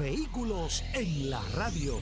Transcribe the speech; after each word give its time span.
Vehículos 0.00 0.82
en 0.94 1.28
la 1.28 1.42
radio. 1.54 2.00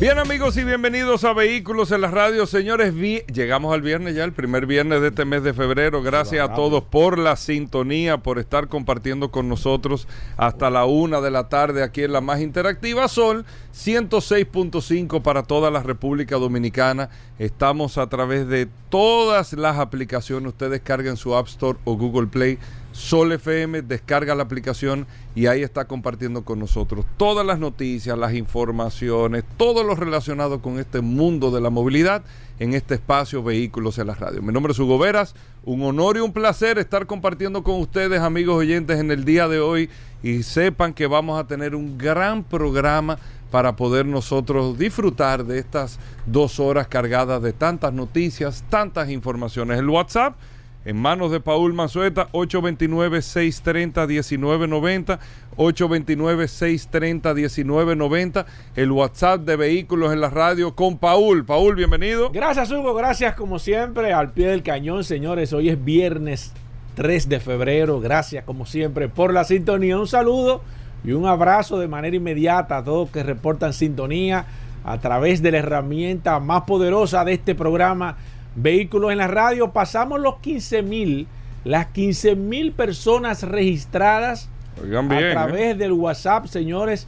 Bien 0.00 0.18
amigos 0.18 0.56
y 0.56 0.64
bienvenidos 0.64 1.24
a 1.24 1.34
Vehículos 1.34 1.92
en 1.92 2.00
la 2.00 2.10
Radio. 2.10 2.46
Señores, 2.46 2.94
llegamos 2.94 3.74
al 3.74 3.82
viernes 3.82 4.14
ya, 4.14 4.24
el 4.24 4.32
primer 4.32 4.64
viernes 4.64 5.02
de 5.02 5.08
este 5.08 5.26
mes 5.26 5.42
de 5.42 5.52
febrero. 5.52 6.02
Gracias 6.02 6.48
a 6.48 6.54
todos 6.54 6.82
por 6.84 7.18
la 7.18 7.36
sintonía, 7.36 8.16
por 8.16 8.38
estar 8.38 8.68
compartiendo 8.68 9.30
con 9.30 9.46
nosotros 9.46 10.08
hasta 10.38 10.70
la 10.70 10.86
una 10.86 11.20
de 11.20 11.30
la 11.30 11.50
tarde 11.50 11.82
aquí 11.82 12.02
en 12.02 12.12
la 12.12 12.22
más 12.22 12.40
interactiva 12.40 13.06
Sol 13.06 13.44
106.5 13.74 15.20
para 15.20 15.42
toda 15.42 15.70
la 15.70 15.82
República 15.82 16.36
Dominicana. 16.36 17.10
Estamos 17.38 17.98
a 17.98 18.08
través 18.08 18.48
de 18.48 18.68
todas 18.88 19.52
las 19.52 19.78
aplicaciones. 19.78 20.48
Ustedes 20.48 20.80
carguen 20.80 21.18
su 21.18 21.36
App 21.36 21.46
Store 21.48 21.78
o 21.84 21.96
Google 21.98 22.28
Play 22.28 22.58
Sol 22.94 23.32
FM, 23.32 23.82
descarga 23.82 24.36
la 24.36 24.44
aplicación 24.44 25.08
y 25.34 25.46
ahí 25.46 25.64
está 25.64 25.86
compartiendo 25.86 26.44
con 26.44 26.60
nosotros 26.60 27.04
todas 27.16 27.44
las 27.44 27.58
noticias, 27.58 28.16
las 28.16 28.34
informaciones, 28.34 29.42
todo 29.56 29.82
lo 29.82 29.96
relacionado 29.96 30.62
con 30.62 30.78
este 30.78 31.00
mundo 31.00 31.50
de 31.50 31.60
la 31.60 31.70
movilidad 31.70 32.22
en 32.60 32.72
este 32.72 32.94
espacio 32.94 33.42
Vehículos 33.42 33.98
en 33.98 34.06
la 34.06 34.14
Radio. 34.14 34.42
Mi 34.42 34.52
nombre 34.52 34.72
es 34.72 34.78
Hugo 34.78 34.96
Veras, 34.96 35.34
un 35.64 35.82
honor 35.82 36.18
y 36.18 36.20
un 36.20 36.32
placer 36.32 36.78
estar 36.78 37.04
compartiendo 37.06 37.64
con 37.64 37.80
ustedes, 37.80 38.20
amigos 38.20 38.58
oyentes, 38.58 39.00
en 39.00 39.10
el 39.10 39.24
día 39.24 39.48
de 39.48 39.58
hoy 39.58 39.90
y 40.22 40.44
sepan 40.44 40.94
que 40.94 41.08
vamos 41.08 41.40
a 41.40 41.48
tener 41.48 41.74
un 41.74 41.98
gran 41.98 42.44
programa 42.44 43.18
para 43.50 43.74
poder 43.74 44.06
nosotros 44.06 44.78
disfrutar 44.78 45.44
de 45.44 45.58
estas 45.58 45.98
dos 46.26 46.60
horas 46.60 46.86
cargadas 46.86 47.42
de 47.42 47.52
tantas 47.52 47.92
noticias, 47.92 48.62
tantas 48.68 49.10
informaciones. 49.10 49.80
El 49.80 49.88
WhatsApp 49.88 50.36
en 50.84 50.96
manos 50.96 51.30
de 51.30 51.38
Paul 51.40 51.72
Mazueta, 51.72 52.28
829-630-1990, 52.32 55.18
829-630-1990, 55.56 58.44
el 58.76 58.92
WhatsApp 58.92 59.40
de 59.42 59.56
Vehículos 59.56 60.12
en 60.12 60.20
la 60.20 60.30
Radio 60.30 60.74
con 60.74 60.98
Paul. 60.98 61.44
Paul, 61.44 61.74
bienvenido. 61.74 62.30
Gracias, 62.30 62.70
Hugo, 62.70 62.94
gracias 62.94 63.34
como 63.34 63.58
siempre, 63.58 64.12
al 64.12 64.30
pie 64.32 64.48
del 64.48 64.62
cañón, 64.62 65.02
señores. 65.04 65.54
Hoy 65.54 65.70
es 65.70 65.82
viernes 65.82 66.52
3 66.96 67.28
de 67.28 67.40
febrero, 67.40 68.00
gracias 68.00 68.44
como 68.44 68.66
siempre 68.66 69.08
por 69.08 69.32
la 69.32 69.44
sintonía. 69.44 69.98
Un 69.98 70.06
saludo 70.06 70.60
y 71.02 71.12
un 71.12 71.26
abrazo 71.26 71.78
de 71.78 71.88
manera 71.88 72.16
inmediata 72.16 72.76
a 72.78 72.84
todos 72.84 73.10
que 73.10 73.22
reportan 73.22 73.72
sintonía 73.72 74.44
a 74.84 74.98
través 74.98 75.42
de 75.42 75.50
la 75.50 75.58
herramienta 75.58 76.38
más 76.40 76.62
poderosa 76.62 77.24
de 77.24 77.32
este 77.32 77.54
programa 77.54 78.16
vehículos 78.56 79.12
en 79.12 79.18
la 79.18 79.28
radio. 79.28 79.72
Pasamos 79.72 80.20
los 80.20 80.36
15 80.38 80.82
mil, 80.82 81.26
las 81.64 81.86
15 81.86 82.36
mil 82.36 82.72
personas 82.72 83.42
registradas 83.42 84.48
a 84.76 85.30
través 85.32 85.72
¿eh? 85.72 85.74
del 85.74 85.92
WhatsApp, 85.92 86.46
señores. 86.46 87.06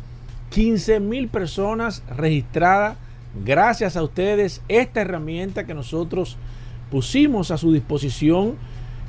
15 0.51 1.01
mil 1.01 1.29
personas 1.29 2.03
registradas. 2.17 2.97
Gracias 3.45 3.97
a 3.97 4.03
ustedes, 4.03 4.63
esta 4.69 5.03
herramienta 5.03 5.67
que 5.67 5.75
nosotros 5.75 6.39
pusimos 6.91 7.51
a 7.51 7.59
su 7.59 7.73
disposición 7.73 8.55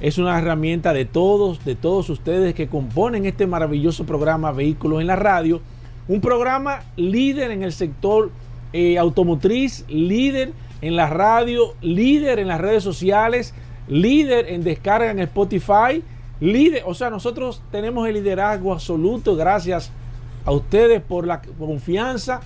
es 0.02 0.18
una 0.18 0.38
herramienta 0.38 0.94
de 0.94 1.06
todos, 1.06 1.64
de 1.64 1.76
todos 1.76 2.10
ustedes 2.10 2.54
que 2.54 2.68
componen 2.68 3.26
este 3.26 3.48
maravilloso 3.48 4.06
programa 4.06 4.52
Vehículos 4.52 5.02
en 5.02 5.08
la 5.08 5.16
Radio. 5.16 5.62
Un 6.08 6.22
programa 6.22 6.82
líder 6.96 7.52
en 7.52 7.64
el 7.64 7.72
sector 7.72 8.32
eh, 8.74 8.98
automotriz, 8.98 9.86
líder 9.88 10.52
en 10.82 10.96
la 10.96 11.10
radio, 11.10 11.74
líder 11.82 12.40
en 12.40 12.48
las 12.48 12.62
redes 12.62 12.84
sociales, 12.84 13.54
líder 13.88 14.50
en 14.50 14.64
descarga 14.64 15.12
en 15.12 15.20
Spotify, 15.20 16.04
líder, 16.40 16.84
o 16.86 16.94
sea, 16.94 17.10
nosotros 17.10 17.62
tenemos 17.72 18.08
el 18.08 18.16
liderazgo 18.16 18.74
absoluto 18.74 19.36
gracias 19.36 19.92
a 20.46 20.52
ustedes 20.52 21.02
por 21.02 21.28
la 21.28 21.42
confianza, 21.42 22.42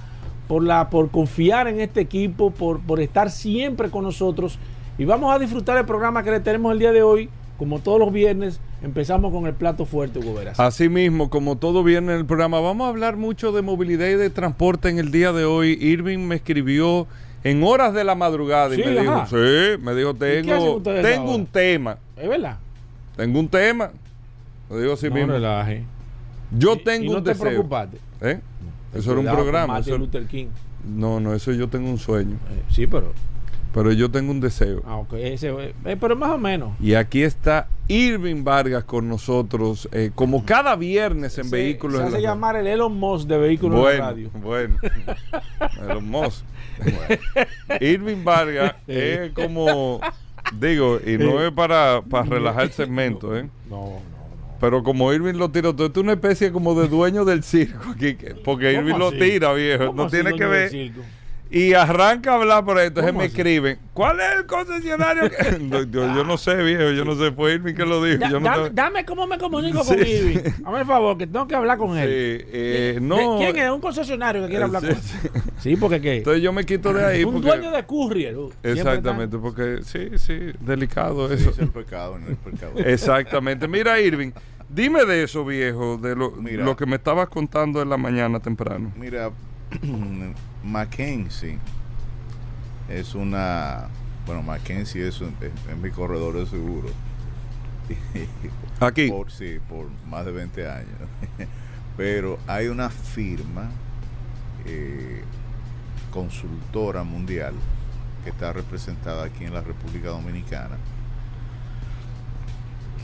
por, 0.48 0.64
la, 0.64 0.90
por 0.90 1.10
confiar 1.12 1.68
en 1.68 1.80
este 1.80 2.02
equipo, 2.02 2.52
por, 2.52 2.80
por 2.80 3.00
estar 3.00 3.30
siempre 3.30 3.90
con 3.90 4.04
nosotros. 4.04 4.58
Y 4.98 5.06
vamos 5.06 5.34
a 5.34 5.40
disfrutar 5.40 5.78
el 5.78 5.86
programa 5.86 6.24
que 6.24 6.32
le 6.32 6.40
tenemos 6.40 6.74
el 6.74 6.80
día 6.80 6.92
de 6.92 7.04
hoy. 7.04 7.30
Como 7.58 7.78
todos 7.78 8.00
los 8.00 8.12
viernes, 8.12 8.60
empezamos 8.82 9.32
con 9.32 9.46
el 9.46 9.54
plato 9.54 9.86
fuerte, 9.86 10.18
Hugo 10.18 10.34
Veras. 10.34 10.60
Así 10.60 10.90
mismo, 10.90 11.30
como 11.30 11.58
todo 11.58 11.84
viernes 11.84 12.16
en 12.16 12.22
el 12.22 12.26
programa, 12.26 12.60
vamos 12.60 12.86
a 12.86 12.90
hablar 12.90 13.18
mucho 13.18 13.52
de 13.52 13.62
movilidad 13.62 14.08
y 14.08 14.16
de 14.16 14.32
transporte 14.32 14.90
en 14.90 14.98
el 14.98 15.12
día 15.12 15.32
de 15.32 15.46
hoy. 15.46 15.78
Irving 15.80 16.20
me 16.20 16.36
escribió 16.36 17.08
en 17.44 17.64
horas 17.64 17.94
de 17.94 18.04
la 18.04 18.16
madrugada 18.16 18.76
y 18.76 18.78
me 18.78 19.02
dijo, 19.02 19.26
sí, 19.28 19.82
me 19.82 19.96
dijo, 19.96 20.14
tengo, 20.14 20.82
tengo 20.82 21.36
un 21.36 21.46
tema. 21.46 21.98
¿Es 22.18 22.30
verdad? 22.30 22.58
Tengo 23.16 23.40
un 23.40 23.48
tema. 23.48 23.92
Lo 24.70 24.80
digo 24.80 24.94
así 24.94 25.10
mismo. 25.10 25.34
Relaje. 25.34 25.84
Yo 26.58 26.78
tengo 26.78 27.06
y 27.06 27.10
no 27.10 27.18
un 27.18 27.24
te 27.24 27.32
deseo. 27.32 27.46
preocupaste. 27.46 27.98
¿Eh? 28.22 28.40
Eso 28.94 29.12
era 29.12 29.20
un 29.22 29.26
programa. 29.28 29.74
Martin 29.76 29.98
Luther 29.98 30.26
King. 30.26 30.48
No, 30.86 31.20
no, 31.20 31.34
eso 31.34 31.52
yo 31.52 31.68
tengo 31.70 31.90
un 31.90 31.98
sueño. 31.98 32.36
Eh, 32.52 32.64
sí, 32.70 32.88
pero 32.88 33.14
pero 33.74 33.92
yo 33.94 34.12
tengo 34.12 34.32
un 34.32 34.42
deseo. 34.42 34.84
Ah, 34.86 34.98
ok. 34.98 35.14
Ese, 35.14 35.50
eh, 35.86 35.98
pero 36.00 36.16
más 36.16 36.32
o 36.32 36.38
menos. 36.38 36.74
Y 36.82 36.94
aquí 36.94 37.24
está 37.24 37.68
Irving 37.88 38.44
Vargas 38.44 38.84
con 38.84 39.08
nosotros, 39.08 39.88
eh, 39.94 40.12
como 40.14 40.46
cada 40.46 40.76
viernes 40.76 41.38
en 41.38 41.50
Vehículos. 41.50 42.02
Se 42.02 42.08
hace 42.08 42.22
llamar 42.22 42.58
el 42.58 42.68
Elon 42.68 42.98
Musk 42.98 43.28
de 43.28 43.38
Vehículos 43.38 43.80
bueno, 43.80 43.94
en 43.94 44.00
la 44.00 44.06
Radio. 44.06 44.30
Bueno, 44.42 44.76
Elon 45.82 46.10
Musk. 46.10 46.44
Irving 47.80 48.24
Vargas 48.24 48.76
es 48.88 49.32
como, 49.32 50.00
digo, 50.60 51.00
y 51.06 51.18
no 51.18 51.46
es 51.46 51.52
para, 51.52 52.02
para 52.02 52.26
relajar 52.26 52.64
el 52.64 52.72
segmento, 52.72 53.38
¿eh? 53.38 53.50
No, 53.70 53.86
no. 53.86 54.12
Pero 54.60 54.84
como 54.84 55.12
Irving 55.12 55.34
lo 55.34 55.50
tira, 55.50 55.74
tú 55.76 55.86
es 55.86 55.98
una 55.98 56.14
especie 56.14 56.52
como 56.52 56.80
de 56.80 56.88
dueño 56.88 57.26
del 57.26 57.44
circo 57.44 57.92
aquí, 57.96 58.16
porque 58.44 58.74
Irving 58.74 58.96
lo 58.96 59.12
tira, 59.12 59.54
viejo. 59.54 59.92
No 59.94 60.08
tiene 60.08 60.36
que 60.36 60.46
ver 60.46 60.72
y 61.52 61.74
arranca 61.74 62.32
a 62.32 62.36
hablar 62.36 62.64
por 62.64 62.78
ahí. 62.78 62.88
Entonces 62.88 63.14
me 63.14 63.26
escriben, 63.26 63.78
¿cuál 63.94 64.22
es 64.22 64.38
el 64.38 64.46
concesionario? 64.46 65.30
yo, 65.92 66.24
no 66.24 66.38
sé, 66.38 66.56
viejo, 66.56 66.92
yo 66.92 67.04
no 67.04 67.16
sé, 67.16 67.34
fue 67.34 67.56
Irving 67.56 67.74
que 67.74 67.86
lo 67.86 68.02
dijo. 68.02 68.24
dame, 68.72 69.04
cómo 69.04 69.28
me 69.28 69.38
comunico 69.38 69.84
con 69.84 70.00
Irving. 70.00 70.40
Hazme 70.66 70.80
el 70.80 70.86
favor, 70.86 71.18
que 71.18 71.28
tengo 71.28 71.46
que 71.48 71.56
hablar 71.56 71.78
con 71.78 71.98
él. 71.98 72.08
Sí, 72.08 72.46
eh, 72.54 73.00
no, 73.02 73.38
¿Quién 73.38 73.58
es? 73.58 73.70
¿Un 73.70 73.82
concesionario 73.82 74.44
que 74.44 74.48
quiere 74.48 74.64
hablar 74.64 74.82
con 74.82 74.92
él? 74.92 74.98
Sí, 75.60 75.76
porque 75.76 76.02
¿qué? 76.02 76.18
Entonces 76.18 76.42
yo 76.42 76.52
me 76.54 76.66
quito 76.66 76.92
de 76.92 77.06
ahí. 77.06 77.24
Un 77.32 77.40
dueño 77.42 77.70
de 77.70 77.84
courier. 77.84 78.36
Uh, 78.36 78.52
Exactamente, 78.64 79.38
porque 79.38 79.82
sí, 79.84 80.18
sí, 80.18 80.54
delicado 80.60 81.32
eso. 81.32 81.52
es 81.52 81.60
el 81.60 81.70
pecado, 81.70 82.18
no 82.18 82.32
es 82.32 82.38
pecado. 82.38 82.74
Exactamente. 82.78 83.68
Mira, 83.68 84.00
Irving. 84.00 84.32
Dime 84.70 85.04
de 85.04 85.24
eso, 85.24 85.44
viejo, 85.44 85.98
de 85.98 86.16
lo, 86.16 86.34
lo 86.42 86.78
que 86.78 86.86
me 86.86 86.96
estabas 86.96 87.28
contando 87.28 87.82
en 87.82 87.90
la 87.90 87.98
mañana 87.98 88.40
temprano. 88.40 88.94
Mira, 88.96 89.30
Mackenzie 90.64 91.58
es 92.90 93.16
una. 93.16 93.88
Bueno, 94.26 94.44
Mackenzie 94.44 95.08
es, 95.08 95.22
mi 95.82 95.90
corredor 95.92 96.36
de 96.38 96.46
seguro. 96.46 96.90
Aquí. 98.80 99.10
Por, 99.10 99.32
sí, 99.32 99.60
por 99.68 99.88
más 100.08 100.26
de 100.26 100.32
20 100.32 100.70
años. 100.70 100.98
Pero 101.98 102.40
hay 102.48 102.68
una 102.68 102.90
firma 102.90 103.70
eh, 104.66 105.24
consultora 106.12 107.04
mundial 107.04 107.54
que 108.24 108.30
está 108.30 108.54
representada 108.54 109.26
aquí 109.26 109.44
en 109.44 109.54
la 109.54 109.62
República 109.62 110.10
Dominicana. 110.10 110.78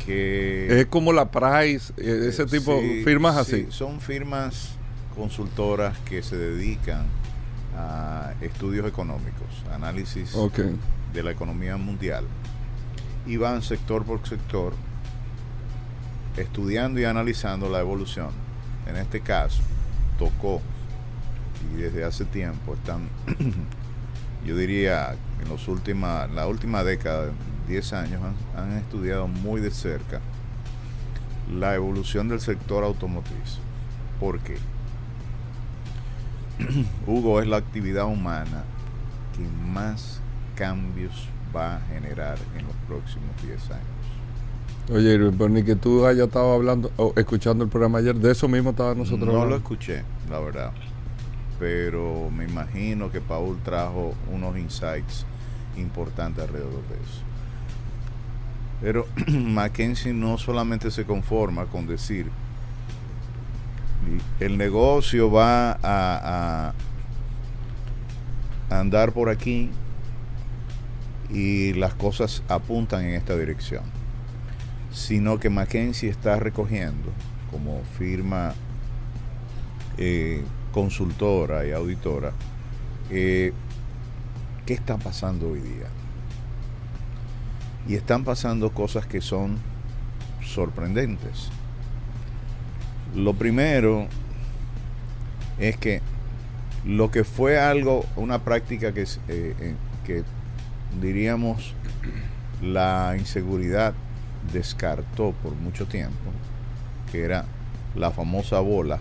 Que 0.06 0.82
es 0.82 0.86
como 0.86 1.12
la 1.12 1.30
Price, 1.30 1.92
eh, 1.98 2.28
ese 2.30 2.46
tipo 2.46 2.76
de 2.76 3.02
firmas 3.04 3.36
así. 3.36 3.68
son 3.70 4.00
firmas 4.00 4.78
consultoras 5.16 5.98
que 6.00 6.22
se 6.24 6.38
dedican 6.38 7.08
estudios 8.42 8.88
económicos, 8.88 9.64
análisis 9.72 10.36
de 11.14 11.24
la 11.24 11.32
economía 11.32 11.78
mundial, 11.78 12.26
y 13.26 13.38
van 13.38 13.62
sector 13.62 14.04
por 14.06 14.26
sector 14.28 14.74
estudiando 16.38 17.00
y 17.00 17.06
analizando 17.06 17.70
la 17.70 17.80
evolución. 17.80 18.30
En 18.86 18.96
este 18.96 19.22
caso, 19.22 19.62
tocó, 20.18 20.62
y 21.74 21.82
desde 21.82 22.04
hace 22.04 22.26
tiempo 22.26 22.76
están, 22.76 23.10
yo 24.46 24.56
diría, 24.56 25.16
en 25.42 25.50
los 25.50 25.68
última, 25.68 26.28
la 26.28 26.48
última 26.48 26.84
década, 26.84 27.32
10 27.68 27.94
años, 27.94 28.22
han, 28.24 28.64
han 28.64 28.78
estudiado 28.78 29.28
muy 29.28 29.60
de 29.60 29.72
cerca 29.72 30.22
la 31.54 31.76
evolución 31.76 32.28
del 32.28 32.40
sector 32.40 32.84
automotriz. 32.84 33.60
¿Por 34.20 34.40
qué? 34.40 34.58
Hugo 37.08 37.42
es 37.42 37.48
la 37.48 37.58
actividad 37.58 38.06
humana 38.06 38.64
que 39.36 39.44
más 39.72 40.22
cambios 40.56 41.28
va 41.56 41.78
a 41.78 41.80
generar 41.82 42.38
en 42.58 42.66
los 42.66 42.76
próximos 42.88 43.30
10 43.44 43.72
años. 43.72 43.98
Oye, 44.92 45.18
pero 45.38 45.50
ni 45.50 45.64
que 45.64 45.76
tú 45.76 46.06
hayas 46.06 46.28
estado 46.28 46.54
hablando 46.54 46.92
o 46.98 47.14
escuchando 47.18 47.64
el 47.64 47.70
programa 47.70 48.00
ayer, 48.00 48.16
de 48.16 48.32
eso 48.32 48.48
mismo 48.48 48.70
estaba 48.70 48.96
nosotros 48.96 49.34
No 49.34 49.46
lo 49.46 49.58
escuché, 49.58 50.04
la 50.30 50.40
verdad. 50.40 50.72
Pero 51.60 52.30
me 52.32 52.46
imagino 52.46 53.12
que 53.12 53.20
Paul 53.20 53.58
trajo 53.64 54.14
unos 54.32 54.58
insights 54.58 55.26
importantes 55.76 56.44
alrededor 56.44 56.72
de 56.72 56.96
eso. 56.96 57.22
Pero 58.82 59.08
Mackenzie 59.28 60.14
no 60.14 60.38
solamente 60.38 60.90
se 60.90 61.06
conforma 61.06 61.66
con 61.66 61.86
decir 61.86 62.28
el 64.40 64.58
negocio 64.58 65.32
va 65.32 65.78
a, 65.84 66.74
andar 68.70 69.14
por 69.14 69.30
aquí 69.30 69.70
y 71.30 71.74
las 71.74 71.94
cosas 71.94 72.44
apuntan 72.50 73.06
en 73.06 73.16
esta 73.16 73.36
dirección, 73.38 73.84
sino 74.92 75.40
que 75.40 75.50
Mackenzie 75.50 76.10
está 76.10 76.38
recogiendo 76.38 77.12
como 77.50 77.82
firma 77.98 78.54
eh, 79.98 80.44
consultora 80.74 81.66
y 81.66 81.72
auditora 81.72 82.34
eh, 83.10 83.54
qué 84.66 84.74
está 84.74 84.98
pasando 84.98 85.50
hoy 85.50 85.62
día. 85.62 85.88
Y 87.88 87.96
están 87.96 88.26
pasando 88.26 88.72
cosas 88.72 89.06
que 89.08 89.22
son 89.22 89.58
sorprendentes. 90.44 91.50
Lo 93.16 93.34
primero 93.34 94.08
es 95.60 95.78
que 95.78 96.02
lo 96.86 97.12
que 97.12 97.24
fue 97.24 97.60
algo, 97.60 98.06
una 98.16 98.40
práctica 98.44 98.94
que, 98.94 99.02
eh, 99.02 99.08
eh, 99.28 99.76
que 100.06 100.24
diríamos 101.02 101.74
la 102.62 103.16
inseguridad 103.18 103.94
descartó 104.54 105.34
por 105.44 105.56
mucho 105.56 105.86
tiempo, 105.88 106.32
que 107.12 107.24
era 107.24 107.46
la 107.96 108.12
famosa 108.12 108.60
bola, 108.60 109.00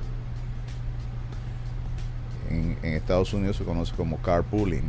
en, 2.50 2.76
en 2.82 2.94
Estados 2.94 3.32
Unidos 3.34 3.56
se 3.56 3.64
conoce 3.64 3.94
como 3.94 4.18
carpooling. 4.18 4.88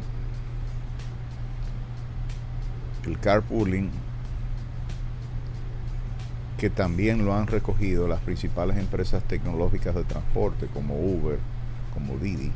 El 3.06 3.20
carpooling 3.20 3.90
que 6.58 6.70
también 6.70 7.24
lo 7.24 7.36
han 7.36 7.48
recogido 7.48 8.08
las 8.08 8.20
principales 8.22 8.78
empresas 8.78 9.24
tecnológicas 9.24 9.94
de 9.94 10.04
transporte 10.04 10.68
como 10.68 10.96
Uber, 10.96 11.38
como 11.94 12.18
Didi, 12.18 12.52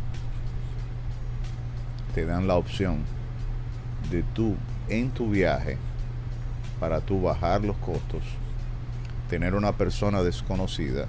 te 2.15 2.25
dan 2.25 2.47
la 2.47 2.55
opción 2.55 3.03
de 4.09 4.23
tú 4.23 4.55
en 4.89 5.11
tu 5.11 5.29
viaje, 5.29 5.77
para 6.79 6.99
tú 6.99 7.21
bajar 7.21 7.63
los 7.63 7.77
costos, 7.77 8.23
tener 9.29 9.53
una 9.53 9.71
persona 9.73 10.23
desconocida 10.23 11.05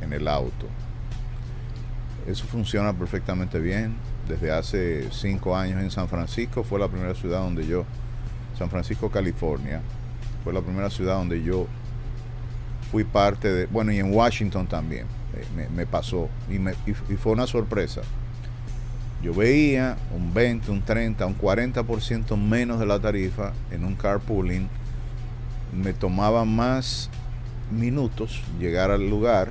en 0.00 0.12
el 0.12 0.28
auto. 0.28 0.66
Eso 2.28 2.46
funciona 2.46 2.92
perfectamente 2.92 3.58
bien. 3.58 3.96
Desde 4.28 4.52
hace 4.52 5.10
cinco 5.10 5.56
años 5.56 5.82
en 5.82 5.90
San 5.90 6.08
Francisco 6.08 6.62
fue 6.62 6.78
la 6.78 6.88
primera 6.88 7.14
ciudad 7.14 7.40
donde 7.40 7.66
yo, 7.66 7.84
San 8.56 8.70
Francisco, 8.70 9.10
California, 9.10 9.80
fue 10.44 10.52
la 10.52 10.60
primera 10.60 10.90
ciudad 10.90 11.14
donde 11.16 11.42
yo 11.42 11.66
fui 12.90 13.04
parte 13.04 13.52
de, 13.52 13.66
bueno, 13.66 13.92
y 13.92 13.98
en 13.98 14.14
Washington 14.14 14.66
también 14.66 15.06
eh, 15.34 15.68
me, 15.74 15.86
pasó, 15.86 16.28
y, 16.50 16.58
me, 16.58 16.72
y, 16.86 16.92
fue 16.92 17.32
una 17.32 17.46
sorpresa. 17.46 18.00
Yo 19.22 19.34
veía 19.34 19.96
un 20.14 20.32
20, 20.32 20.70
un 20.70 20.82
30, 20.82 21.26
un 21.26 21.36
40% 21.36 22.36
menos 22.36 22.78
de 22.78 22.86
la 22.86 23.00
tarifa 23.00 23.52
en 23.70 23.84
un 23.84 23.94
carpooling, 23.94 24.68
me 25.72 25.92
tomaba 25.92 26.44
más 26.44 27.10
minutos 27.70 28.42
llegar 28.58 28.90
al 28.90 29.10
lugar, 29.10 29.50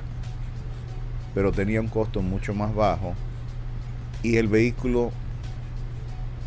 pero 1.34 1.52
tenía 1.52 1.80
un 1.80 1.88
costo 1.88 2.22
mucho 2.22 2.54
más 2.54 2.74
bajo 2.74 3.14
y 4.22 4.36
el 4.36 4.48
vehículo 4.48 5.12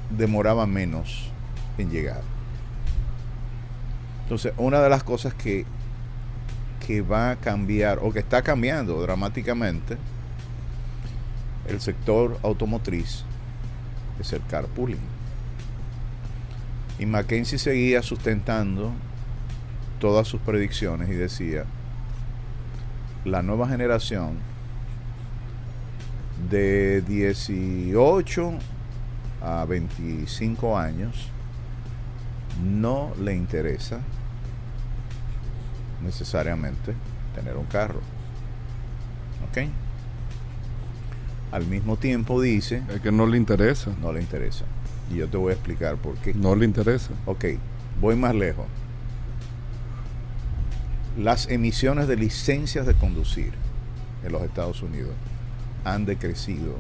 demoraba 0.09 0.65
menos 0.65 1.29
en 1.77 1.89
llegar. 1.89 2.21
Entonces, 4.23 4.53
una 4.57 4.81
de 4.81 4.89
las 4.89 5.03
cosas 5.03 5.33
que 5.33 5.65
va 6.99 7.31
a 7.31 7.35
cambiar 7.37 7.99
o 8.01 8.11
que 8.11 8.19
está 8.19 8.41
cambiando 8.41 9.01
dramáticamente 9.01 9.97
el 11.67 11.79
sector 11.79 12.37
automotriz 12.43 13.23
es 14.19 14.33
el 14.33 14.41
carpooling. 14.45 14.99
Y 16.99 17.05
Mackenzie 17.05 17.57
seguía 17.57 18.01
sustentando 18.03 18.91
todas 19.99 20.27
sus 20.27 20.41
predicciones 20.41 21.09
y 21.09 21.13
decía, 21.13 21.65
la 23.25 23.41
nueva 23.41 23.67
generación 23.67 24.37
de 26.49 27.01
18 27.01 28.53
a 29.41 29.65
25 29.65 30.77
años 30.77 31.29
no 32.63 33.13
le 33.19 33.35
interesa 33.35 33.99
necesariamente 36.03 36.93
tener 37.35 37.57
un 37.57 37.65
carro. 37.65 37.99
¿Ok? 39.49 39.67
Al 41.51 41.65
mismo 41.65 41.97
tiempo 41.97 42.41
dice... 42.41 42.83
Es 42.93 43.01
que 43.01 43.11
no 43.11 43.25
le 43.25 43.37
interesa. 43.37 43.91
No 44.01 44.13
le 44.13 44.21
interesa. 44.21 44.65
Y 45.11 45.17
yo 45.17 45.27
te 45.27 45.37
voy 45.37 45.51
a 45.51 45.53
explicar 45.53 45.97
por 45.97 46.15
qué. 46.15 46.33
No 46.33 46.55
le 46.55 46.65
interesa. 46.65 47.09
Ok, 47.25 47.45
voy 47.99 48.15
más 48.15 48.33
lejos. 48.33 48.65
Las 51.17 51.49
emisiones 51.49 52.07
de 52.07 52.15
licencias 52.15 52.87
de 52.87 52.93
conducir 52.93 53.51
en 54.23 54.31
los 54.31 54.43
Estados 54.43 54.81
Unidos 54.81 55.11
han 55.83 56.05
decrecido 56.05 56.77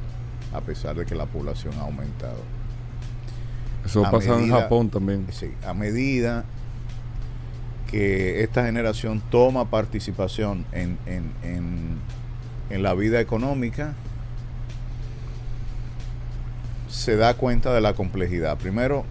a 0.53 0.61
pesar 0.61 0.95
de 0.95 1.05
que 1.05 1.15
la 1.15 1.25
población 1.25 1.73
ha 1.79 1.81
aumentado. 1.81 2.39
Eso 3.85 4.05
a 4.05 4.11
pasa 4.11 4.35
medida, 4.35 4.57
en 4.57 4.61
Japón 4.61 4.89
también. 4.89 5.27
Sí, 5.31 5.51
a 5.65 5.73
medida 5.73 6.45
que 7.91 8.41
esta 8.41 8.63
generación 8.63 9.21
toma 9.29 9.69
participación 9.69 10.65
en, 10.71 10.97
en, 11.05 11.31
en, 11.43 11.97
en, 12.69 12.83
la 12.83 12.93
vida 12.93 13.19
económica, 13.19 13.93
se 16.87 17.17
da 17.17 17.33
cuenta 17.33 17.73
de 17.73 17.81
la 17.81 17.93
complejidad. 17.93 18.57
Primero, 18.57 19.03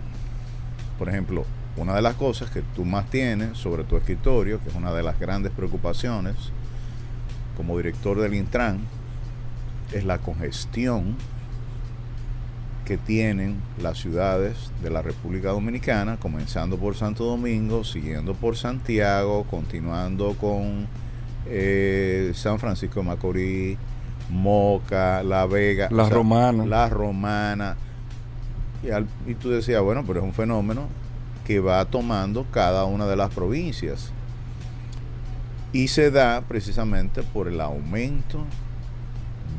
por 0.98 1.10
ejemplo, 1.10 1.44
una 1.76 1.94
de 1.94 2.00
las 2.00 2.14
cosas 2.14 2.50
que 2.50 2.62
tú 2.74 2.86
más 2.86 3.08
tienes 3.10 3.58
sobre 3.58 3.84
tu 3.84 3.98
escritorio, 3.98 4.62
que 4.62 4.70
es 4.70 4.74
una 4.74 4.94
de 4.94 5.02
las 5.02 5.20
grandes 5.20 5.52
preocupaciones 5.52 6.34
como 7.58 7.76
director 7.76 8.18
del 8.18 8.32
Intran, 8.32 8.80
es 9.92 10.04
la 10.04 10.18
congestión 10.18 11.16
que 12.90 12.98
tienen 12.98 13.54
las 13.80 13.98
ciudades 13.98 14.72
de 14.82 14.90
la 14.90 15.00
República 15.00 15.50
Dominicana, 15.50 16.16
comenzando 16.16 16.76
por 16.76 16.96
Santo 16.96 17.22
Domingo, 17.22 17.84
siguiendo 17.84 18.34
por 18.34 18.56
Santiago, 18.56 19.44
continuando 19.44 20.34
con 20.34 20.88
eh, 21.46 22.32
San 22.34 22.58
Francisco 22.58 22.98
de 22.98 23.06
Macorís, 23.06 23.78
Moca, 24.28 25.22
La 25.22 25.46
Vega, 25.46 25.86
La 25.92 26.02
o 26.02 26.06
sea, 26.06 26.16
Romana. 26.16 26.66
La 26.66 26.88
Romana. 26.88 27.76
Y, 28.82 28.90
al, 28.90 29.06
y, 29.24 29.36
tú 29.36 29.50
decías, 29.50 29.80
bueno, 29.82 30.02
pero 30.04 30.18
es 30.18 30.24
un 30.24 30.34
fenómeno 30.34 30.88
que 31.46 31.60
va 31.60 31.84
tomando 31.84 32.44
cada 32.50 32.86
una 32.86 33.06
de 33.06 33.14
las 33.14 33.32
provincias. 33.32 34.10
Y 35.72 35.86
se 35.86 36.10
da 36.10 36.40
precisamente 36.40 37.22
por 37.22 37.46
el 37.46 37.60
aumento 37.60 38.44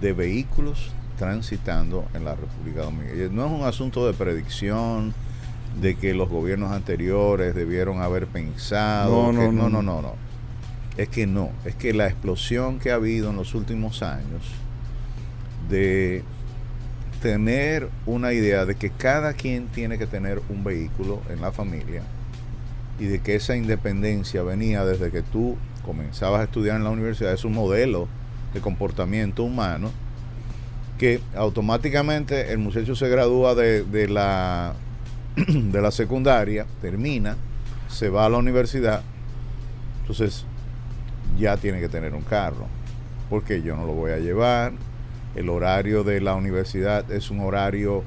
de 0.01 0.11
vehículos 0.11 0.91
transitando 1.21 2.07
en 2.15 2.25
la 2.25 2.33
República 2.33 2.81
Dominicana. 2.81 3.29
No 3.31 3.45
es 3.45 3.51
un 3.51 3.63
asunto 3.63 4.07
de 4.07 4.13
predicción, 4.13 5.13
de 5.79 5.95
que 5.95 6.15
los 6.15 6.27
gobiernos 6.29 6.71
anteriores 6.71 7.53
debieron 7.53 8.01
haber 8.01 8.25
pensado. 8.25 9.31
No, 9.31 9.39
que, 9.39 9.51
no, 9.51 9.69
no, 9.69 9.83
no, 9.83 10.01
no. 10.01 10.15
Es 10.97 11.09
que 11.09 11.27
no, 11.27 11.51
es 11.63 11.75
que 11.75 11.93
la 11.93 12.07
explosión 12.07 12.79
que 12.79 12.91
ha 12.91 12.95
habido 12.95 13.29
en 13.29 13.35
los 13.35 13.53
últimos 13.53 14.01
años 14.01 14.41
de 15.69 16.23
tener 17.21 17.87
una 18.07 18.33
idea 18.33 18.65
de 18.65 18.73
que 18.73 18.89
cada 18.89 19.33
quien 19.33 19.67
tiene 19.67 19.99
que 19.99 20.07
tener 20.07 20.41
un 20.49 20.63
vehículo 20.63 21.21
en 21.29 21.39
la 21.39 21.51
familia 21.51 22.01
y 22.99 23.05
de 23.05 23.19
que 23.19 23.35
esa 23.35 23.55
independencia 23.55 24.41
venía 24.41 24.83
desde 24.85 25.11
que 25.11 25.21
tú 25.21 25.55
comenzabas 25.85 26.41
a 26.41 26.43
estudiar 26.45 26.77
en 26.77 26.83
la 26.83 26.89
universidad, 26.89 27.31
es 27.31 27.45
un 27.45 27.53
modelo 27.53 28.07
de 28.55 28.59
comportamiento 28.59 29.43
humano 29.43 29.91
que 31.01 31.20
automáticamente 31.36 32.51
el 32.51 32.60
muchacho 32.60 32.96
se 32.96 33.10
gradúa 33.10 33.55
de, 33.55 33.81
de, 33.81 34.08
la, 34.08 34.75
de 35.36 35.81
la 35.81 35.89
secundaria, 35.89 36.67
termina, 36.79 37.38
se 37.88 38.10
va 38.10 38.27
a 38.27 38.29
la 38.29 38.38
universidad. 38.38 39.01
Entonces, 40.01 40.46
ya 41.39 41.58
tiene 41.58 41.79
que 41.79 41.89
tener 41.89 42.13
un 42.13 42.22
carro, 42.22 42.67
porque 43.31 43.63
yo 43.63 43.75
no 43.75 43.88
lo 43.88 43.93
voy 43.93 44.12
a 44.12 44.20
llevar. 44.20 44.74
El 45.34 45.50
horario 45.50 46.03
de 46.03 46.22
la 46.22 46.36
universidad 46.36 47.12
es 47.12 47.31
un 47.31 47.39
horario 47.39 48.03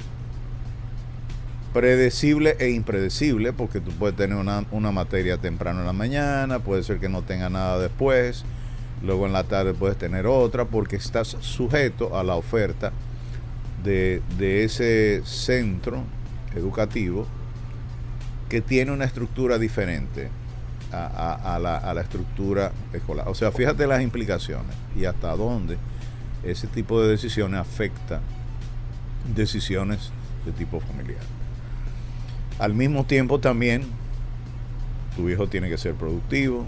predecible 1.72 2.54
e 2.60 2.70
impredecible, 2.70 3.52
porque 3.52 3.80
tú 3.80 3.90
puedes 3.90 4.14
tener 4.14 4.36
una, 4.36 4.66
una 4.70 4.92
materia 4.92 5.36
temprano 5.38 5.80
en 5.80 5.86
la 5.86 5.92
mañana, 5.92 6.60
puede 6.60 6.84
ser 6.84 7.00
que 7.00 7.08
no 7.08 7.22
tenga 7.22 7.50
nada 7.50 7.80
después, 7.80 8.44
luego 9.04 9.26
en 9.26 9.32
la 9.32 9.44
tarde 9.44 9.74
puedes 9.74 9.98
tener 9.98 10.26
otra, 10.26 10.64
porque 10.64 10.96
estás 10.96 11.36
sujeto 11.40 12.16
a 12.16 12.24
la 12.24 12.36
oferta 12.36 12.92
de, 13.82 14.22
de 14.38 14.64
ese 14.64 15.22
centro 15.24 16.02
educativo 16.54 17.26
que 18.48 18.60
tiene 18.60 18.92
una 18.92 19.04
estructura 19.04 19.58
diferente 19.58 20.30
a, 20.92 21.58
la, 21.60 21.76
a 21.76 21.92
la 21.92 22.00
estructura 22.02 22.70
escolar. 22.92 23.28
O 23.28 23.34
sea, 23.34 23.50
fíjate 23.50 23.86
las 23.86 24.00
implicaciones 24.00 24.76
y 24.96 25.04
hasta 25.06 25.34
dónde 25.34 25.76
ese 26.44 26.68
tipo 26.68 27.02
de 27.02 27.08
decisiones 27.08 27.58
afecta 27.58 28.20
decisiones 29.34 30.10
de 30.46 30.52
tipo 30.52 30.78
familiar. 30.80 31.22
Al 32.58 32.74
mismo 32.74 33.04
tiempo 33.04 33.40
también, 33.40 33.82
tu 35.16 35.28
hijo 35.28 35.48
tiene 35.48 35.68
que 35.68 35.78
ser 35.78 35.94
productivo, 35.94 36.64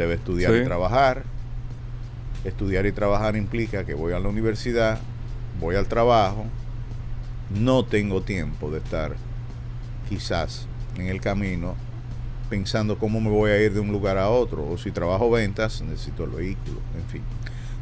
debe 0.00 0.14
estudiar 0.14 0.52
Sí. 0.52 0.58
y 0.60 0.64
trabajar. 0.64 1.22
Estudiar 2.44 2.86
y 2.86 2.92
trabajar 2.92 3.36
implica 3.36 3.84
que 3.84 3.94
voy 3.94 4.12
a 4.14 4.18
la 4.18 4.28
universidad, 4.28 4.98
voy 5.60 5.76
al 5.76 5.86
trabajo, 5.86 6.46
no 7.50 7.84
tengo 7.84 8.22
tiempo 8.22 8.70
de 8.70 8.78
estar 8.78 9.14
quizás 10.08 10.66
en 10.96 11.06
el 11.06 11.20
camino 11.20 11.74
pensando 12.48 12.98
cómo 12.98 13.20
me 13.20 13.28
voy 13.30 13.50
a 13.50 13.62
ir 13.62 13.72
de 13.74 13.80
un 13.80 13.92
lugar 13.92 14.16
a 14.18 14.28
otro, 14.30 14.66
o 14.68 14.76
si 14.78 14.90
trabajo 14.90 15.30
ventas, 15.30 15.82
necesito 15.82 16.24
el 16.24 16.30
vehículo, 16.30 16.80
en 16.96 17.04
fin. 17.10 17.22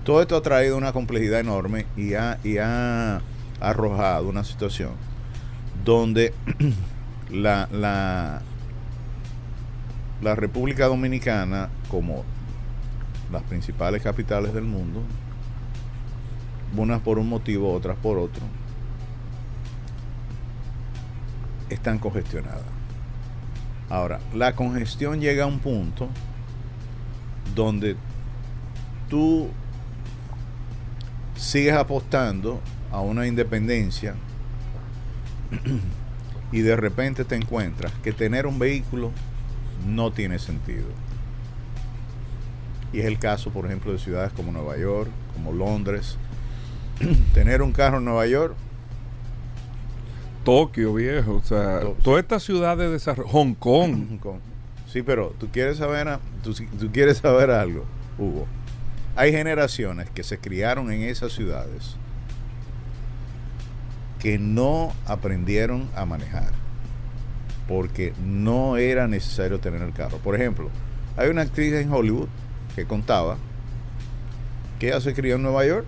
Todo 0.04 0.20
esto 0.20 0.36
ha 0.36 0.42
traído 0.42 0.76
una 0.76 0.92
complejidad 0.92 1.40
enorme 1.40 1.86
y 1.96 2.14
ha, 2.14 2.38
y 2.44 2.58
ha 2.58 3.20
arrojado 3.60 4.28
una 4.28 4.44
situación 4.44 4.90
donde 5.84 6.34
la, 7.30 7.68
la, 7.72 8.42
la 10.20 10.34
República 10.34 10.86
Dominicana, 10.86 11.68
como 11.90 12.24
las 13.32 13.42
principales 13.42 14.02
capitales 14.02 14.54
del 14.54 14.64
mundo, 14.64 15.02
unas 16.76 17.00
por 17.00 17.18
un 17.18 17.28
motivo, 17.28 17.72
otras 17.72 17.96
por 17.96 18.18
otro, 18.18 18.42
están 21.68 21.98
congestionadas. 21.98 22.62
Ahora, 23.90 24.20
la 24.34 24.54
congestión 24.54 25.20
llega 25.20 25.44
a 25.44 25.46
un 25.46 25.60
punto 25.60 26.08
donde 27.54 27.96
tú 29.08 29.48
sigues 31.36 31.74
apostando 31.74 32.60
a 32.92 33.00
una 33.00 33.26
independencia 33.26 34.14
y 36.52 36.60
de 36.60 36.76
repente 36.76 37.24
te 37.24 37.36
encuentras 37.36 37.92
que 38.02 38.12
tener 38.12 38.46
un 38.46 38.58
vehículo 38.58 39.10
no 39.86 40.12
tiene 40.12 40.38
sentido. 40.38 40.86
Y 42.92 43.00
es 43.00 43.06
el 43.06 43.18
caso, 43.18 43.50
por 43.50 43.66
ejemplo, 43.66 43.92
de 43.92 43.98
ciudades 43.98 44.32
como 44.32 44.50
Nueva 44.52 44.76
York, 44.78 45.10
como 45.34 45.52
Londres. 45.52 46.16
tener 47.34 47.62
un 47.62 47.72
carro 47.72 47.98
en 47.98 48.04
Nueva 48.06 48.26
York 48.26 48.54
Tokio, 50.44 50.94
viejo. 50.94 51.34
O 51.36 51.42
sea, 51.42 51.80
To- 51.80 51.96
todas 52.02 52.22
estas 52.22 52.42
ciudades 52.42 52.78
de 52.86 52.90
desarrollo. 52.92 53.28
Hong 53.28 53.54
Kong. 53.54 54.18
Con- 54.20 54.40
Sí, 54.90 55.02
pero 55.02 55.34
tú 55.38 55.48
quieres 55.52 55.76
saber, 55.76 56.08
a- 56.08 56.20
tú, 56.42 56.54
tú 56.54 56.90
quieres 56.90 57.18
saber 57.18 57.50
algo, 57.50 57.84
Hugo. 58.16 58.46
Hay 59.16 59.32
generaciones 59.32 60.08
que 60.10 60.22
se 60.22 60.38
criaron 60.38 60.90
en 60.90 61.02
esas 61.02 61.32
ciudades 61.32 61.96
que 64.18 64.38
no 64.38 64.92
aprendieron 65.06 65.88
a 65.94 66.04
manejar 66.06 66.52
porque 67.68 68.14
no 68.24 68.76
era 68.78 69.06
necesario 69.06 69.60
tener 69.60 69.82
el 69.82 69.92
carro. 69.92 70.16
Por 70.18 70.34
ejemplo, 70.34 70.70
hay 71.18 71.28
una 71.28 71.42
actriz 71.42 71.74
en 71.74 71.92
Hollywood 71.92 72.28
que 72.78 72.86
contaba 72.86 73.36
que 74.78 74.88
ella 74.88 75.00
se 75.00 75.12
crió 75.12 75.34
en 75.34 75.42
Nueva 75.42 75.66
York, 75.66 75.84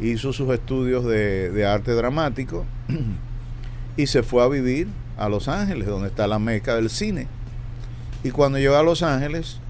hizo 0.00 0.32
sus 0.32 0.50
estudios 0.50 1.04
de, 1.04 1.50
de 1.50 1.66
arte 1.66 1.92
dramático 1.92 2.64
y 3.98 4.06
se 4.06 4.22
fue 4.22 4.42
a 4.42 4.48
vivir 4.48 4.88
a 5.18 5.28
Los 5.28 5.48
Ángeles, 5.48 5.86
donde 5.86 6.08
está 6.08 6.26
la 6.26 6.38
meca 6.38 6.74
del 6.76 6.88
cine. 6.88 7.28
Y 8.24 8.30
cuando 8.30 8.58
llegó 8.58 8.76
a 8.76 8.82
Los 8.82 9.02
Ángeles, 9.02 9.60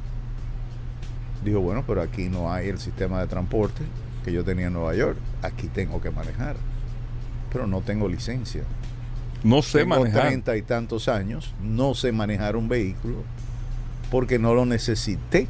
dijo, 1.44 1.58
bueno, 1.60 1.82
pero 1.84 2.02
aquí 2.02 2.28
no 2.28 2.52
hay 2.52 2.68
el 2.68 2.78
sistema 2.78 3.20
de 3.20 3.26
transporte 3.26 3.82
que 4.24 4.32
yo 4.32 4.44
tenía 4.44 4.68
en 4.68 4.74
Nueva 4.74 4.94
York. 4.94 5.16
Aquí 5.42 5.66
tengo 5.66 6.00
que 6.00 6.12
manejar. 6.12 6.54
Pero 7.52 7.66
no 7.66 7.80
tengo 7.80 8.08
licencia. 8.08 8.62
No 9.42 9.62
sé 9.62 9.80
tengo 9.80 9.96
manejar. 9.96 10.28
treinta 10.28 10.56
y 10.56 10.62
tantos 10.62 11.08
años, 11.08 11.52
no 11.60 11.94
sé 11.94 12.12
manejar 12.12 12.54
un 12.54 12.68
vehículo 12.68 13.24
porque 14.10 14.38
no 14.38 14.54
lo 14.54 14.66
necesité. 14.66 15.46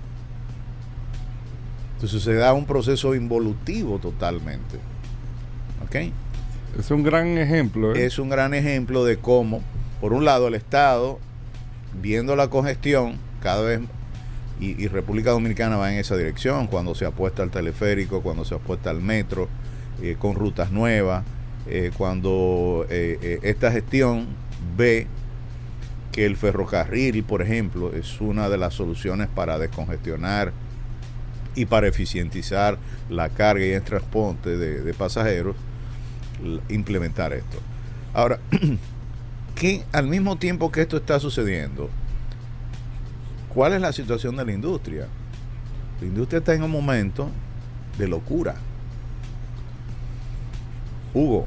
Entonces 1.94 2.22
se 2.22 2.34
da 2.34 2.52
un 2.52 2.66
proceso 2.66 3.14
involutivo 3.14 3.98
totalmente. 3.98 4.78
¿Ok? 5.84 6.12
Es 6.78 6.90
un 6.90 7.02
gran 7.02 7.38
ejemplo. 7.38 7.94
¿eh? 7.94 8.06
es 8.06 8.18
un 8.18 8.28
gran 8.28 8.54
ejemplo 8.54 9.04
de 9.04 9.18
cómo, 9.18 9.60
por 10.00 10.12
un 10.12 10.24
lado, 10.24 10.48
el 10.48 10.54
Estado, 10.54 11.18
viendo 12.00 12.36
la 12.36 12.48
congestión, 12.48 13.16
cada 13.42 13.62
vez, 13.62 13.80
y, 14.60 14.82
y 14.82 14.88
República 14.88 15.30
Dominicana 15.30 15.76
va 15.76 15.92
en 15.92 15.98
esa 15.98 16.16
dirección, 16.16 16.66
cuando 16.68 16.94
se 16.94 17.06
apuesta 17.06 17.42
al 17.42 17.50
teleférico, 17.50 18.22
cuando 18.22 18.44
se 18.44 18.54
apuesta 18.54 18.90
al 18.90 19.00
metro, 19.00 19.48
eh, 20.02 20.16
con 20.18 20.34
rutas 20.34 20.70
nuevas, 20.70 21.24
eh, 21.66 21.90
cuando 21.96 22.86
esta 22.88 23.70
gestión 23.70 24.26
ve 24.76 25.06
que 26.12 26.26
el 26.26 26.36
ferrocarril, 26.36 27.22
por 27.24 27.42
ejemplo, 27.42 27.92
es 27.94 28.20
una 28.20 28.48
de 28.48 28.58
las 28.58 28.74
soluciones 28.74 29.28
para 29.28 29.58
descongestionar 29.58 30.52
y 31.54 31.66
para 31.66 31.88
eficientizar 31.88 32.78
la 33.08 33.28
carga 33.28 33.64
y 33.64 33.70
el 33.70 33.82
transporte 33.82 34.56
de, 34.56 34.94
pasajeros, 34.94 35.56
implementar 36.68 37.32
esto. 37.32 37.58
Ahora, 38.12 38.40
que 39.54 39.84
al 39.92 40.06
mismo 40.06 40.36
tiempo 40.36 40.70
que 40.72 40.82
esto 40.82 40.96
está 40.96 41.20
sucediendo, 41.20 41.90
¿cuál 43.52 43.74
es 43.74 43.80
la 43.80 43.92
situación 43.92 44.36
de 44.36 44.44
la 44.44 44.52
industria? 44.52 45.06
La 46.00 46.06
industria 46.06 46.38
está 46.38 46.54
en 46.54 46.62
un 46.62 46.70
momento 46.70 47.30
de 47.98 48.08
locura. 48.08 48.54
Hugo, 51.12 51.46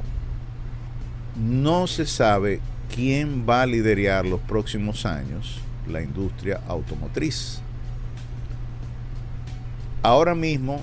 no 1.36 1.88
se 1.88 2.05
sabe 2.05 2.60
quién 2.94 3.46
va 3.50 3.62
a 3.64 3.66
liderar 3.66 4.26
los 4.26 4.40
próximos 4.42 5.06
años 5.06 5.60
la 5.88 6.02
industria 6.02 6.62
automotriz. 6.68 7.60
Ahora 10.02 10.36
mismo, 10.36 10.82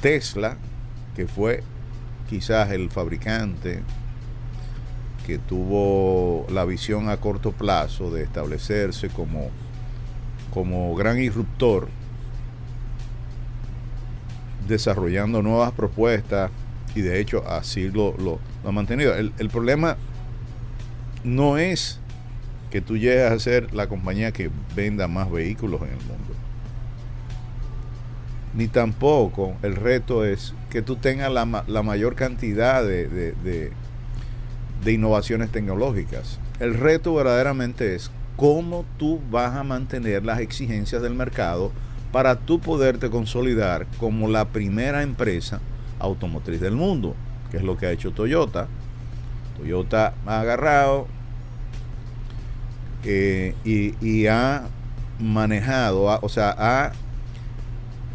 Tesla, 0.00 0.56
que 1.14 1.26
fue 1.26 1.62
quizás 2.28 2.70
el 2.72 2.90
fabricante 2.90 3.82
que 5.26 5.38
tuvo 5.38 6.46
la 6.50 6.64
visión 6.64 7.08
a 7.08 7.16
corto 7.18 7.52
plazo 7.52 8.10
de 8.10 8.24
establecerse 8.24 9.08
como, 9.08 9.50
como 10.52 10.94
gran 10.94 11.18
irruptor, 11.18 11.88
desarrollando 14.68 15.42
nuevas 15.42 15.72
propuestas 15.72 16.50
y 16.94 17.00
de 17.00 17.20
hecho 17.20 17.42
así 17.48 17.88
lo, 17.90 18.16
lo- 18.18 18.38
lo 18.64 18.70
ha 18.70 18.72
mantenido. 18.72 19.14
El, 19.14 19.32
el 19.38 19.48
problema 19.50 19.96
no 21.22 21.58
es 21.58 22.00
que 22.70 22.80
tú 22.80 22.96
llegues 22.96 23.30
a 23.30 23.38
ser 23.38 23.72
la 23.72 23.86
compañía 23.88 24.32
que 24.32 24.50
venda 24.74 25.06
más 25.06 25.30
vehículos 25.30 25.80
en 25.82 25.88
el 25.90 25.98
mundo. 25.98 26.34
Ni 28.54 28.68
tampoco 28.68 29.54
el 29.62 29.76
reto 29.76 30.24
es 30.24 30.54
que 30.70 30.82
tú 30.82 30.96
tengas 30.96 31.30
la, 31.32 31.64
la 31.66 31.82
mayor 31.82 32.14
cantidad 32.14 32.82
de- 32.84 33.08
de- 33.08 33.72
de 34.84 34.92
innovaciones 34.92 35.50
tecnológicas. 35.50 36.38
El 36.60 36.74
reto 36.74 37.14
verdaderamente 37.14 37.94
es 37.94 38.10
cómo 38.36 38.84
tú 38.98 39.20
vas 39.30 39.54
a 39.54 39.62
mantener 39.64 40.24
las 40.24 40.40
exigencias 40.40 41.00
del 41.02 41.14
mercado 41.14 41.72
para 42.12 42.36
tú 42.36 42.60
poderte 42.60 43.08
consolidar 43.10 43.86
como 43.98 44.28
la 44.28 44.44
primera 44.46 45.02
empresa 45.02 45.60
automotriz 45.98 46.60
del 46.60 46.74
mundo, 46.74 47.16
que 47.54 47.58
es 47.58 47.64
lo 47.64 47.76
que 47.76 47.86
ha 47.86 47.92
hecho 47.92 48.10
Toyota. 48.10 48.66
Toyota 49.56 50.14
ha 50.26 50.40
agarrado 50.40 51.06
eh, 53.04 53.54
y, 53.64 54.26
ha 54.26 54.64
manejado, 55.20 56.18
o 56.20 56.28
sea, 56.28 56.52
ha 56.58 56.92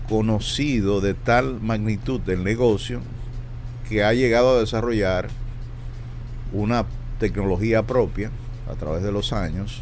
conocido 0.10 1.00
de 1.00 1.14
tal 1.14 1.62
magnitud 1.62 2.20
del 2.20 2.44
negocio 2.44 3.00
que 3.88 4.04
ha 4.04 4.12
llegado 4.12 4.58
a 4.58 4.60
desarrollar 4.60 5.30
una 6.52 6.86
tecnología 7.18 7.84
propia 7.84 8.32
a 8.70 8.74
través 8.74 9.04
de 9.04 9.14
los 9.14 9.32
años 9.32 9.82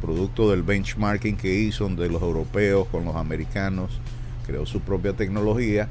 producto 0.00 0.50
del 0.50 0.64
benchmarking 0.64 1.36
que 1.36 1.54
hizo 1.54 1.88
de 1.90 2.08
los 2.08 2.22
europeos 2.22 2.88
con 2.88 3.04
los 3.04 3.14
americanos, 3.14 4.00
creó 4.44 4.66
su 4.66 4.80
propia 4.80 5.12
tecnología 5.12 5.88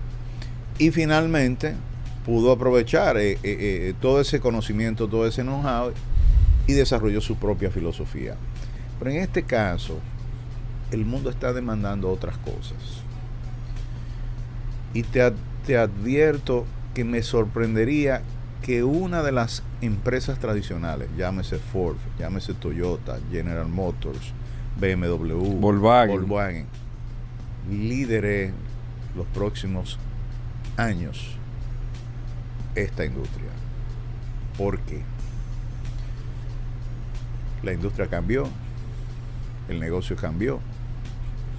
y 0.78 0.92
finalmente 0.92 1.76
pudo 2.26 2.52
aprovechar 2.52 3.18
eh, 3.18 3.34
eh, 3.34 3.38
eh, 3.44 3.94
todo 4.02 4.20
ese 4.20 4.40
conocimiento, 4.40 5.08
todo 5.08 5.28
ese 5.28 5.44
know-how 5.44 5.94
y 6.68 6.74
desarrolló 6.74 7.22
su 7.22 7.36
propia 7.36 7.70
filosofía. 7.70 8.36
Pero 8.98 9.12
en 9.12 9.18
este 9.18 9.44
caso, 9.44 10.00
el 10.92 11.06
mundo 11.06 11.30
está 11.30 11.54
demandando 11.54 12.10
otras 12.10 12.38
cosas. 12.40 13.04
Y 14.94 15.04
te, 15.04 15.32
te 15.66 15.78
advierto 15.78 16.66
que 16.96 17.04
me 17.04 17.22
sorprendería 17.22 18.24
que 18.64 18.84
una 18.84 19.22
de 19.22 19.32
las 19.32 19.62
empresas 19.82 20.40
tradicionales, 20.40 21.10
llámese 21.16 21.60
Ford, 21.60 21.98
llámese 22.18 22.56
Toyota, 22.56 23.20
General 23.30 23.68
Motors, 23.68 24.34
BMW, 24.80 25.60
Volkswagen, 25.60 26.16
Volkswagen 26.16 26.66
lidere 27.70 28.52
los 29.16 29.28
próximos 29.28 30.00
años 30.78 31.38
esta 32.76 33.06
industria. 33.06 33.50
¿Por 34.58 34.80
qué? 34.80 35.02
La 37.64 37.74
industria 37.74 38.08
cambió, 38.08 38.48
el 39.70 39.80
negocio 39.80 40.16
cambió, 40.16 40.60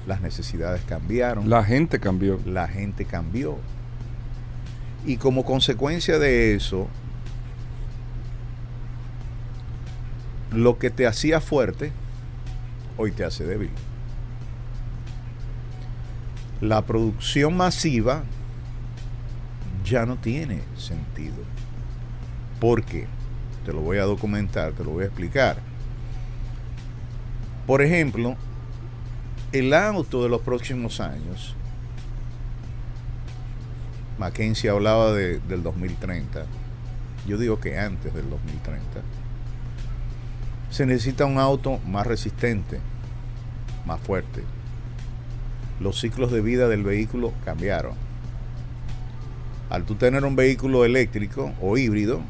las 0.06 0.20
necesidades 0.20 0.82
cambiaron, 0.82 1.50
La 1.50 1.64
gente 1.64 1.98
cambió. 1.98 2.40
la 2.46 2.68
gente 2.68 3.04
cambió. 3.04 3.58
Y 5.04 5.16
como 5.16 5.44
consecuencia 5.44 6.18
de 6.18 6.54
eso, 6.54 6.88
lo 10.52 10.78
que 10.78 10.90
te 10.90 11.06
hacía 11.06 11.40
fuerte, 11.40 11.92
hoy 12.96 13.12
te 13.12 13.24
hace 13.24 13.44
débil. 13.44 13.70
La 16.60 16.82
producción 16.82 17.56
masiva 17.56 18.22
ya 19.86 20.04
no 20.04 20.16
tiene 20.16 20.60
sentido. 20.76 21.36
¿Por 22.60 22.82
qué? 22.82 23.06
Te 23.64 23.72
lo 23.72 23.80
voy 23.80 23.98
a 23.98 24.04
documentar, 24.04 24.72
te 24.72 24.84
lo 24.84 24.90
voy 24.90 25.04
a 25.04 25.06
explicar. 25.06 25.56
Por 27.66 27.82
ejemplo, 27.82 28.36
el 29.52 29.72
auto 29.72 30.22
de 30.22 30.28
los 30.28 30.40
próximos 30.42 31.00
años, 31.00 31.54
Mackenzie 34.18 34.70
hablaba 34.70 35.12
de- 35.12 35.40
del 35.40 35.62
2030, 35.62 36.46
yo 37.26 37.38
digo 37.38 37.60
que 37.60 37.78
antes 37.78 38.14
del 38.14 38.28
2030, 38.30 39.00
se 40.70 40.86
necesita 40.86 41.26
un 41.26 41.38
auto 41.38 41.78
más 41.86 42.06
resistente, 42.06 42.80
más 43.84 44.00
fuerte. 44.00 44.42
Los 45.80 46.00
ciclos 46.00 46.32
de 46.32 46.40
vida 46.40 46.68
del 46.68 46.82
vehículo 46.82 47.32
cambiaron. 47.44 48.05
Al 49.68 49.84
tú 49.84 49.96
tener 49.96 50.24
un 50.24 50.36
vehículo 50.36 50.84
eléctrico 50.84 51.52
o 51.60 51.76
híbrido 51.76 52.20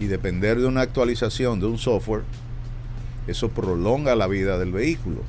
y 0.00 0.06
depender 0.06 0.58
de 0.58 0.66
una 0.66 0.80
actualización 0.80 1.60
de 1.60 1.66
un 1.66 1.78
software, 1.78 2.22
eso 3.26 3.50
prolonga 3.50 4.14
la 4.14 4.26
vida 4.26 4.58
del 4.58 4.72
vehículo. 4.72 5.22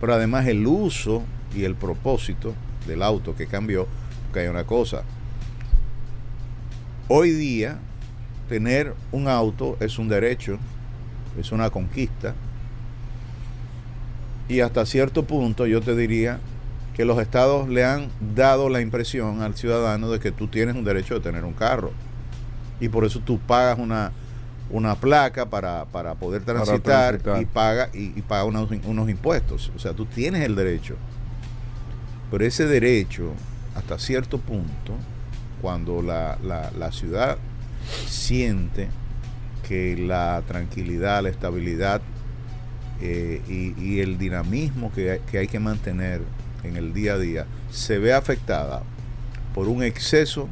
Pero 0.00 0.14
además 0.14 0.46
el 0.46 0.66
uso 0.66 1.22
y 1.54 1.64
el 1.64 1.74
propósito 1.74 2.54
del 2.86 3.02
auto 3.02 3.34
que 3.34 3.46
cambió, 3.46 3.88
porque 4.24 4.40
hay 4.40 4.48
una 4.48 4.64
cosa. 4.64 5.02
Hoy 7.08 7.30
día, 7.30 7.78
tener 8.48 8.94
un 9.10 9.26
auto 9.26 9.76
es 9.80 9.98
un 9.98 10.08
derecho, 10.08 10.58
es 11.38 11.50
una 11.50 11.70
conquista. 11.70 12.34
Y 14.48 14.60
hasta 14.60 14.86
cierto 14.86 15.24
punto 15.24 15.66
yo 15.66 15.80
te 15.80 15.96
diría 15.96 16.38
que 16.96 17.04
los 17.04 17.18
estados 17.20 17.68
le 17.68 17.84
han 17.84 18.08
dado 18.34 18.70
la 18.70 18.80
impresión 18.80 19.42
al 19.42 19.54
ciudadano 19.54 20.10
de 20.10 20.18
que 20.18 20.32
tú 20.32 20.48
tienes 20.48 20.74
un 20.74 20.84
derecho 20.84 21.14
de 21.14 21.20
tener 21.20 21.44
un 21.44 21.52
carro. 21.52 21.92
Y 22.80 22.88
por 22.88 23.04
eso 23.04 23.20
tú 23.20 23.38
pagas 23.38 23.78
una, 23.78 24.12
una 24.70 24.94
placa 24.94 25.44
para, 25.46 25.84
para 25.84 26.14
poder 26.14 26.42
Para 26.42 26.62
transitar, 26.64 27.20
y 27.42 27.44
paga 27.44 27.90
y, 27.92 28.18
y 28.18 28.22
paga 28.22 28.44
unos, 28.44 28.70
unos 28.84 29.10
impuestos. 29.10 29.70
O 29.76 29.78
sea, 29.78 29.92
tú 29.92 30.06
tienes 30.06 30.42
el 30.42 30.56
derecho. 30.56 30.96
Pero 32.30 32.44
ese 32.44 32.66
derecho, 32.66 33.32
hasta 33.74 33.98
cierto 33.98 34.38
punto, 34.38 34.94
cuando 35.60 36.00
la, 36.02 36.38
la- 36.42 36.70
la 36.78 36.92
ciudad 36.92 37.36
siente 38.08 38.88
que 39.68 39.96
la 39.96 40.42
tranquilidad, 40.46 41.22
la 41.22 41.28
estabilidad 41.28 42.00
eh, 43.00 43.42
y, 43.48 43.74
y 43.82 44.00
el 44.00 44.16
dinamismo 44.16 44.90
que 44.92 45.20
que 45.30 45.38
hay 45.38 45.46
que 45.48 45.60
mantener 45.60 46.22
en 46.66 46.76
el 46.76 46.92
día 46.92 47.14
a 47.14 47.18
día 47.18 47.46
se 47.70 47.98
ve 47.98 48.12
afectada 48.12 48.82
por 49.54 49.68
un 49.68 49.82
exceso, 49.82 50.48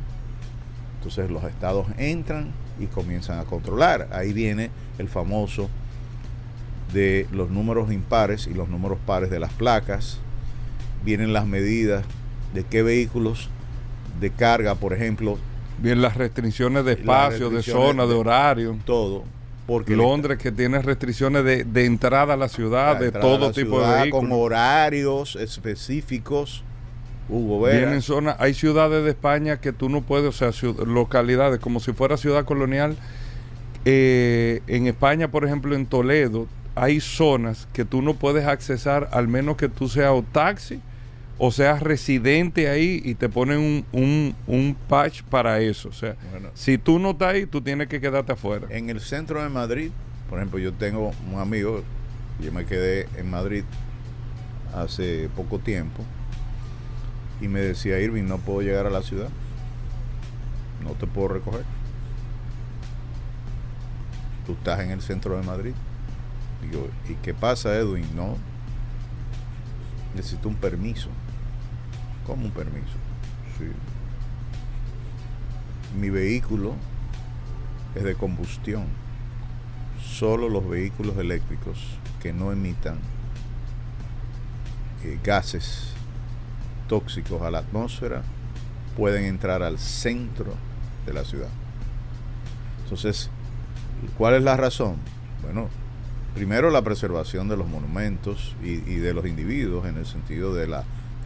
entonces 0.97 1.31
los 1.31 1.45
estados 1.45 1.87
entran 1.99 2.53
y 2.81 2.87
comienzan 2.87 3.39
a 3.39 3.45
controlar. 3.45 4.09
Ahí 4.13 4.33
viene 4.33 4.71
el 4.99 5.09
famoso 5.09 5.69
de 6.93 7.27
los 7.33 7.51
números 7.51 7.93
impares 7.93 8.47
y 8.47 8.55
los 8.55 8.69
números 8.69 8.99
pares 9.05 9.31
de 9.31 9.41
las 9.41 9.53
placas, 9.53 10.19
vienen 11.05 11.33
las 11.33 11.47
medidas 11.47 12.05
de 12.55 12.65
qué 12.65 12.83
vehículos 12.83 13.49
de 14.21 14.31
carga, 14.31 14.75
por 14.77 14.93
ejemplo, 14.93 15.39
Bien, 15.77 16.01
las 16.01 16.17
restricciones 16.17 16.85
de 16.85 16.93
espacio, 16.93 17.51
de 17.51 17.63
zona, 17.63 18.05
de 18.05 18.11
de- 18.11 18.15
horario. 18.15 18.79
todo, 18.85 19.25
porque 19.67 19.97
Londres 19.97 20.39
que 20.39 20.53
tiene 20.53 20.81
restricciones 20.83 21.45
de, 21.45 21.65
de 21.65 21.85
entrada 21.87 22.35
a 22.35 22.37
la 22.37 22.49
ciudad, 22.49 22.99
de 22.99 23.13
todo 23.13 23.53
tipo 23.53 23.81
ciudad 23.81 24.05
de 24.05 24.11
con 24.11 24.23
vehículos. 24.23 24.47
horarios 24.47 25.37
específicos. 25.37 26.65
Hugo 27.27 27.63
Vera, 27.63 27.99
hay 28.39 28.53
ciudades 28.53 29.03
de 29.03 29.11
España 29.11 29.59
que 29.59 29.73
tú 29.73 29.89
no 29.89 30.03
puedes, 30.03 30.43
o 30.43 30.53
sea, 30.53 30.73
localidades 30.87 31.59
como 31.59 31.81
si 31.81 31.93
fuera 31.93 32.19
ciudad 32.19 32.45
colonial. 32.45 32.97
Eh, 33.87 34.61
en 34.67 34.87
España, 34.87 35.29
por 35.29 35.47
ejemplo, 35.47 35.75
en 35.75 35.87
Toledo, 35.87 36.47
hay 36.75 37.01
zonas 37.01 37.67
que 37.73 37.87
tú 37.87 38.03
no 38.03 38.15
puedes 38.15 38.47
accesar 38.47 39.09
al 39.13 39.29
menos 39.29 39.57
que 39.57 39.71
tú 39.71 39.89
seas 39.89 40.11
o 40.11 40.23
taxi 40.23 40.81
o 41.39 41.51
seas 41.51 41.83
residente 41.83 42.69
ahí 42.69 43.03
y 43.05 43.15
te 43.17 43.29
ponen 43.29 43.59
un, 43.59 43.85
un, 43.93 44.35
un 44.47 44.77
patch 44.89 45.23
para 45.25 45.61
eso. 45.61 45.89
O 45.89 45.93
sea, 45.93 46.17
Bueno. 46.31 46.51
si 46.55 46.79
tú 46.79 46.99
no 46.99 47.11
estás 47.11 47.35
ahí, 47.35 47.47
tú 47.47 47.61
tienes 47.61 47.89
que 47.89 48.01
quedarte 48.01 48.33
afuera. 48.33 48.67
En 48.71 48.89
el 48.91 49.01
centro 49.01 49.43
de 49.43 49.49
Madrid, 49.49 49.91
por 50.31 50.39
ejemplo, 50.39 50.59
yo 50.59 50.73
tengo 50.73 51.13
un 51.33 51.41
amigo, 51.41 51.83
yo 52.41 52.53
me 52.53 52.65
quedé 52.65 53.09
en 53.17 53.31
Madrid 53.31 53.65
hace 54.75 55.29
poco 55.37 55.59
tiempo 55.59 56.03
y 57.41 57.49
me 57.49 57.61
decía, 57.61 57.99
Irving, 58.01 58.25
no 58.25 58.39
puedo 58.39 58.63
llegar 58.63 58.87
a 58.87 58.91
la 58.91 59.03
ciudad, 59.03 59.29
no 60.83 60.91
te 60.93 61.07
puedo 61.07 61.29
recoger. 61.29 61.65
Tú 64.47 64.53
estás 64.53 64.81
en 64.81 64.91
el 64.91 65.01
centro 65.01 65.37
de 65.37 65.43
Madrid. 65.43 65.73
Digo, 66.63 66.89
¿y 67.09 67.15
qué 67.15 67.35
pasa, 67.35 67.75
Edwin? 67.77 68.05
No, 68.15 68.37
necesito 70.15 70.49
un 70.49 70.55
permiso. 70.55 71.09
¿Cómo 72.27 72.47
un 72.47 72.51
permiso? 72.53 72.97
Sí. 73.59 73.67
Mi 75.99 76.11
vehículo 76.11 76.75
es 77.95 78.03
de 78.03 78.15
combustión. 78.15 78.87
Solo 80.03 80.49
los 80.49 80.69
vehículos 80.69 81.17
eléctricos 81.19 81.79
que 82.21 82.33
no 82.33 82.53
emitan 82.53 82.99
eh, 85.03 85.19
gases 85.23 85.93
tóxicos 86.89 87.43
a 87.43 87.51
la 87.51 87.59
atmósfera 87.59 88.23
pueden 88.97 89.25
entrar 89.25 89.63
al 89.63 89.79
centro 89.79 90.55
de 91.05 91.13
la 91.13 91.25
ciudad. 91.25 91.49
Entonces, 92.85 93.31
¿cuál 94.17 94.35
es 94.35 94.43
la 94.43 94.57
razón? 94.57 94.97
Bueno, 95.43 95.69
primero 96.35 96.71
la 96.71 96.83
preservación 96.83 97.49
de 97.49 97.57
los 97.57 97.69
monumentos 97.69 98.55
y 98.63 98.77
de 98.77 99.15
los 99.15 99.27
individuos 99.27 99.87
en 99.87 99.97
el 99.97 100.07
sentido 100.07 100.55
de 100.55 100.69
la, 100.69 100.85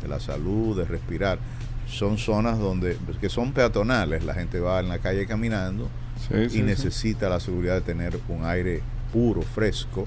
de 0.09 0.15
la 0.15 0.21
salud, 0.21 0.77
de 0.77 0.85
respirar. 0.85 1.39
Son 1.87 2.19
zonas 2.19 2.59
donde 2.59 2.97
que 3.21 3.29
son 3.29 3.53
peatonales, 3.53 4.25
la 4.25 4.35
gente 4.35 4.61
va 4.61 4.81
en 4.81 4.89
la 4.89 4.99
calle 4.99 5.27
caminando 5.27 5.89
Sí, 6.29 6.35
y 6.35 6.49
sí, 6.49 6.57
sí. 6.57 6.63
necesita 6.63 7.29
la 7.29 7.39
seguridad 7.41 7.75
de 7.77 7.81
tener 7.83 8.19
un 8.29 8.45
aire 8.45 8.83
puro, 9.13 9.41
fresco. 9.43 10.07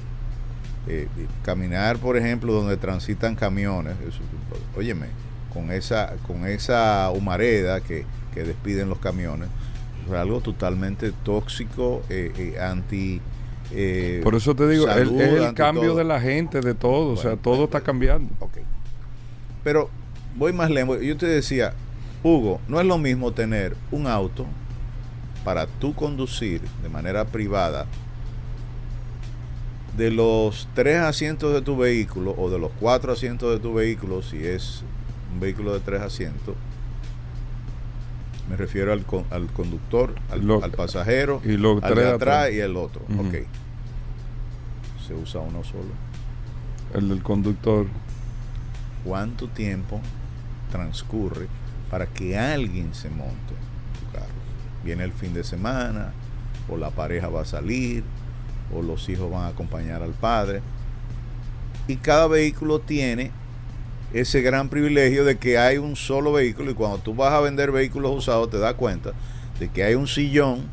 Eh, 0.88 1.08
caminar, 1.44 1.98
por 1.98 2.18
ejemplo, 2.18 2.52
donde 2.54 2.76
transitan 2.76 3.36
camiones, 3.36 3.94
eso, 4.08 4.20
óyeme, 4.76 5.08
con 5.54 5.72
esa, 5.72 6.14
con 6.28 6.46
esa 6.46 7.12
humareda 7.12 7.82
que, 7.82 8.06
que 8.34 8.44
despiden 8.44 8.90
los 8.90 8.98
camiones, 9.00 9.48
es 10.08 10.14
algo 10.14 10.42
totalmente 10.42 11.12
tóxico, 11.24 12.02
eh, 12.10 12.32
eh, 12.38 12.60
anti... 12.60 13.22
eh, 13.72 14.22
Por 14.24 14.36
eso 14.36 14.56
te 14.56 14.68
digo, 14.68 14.86
salud, 14.88 15.22
es 15.22 15.34
el 15.42 15.54
cambio 15.54 15.90
todo. 15.90 15.98
de 15.98 16.04
la 16.04 16.20
gente, 16.20 16.62
de 16.62 16.74
todo. 16.74 17.14
o 17.14 17.18
sea, 17.18 17.38
todo 17.38 17.66
está 17.66 17.82
cambiando. 17.82 18.30
Pero 19.64 19.90
voy 20.36 20.54
más 20.54 20.70
lejos. 20.70 21.02
Yo 21.02 21.18
te 21.18 21.28
decía, 21.28 21.74
Hugo, 22.24 22.60
no 22.68 22.80
es 22.80 22.86
lo 22.86 22.98
mismo 22.98 23.32
tener 23.32 23.76
un 23.92 24.08
auto 24.08 24.46
para 25.44 25.68
tú 25.68 25.94
conducir 25.94 26.62
de 26.84 26.90
manera 26.90 27.26
privada 27.26 27.86
de 29.98 30.12
los 30.12 30.68
tres 30.74 31.00
asientos 31.00 31.54
de 31.54 31.62
tu 31.62 31.76
vehículo 31.76 32.34
o 32.38 32.50
de 32.50 32.60
los 32.60 32.72
cuatro 32.80 33.12
asientos 33.12 33.52
de 33.52 33.60
tu 33.60 33.74
vehículo, 33.74 34.22
si 34.22 34.38
es 34.46 34.84
un 35.34 35.40
vehículo 35.40 35.74
de 35.74 35.80
tres 35.80 36.02
asientos, 36.02 36.56
me 38.50 38.56
refiero 38.56 38.94
al, 38.94 39.06
al 39.30 39.48
conductor, 39.48 40.16
al, 40.30 40.50
al 40.64 40.72
pasajero, 40.72 41.42
y 41.44 41.58
los 41.58 41.84
al 41.84 41.94
tres 41.94 42.06
de 42.06 42.12
atrás. 42.12 42.36
atrás 42.38 42.54
y 42.54 42.60
el 42.60 42.76
otro. 42.78 43.02
Ujú. 43.10 43.28
Ok. 43.28 43.36
Se 45.08 45.14
usa 45.14 45.42
uno 45.42 45.64
solo. 45.64 45.92
El 46.94 47.10
del 47.10 47.24
conductor. 47.24 47.86
¿Cuánto 49.04 49.48
tiempo 49.48 50.00
transcurre 50.72 51.48
para 51.90 52.06
que 52.06 52.38
alguien 52.38 52.94
se 52.94 53.10
monte 53.10 53.54
tu 54.00 54.12
carro? 54.14 54.28
Viene 54.84 55.04
el 55.04 55.12
fin 55.12 55.34
de 55.34 55.44
semana, 55.44 56.14
o 56.70 56.78
la 56.78 56.90
pareja 56.90 57.30
va 57.30 57.42
a 57.42 57.46
salir, 57.46 58.04
o 58.74 58.82
los 58.82 59.08
hijos 59.10 59.30
van 59.32 59.44
a 59.44 59.48
acompañar 59.48 60.02
al 60.02 60.14
padre. 60.14 60.62
Y 61.88 61.98
cada 61.98 62.28
vehículo 62.28 62.80
tiene 62.80 63.32
ese 64.14 64.42
gran 64.42 64.70
privilegio 64.70 65.26
de 65.26 65.38
que 65.38 65.58
hay 65.58 65.78
un 65.78 65.96
solo 65.96 66.34
vehículo 66.34 66.72
y 66.72 66.74
cuando 66.74 66.98
tú 66.98 67.16
vas 67.16 67.34
a 67.34 67.40
vender 67.40 67.72
vehículos 67.72 68.12
usados 68.16 68.50
te 68.50 68.60
das 68.60 68.74
cuenta 68.74 69.14
de 69.60 69.70
que 69.70 69.84
hay 69.84 69.96
un 69.96 70.08
sillón 70.08 70.64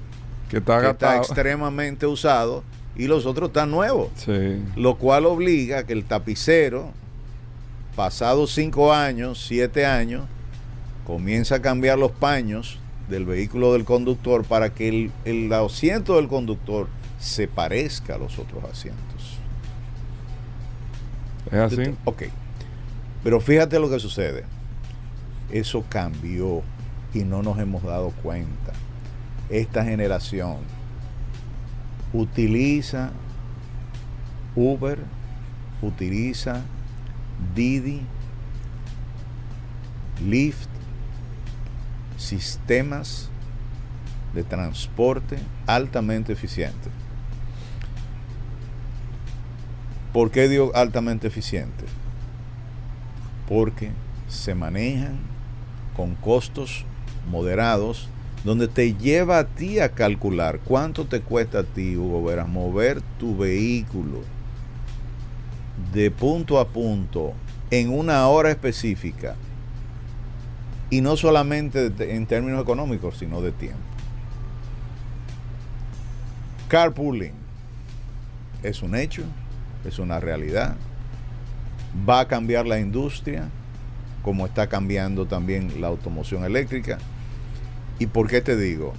Que 0.51 0.59
está 0.59 0.81
que 0.81 0.91
está 0.91 1.17
extremadamente 1.19 2.07
usado 2.07 2.65
y 2.97 3.07
los 3.07 3.27
otros 3.27 3.51
están 3.51 3.71
nuevos. 3.71 4.09
Sí. 4.17 4.61
Lo 4.75 4.97
cual 4.97 5.27
obliga 5.27 5.79
a 5.79 5.83
que 5.85 5.93
el 5.93 6.05
tapicero, 6.05 6.91
pasados 7.99 8.53
cinco 8.53 8.93
años, 8.93 9.45
siete 9.49 9.85
años, 9.85 10.25
comienza 11.05 11.57
a 11.57 11.61
cambiar 11.61 11.99
los 11.99 12.13
paños 12.13 12.79
del 13.09 13.25
vehículo 13.25 13.73
del 13.73 13.85
conductor 13.85 14.45
para 14.45 14.73
que 14.73 14.89
el, 14.89 15.13
el 15.25 15.53
asiento 15.53 16.15
del 16.15 16.29
conductor 16.29 16.87
se 17.19 17.49
parezca 17.49 18.15
a 18.15 18.19
los 18.19 18.39
otros 18.39 18.63
asientos. 18.71 19.41
Es 21.47 21.55
así. 21.55 21.97
Ok. 22.05 22.23
Pero 23.25 23.41
fíjate 23.41 23.81
lo 23.81 23.91
que 23.91 23.99
sucede. 23.99 24.45
Eso 25.51 25.85
cambió 25.89 26.63
y 27.13 27.25
no 27.25 27.43
nos 27.43 27.59
hemos 27.59 27.83
dado 27.83 28.13
cuenta. 28.23 28.75
Esta 29.51 29.83
generación 29.83 30.59
utiliza 32.13 33.11
Uber, 34.55 35.01
utiliza 35.83 36.63
Didi, 37.55 38.03
Lyft, 40.27 40.69
sistemas 42.17 43.29
de 44.35 44.43
transporte 44.45 45.39
altamente 45.67 46.33
eficientes. 46.33 46.93
¿Por 50.13 50.31
qué 50.31 50.49
digo 50.49 50.73
altamente 50.75 51.29
eficiente? 51.29 51.85
Porque 53.49 53.91
se 54.29 54.55
manejan 54.55 55.19
con 55.97 56.15
costos 56.15 56.85
moderados, 57.31 58.09
donde 58.45 58.69
te 58.69 58.95
lleva 58.95 59.39
a 59.39 59.45
ti 59.45 59.81
a 59.81 59.91
calcular 59.91 60.61
cuánto 60.61 61.07
te 61.07 61.21
cuesta 61.21 61.61
a 61.61 61.63
ti, 61.65 61.97
Hugo 61.97 62.25
Veras, 62.25 62.49
mover 62.49 63.03
tu 63.19 63.37
vehículo 63.37 64.23
de 65.93 66.11
punto 66.11 66.59
a 66.59 66.69
punto 66.69 67.33
en 67.71 67.91
una 67.91 68.27
hora 68.29 68.51
específica. 68.51 69.37
Y 70.91 71.01
no 71.01 71.17
solamente 71.17 71.93
en 72.15 72.27
términos 72.27 72.63
económicos, 72.63 73.19
sino 73.19 73.43
de 73.43 73.53
tiempo. 73.53 73.79
Carpooling 76.69 77.33
es 78.63 78.83
un 78.83 78.95
hecho, 78.95 79.23
es 79.85 79.99
una 79.99 80.21
realidad. 80.21 80.77
Va 82.09 82.21
a 82.21 82.29
cambiar 82.29 82.67
la 82.67 82.79
industria, 82.79 83.49
como 84.23 84.47
está 84.47 84.67
cambiando 84.67 85.27
también 85.27 85.81
la 85.81 85.89
automoción 85.89 86.45
eléctrica. 86.45 86.99
¿Y 87.99 88.07
por 88.07 88.29
qué 88.29 88.41
te 88.41 88.57
digo? 88.57 88.95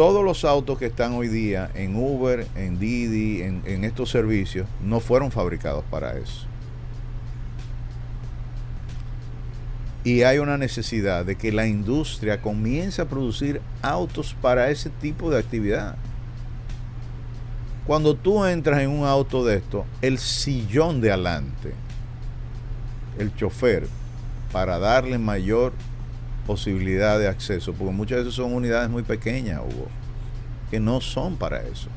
Todos 0.00 0.24
los 0.24 0.46
autos 0.46 0.78
que 0.78 0.86
están 0.86 1.12
hoy 1.12 1.28
día 1.28 1.70
en 1.74 1.94
Uber, 1.94 2.46
en 2.56 2.78
Didi, 2.78 3.42
en, 3.42 3.84
estos 3.84 4.08
servicios, 4.08 4.66
no 4.82 4.98
fueron 4.98 5.30
fabricados 5.30 5.84
para 5.90 6.16
eso. 6.16 6.46
Y 10.02 10.22
hay 10.22 10.38
una 10.38 10.56
necesidad 10.56 11.26
de 11.26 11.36
que 11.36 11.52
la 11.52 11.66
industria 11.66 12.40
comience 12.40 13.02
a 13.02 13.10
producir 13.10 13.60
autos 13.82 14.34
para 14.40 14.70
ese 14.70 14.88
tipo 14.88 15.30
de 15.30 15.38
actividad. 15.38 15.96
Cuando 17.86 18.14
tú 18.14 18.42
entras 18.46 18.80
en 18.80 18.88
un 18.88 19.04
auto 19.04 19.44
de 19.44 19.56
esto, 19.56 19.84
el 20.00 20.16
sillón 20.16 21.02
de 21.02 21.12
adelante, 21.12 21.74
el 23.18 23.36
chofer, 23.36 23.86
para 24.50 24.78
darle 24.78 25.18
mayor 25.18 25.74
posibilidad 26.54 27.16
de 27.18 27.28
acceso, 27.28 27.72
porque 27.74 27.94
muchas 27.94 28.18
veces 28.18 28.34
son 28.34 28.52
unidades 28.52 28.90
muy 28.90 29.04
pequeñas, 29.04 29.60
Hugo, 29.60 29.86
que 30.68 30.80
no 30.80 31.00
son 31.00 31.36
para 31.36 31.62
eso. 31.62 31.88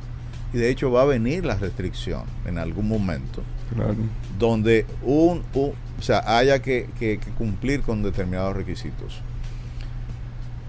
Y 0.53 0.57
de 0.57 0.69
hecho 0.69 0.91
va 0.91 1.01
a 1.01 1.05
venir 1.05 1.43
la 1.43 1.55
restricción 1.55 2.23
en 2.45 2.59
algún 2.59 2.87
momento, 2.87 3.41
Claro. 3.73 3.95
donde 4.37 4.85
un, 5.01 5.41
un- 5.55 5.73
o 5.97 6.01
sea, 6.01 6.21
haya 6.37 6.61
que, 6.61 6.87
que- 6.99 7.17
que 7.19 7.31
cumplir 7.31 7.81
con 7.81 8.03
determinados 8.03 8.55
requisitos. 8.55 9.21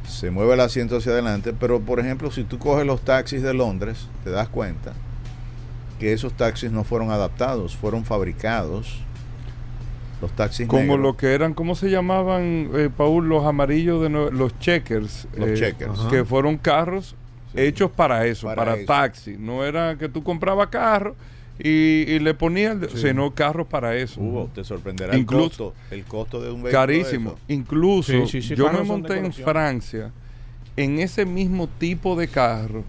Se 0.09 0.31
mueve 0.31 0.55
el 0.55 0.61
asiento 0.61 0.97
hacia 0.97 1.12
adelante, 1.12 1.53
pero 1.53 1.81
por 1.81 2.01
ejemplo, 2.01 2.31
si 2.31 2.44
tú 2.44 2.59
coges 2.59 2.87
los 2.87 3.03
taxis 3.03 3.42
de 3.42 3.53
Londres, 3.53 4.09
te 4.23 4.31
das 4.31 4.49
cuenta 4.49 4.94
que 5.99 6.14
esos 6.14 6.33
taxis 6.35 6.70
no 6.73 6.85
fueron 6.85 7.11
adaptados, 7.11 7.77
fueron 7.77 8.07
fabricados. 8.07 9.01
Los 10.25 10.33
taxis 10.37 10.67
Como 10.67 10.83
negros, 10.83 11.01
lo 11.01 11.17
que 11.19 11.35
eran, 11.35 11.53
¿cómo 11.55 11.75
se 11.75 11.91
llamaban, 11.91 12.71
eh, 12.75 12.89
Paul, 12.97 13.29
los 13.29 13.45
amarillos 13.45 14.01
de 14.03 14.09
los 14.09 14.59
checkers? 14.59 15.29
Los 15.37 15.51
eh, 15.51 15.55
checkers. 15.55 15.99
Ajá. 15.99 16.09
Que 16.11 16.25
fueron 16.25 16.57
carros 16.57 17.15
Sí. 17.53 17.61
hechos 17.61 17.91
para 17.91 18.27
eso, 18.27 18.47
Para 18.47 18.57
para, 18.65 18.75
eso. 18.77 18.87
taxi. 18.87 19.37
No 19.39 19.65
era 19.65 19.97
que 19.99 20.09
tú 20.09 20.23
comprabas 20.25 20.69
carro 20.69 21.15
y, 21.59 21.69
y 21.69 22.19
le 22.21 22.33
ponías, 22.35 22.75
el- 22.83 22.89
Sí. 22.89 23.09
sino 23.09 23.31
carros 23.35 23.67
para 23.67 23.95
eso. 23.97 24.19
Hugo, 24.21 24.51
te 24.55 24.65
sorprenderá 24.65 25.15
Incluso- 25.17 25.45
el 25.45 25.51
costo, 25.51 25.75
el 25.91 26.05
costo 26.05 26.41
de 26.41 26.49
un 26.51 26.63
vehículo. 26.63 26.73
Carísimo. 26.81 27.35
Incluso 27.49 28.11
Sí, 28.13 28.27
sí, 28.27 28.43
sí, 28.43 28.55
yo 28.57 28.73
me 28.73 28.83
monté 28.83 29.19
en. 29.19 29.33
Francia 29.33 30.11
en 30.77 30.99
ese 31.01 31.25
mismo 31.27 31.69
tipo 31.69 32.17
de 32.17 32.27
carro 32.29 32.83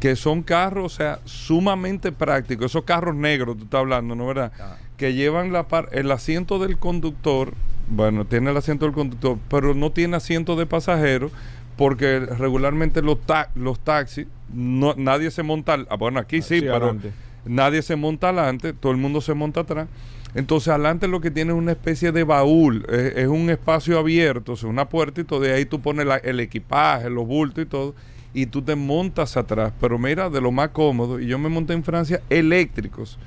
que 0.00 0.16
son 0.16 0.42
carros, 0.42 0.92
o 0.92 0.96
sea, 0.96 1.20
sumamente 1.24 2.10
prácticos. 2.10 2.66
Esos 2.66 2.84
carros 2.84 3.14
negros, 3.14 3.56
tú 3.58 3.64
estás 3.64 3.80
hablando, 3.80 4.14
¿no 4.14 4.26
verdad? 4.26 4.50
Ah. 4.58 4.76
Que 5.02 5.14
llevan 5.14 5.52
la 5.52 5.64
par- 5.66 5.88
el 5.90 6.12
asiento 6.12 6.60
del 6.60 6.78
conductor, 6.78 7.54
bueno, 7.88 8.24
tiene 8.24 8.52
el 8.52 8.56
asiento 8.56 8.84
del 8.84 8.94
conductor, 8.94 9.36
pero 9.50 9.74
no 9.74 9.90
tiene 9.90 10.14
asiento 10.16 10.54
de 10.54 10.64
pasajero 10.64 11.28
porque 11.76 12.20
regularmente 12.20 13.02
los, 13.02 13.20
ta- 13.20 13.50
los 13.56 13.80
taxis, 13.80 14.28
no, 14.54 14.94
nadie 14.96 15.32
se 15.32 15.42
monta, 15.42 15.74
al- 15.74 15.88
ah, 15.90 15.96
bueno, 15.96 16.20
aquí 16.20 16.40
sí, 16.40 16.54
Sí, 16.54 16.60
pero 16.60 16.76
adelante. 16.76 17.10
nadie 17.44 17.82
se 17.82 17.96
monta 17.96 18.28
adelante, 18.28 18.74
todo 18.74 18.92
el 18.92 18.98
mundo 18.98 19.20
se 19.20 19.34
monta 19.34 19.62
atrás. 19.62 19.88
Entonces, 20.36 20.68
adelante 20.68 21.08
lo 21.08 21.20
que 21.20 21.32
tiene 21.32 21.50
es 21.50 21.58
una 21.58 21.72
especie 21.72 22.12
de 22.12 22.22
baúl, 22.22 22.86
es, 22.88 23.16
es 23.16 23.26
un 23.26 23.50
espacio 23.50 23.98
abierto, 23.98 24.52
o 24.52 24.56
sea, 24.56 24.68
una 24.68 24.88
puerta 24.88 25.20
y 25.20 25.24
todo, 25.24 25.40
de 25.40 25.52
ahí 25.52 25.64
tú 25.64 25.80
pones 25.80 26.06
la- 26.06 26.18
el 26.18 26.38
equipaje, 26.38 27.10
los 27.10 27.26
bultos 27.26 27.64
y 27.64 27.66
todo, 27.66 27.96
y 28.34 28.46
tú 28.46 28.62
te 28.62 28.76
montas 28.76 29.36
atrás. 29.36 29.72
Pero 29.80 29.98
mira, 29.98 30.30
de 30.30 30.40
lo 30.40 30.52
más 30.52 30.68
cómodo, 30.68 31.18
y 31.18 31.26
yo 31.26 31.40
me 31.40 31.48
monté 31.48 31.72
en 31.72 31.82
Francia 31.82 32.20
eléctricos, 32.30 33.18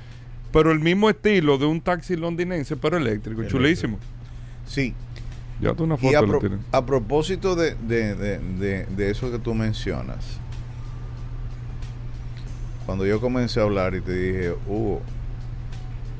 pero 0.55 0.71
el 0.71 0.79
mismo 0.79 1.09
estilo 1.09 1.57
de 1.57 1.65
un 1.65 1.81
taxi 1.81 2.15
londinense, 2.15 2.77
pero 2.77 2.95
eléctrico, 2.95 3.41
Eléctrico. 3.41 3.49
chulísimo. 3.63 3.99
Sí, 4.65 4.93
Ya 5.59 5.73
tú 5.73 5.83
una 5.83 5.95
y 5.95 5.97
foto 5.97 6.17
a, 6.17 6.21
pro- 6.25 6.39
tienes. 6.39 6.59
a 6.71 6.85
propósito 6.85 7.55
de, 7.57 7.75
de- 7.75 8.15
de- 8.15 8.39
de- 8.39 8.85
de 8.85 9.11
eso 9.11 9.29
que 9.29 9.37
tú 9.37 9.53
mencionas, 9.53 10.39
cuando 12.85 13.05
yo 13.05 13.19
comencé 13.19 13.59
a 13.59 13.63
hablar 13.63 13.95
y 13.95 14.01
te 14.01 14.13
dije, 14.13 14.51
Hugo, 14.67 15.01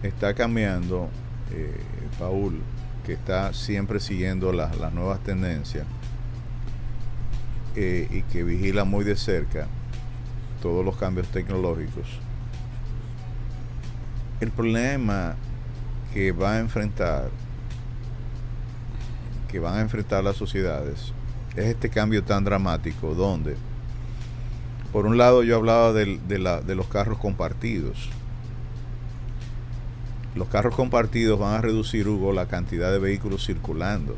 está 0.03 0.33
cambiando, 0.33 1.09
eh, 1.53 1.71
Paul, 2.19 2.59
que 3.05 3.13
está 3.13 3.53
siempre 3.53 3.99
siguiendo 4.01 4.51
las, 4.51 4.77
las 4.77 4.91
nuevas 4.91 5.19
tendencias 5.23 5.85
eh, 7.77 8.07
y 8.11 8.21
que 8.33 8.43
vigila 8.43 8.83
muy 8.83 9.05
de 9.05 9.15
cerca 9.15 9.67
todos 10.61 10.83
los 10.83 10.97
cambios 10.97 11.27
tecnológicos. 11.29 12.19
El 14.39 14.51
problema 14.51 15.35
que 16.13 16.31
va 16.31 16.53
a 16.53 16.59
enfrentar 16.59 17.29
que 19.49 19.59
van 19.59 19.77
a 19.77 19.81
enfrentar 19.81 20.23
las 20.23 20.35
sociedades 20.35 21.13
es 21.55 21.65
este 21.65 21.89
cambio 21.89 22.23
tan 22.23 22.43
dramático 22.43 23.13
donde 23.15 23.55
por 24.91 25.05
un 25.05 25.17
lado 25.17 25.43
yo 25.43 25.55
hablaba 25.55 25.93
de, 25.93 26.19
la- 26.39 26.61
de 26.61 26.75
los 26.75 26.87
carros 26.87 27.17
compartidos. 27.19 28.09
Los 30.35 30.47
carros 30.49 30.75
compartidos 30.75 31.39
van 31.39 31.53
a 31.55 31.61
reducir 31.61 32.07
Hugo 32.07 32.33
la 32.33 32.47
cantidad 32.47 32.91
de 32.91 32.99
vehículos 32.99 33.45
circulando 33.45 34.15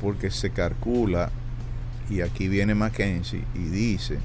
porque 0.00 0.30
se 0.30 0.50
calcula 0.50 1.30
y 2.08 2.20
aquí 2.22 2.48
viene 2.48 2.74
Mackenzie 2.74 3.44
y 3.54 3.64
dice 3.64 4.18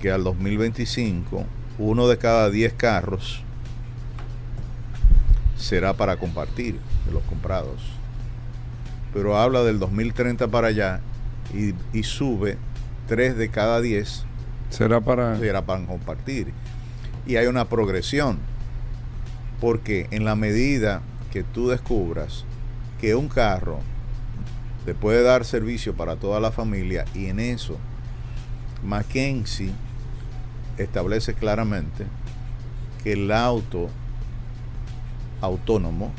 que 0.00 0.10
al 0.10 0.24
2025 0.24 1.44
uno 1.78 2.08
de 2.08 2.18
cada 2.18 2.50
10 2.50 2.72
carros 2.74 3.42
será 5.56 5.94
para 5.94 6.16
compartir 6.16 6.78
de 7.06 7.12
los 7.12 7.22
comprados. 7.24 7.82
Pero 9.12 9.38
habla 9.38 9.62
del 9.62 9.78
2030 9.78 10.48
para 10.48 10.68
allá 10.68 11.00
y, 11.54 11.74
y 11.96 12.02
sube 12.02 12.58
3 13.06 13.36
de 13.36 13.48
cada 13.48 13.80
10 13.80 14.24
será 14.70 15.00
para... 15.00 15.38
será 15.38 15.62
para 15.62 15.84
compartir. 15.86 16.52
Y 17.26 17.36
hay 17.36 17.46
una 17.46 17.68
progresión, 17.68 18.38
porque 19.60 20.06
en 20.10 20.24
la 20.24 20.34
medida 20.34 21.02
que 21.32 21.42
tú 21.42 21.68
descubras 21.68 22.44
que 23.00 23.14
un 23.14 23.28
carro 23.28 23.80
te 24.84 24.94
puede 24.94 25.22
dar 25.22 25.44
servicio 25.44 25.94
para 25.94 26.16
toda 26.16 26.40
la 26.40 26.50
familia 26.50 27.04
y 27.14 27.26
en 27.26 27.40
eso 27.40 27.76
Mackenzie 28.82 29.72
establece 30.78 31.34
claramente 31.34 32.06
que 33.02 33.12
el 33.12 33.30
auto 33.32 33.88
autónomo 35.40 36.12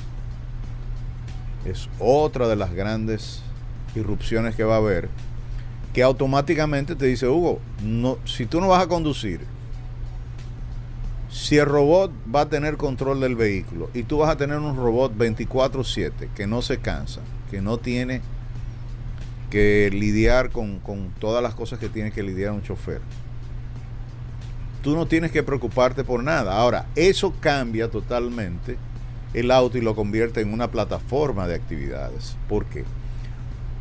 es 1.65 1.89
otra 1.99 2.47
de 2.47 2.55
las 2.55 2.73
grandes 2.73 3.41
irrupciones 3.95 4.55
que 4.55 4.63
va 4.63 4.75
a 4.75 4.77
haber 4.77 5.09
que 5.93 6.03
automáticamente 6.03 6.95
te 6.95 7.05
dice 7.05 7.27
Hugo 7.27 7.59
no, 7.83 8.17
si 8.25 8.45
tú 8.45 8.61
no 8.61 8.67
vas 8.67 8.83
a 8.83 8.87
conducir 8.87 9.41
si 11.29 11.57
el 11.57 11.65
robot 11.65 12.11
va 12.33 12.41
a 12.41 12.49
tener 12.49 12.77
control 12.77 13.19
del 13.19 13.35
vehículo 13.35 13.89
y 13.93 14.03
tú 14.03 14.19
vas 14.19 14.29
a 14.29 14.37
tener 14.37 14.57
un 14.57 14.75
robot 14.75 15.15
24/7 15.17 16.29
que 16.35 16.47
no 16.47 16.61
se 16.61 16.77
cansa 16.77 17.21
que 17.51 17.61
no 17.61 17.77
tiene 17.77 18.21
que 19.49 19.89
lidiar 19.91 20.51
con, 20.51 20.79
con 20.79 21.09
todas 21.19 21.41
las 21.41 21.55
cosas 21.55 21.79
que 21.79 21.89
tiene 21.89 22.11
que 22.11 22.23
lidiar 22.23 22.51
un 22.51 22.61
chofer 22.61 23.01
tú 24.81 24.95
no 24.95 25.05
tienes 25.05 25.31
que 25.31 25.43
preocuparte 25.43 26.03
por 26.03 26.23
nada. 26.23 26.57
Ahora, 26.57 26.87
eso 26.95 27.33
cambia 27.39 27.89
totalmente 27.89 28.77
el 29.33 29.51
auto 29.51 29.77
y 29.77 29.81
lo 29.81 29.95
convierte 29.95 30.41
en 30.41 30.53
una 30.53 30.71
plataforma 30.71 31.47
de 31.47 31.55
actividades. 31.55 32.35
¿Por 32.47 32.65
qué? 32.65 32.83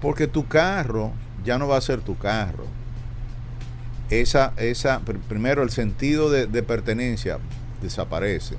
Porque 0.00 0.26
tu 0.26 0.46
carro 0.46 1.12
ya 1.44 1.58
no 1.58 1.68
va 1.68 1.76
a 1.76 1.82
ser 1.82 2.00
tu 2.00 2.16
carro. 2.16 2.64
Esa, 4.10 4.52
esa, 4.56 5.00
primero 5.28 5.62
el 5.62 5.70
sentido 5.70 6.30
de, 6.30 6.46
de 6.46 6.62
pertenencia 6.62 7.38
desaparece. 7.82 8.56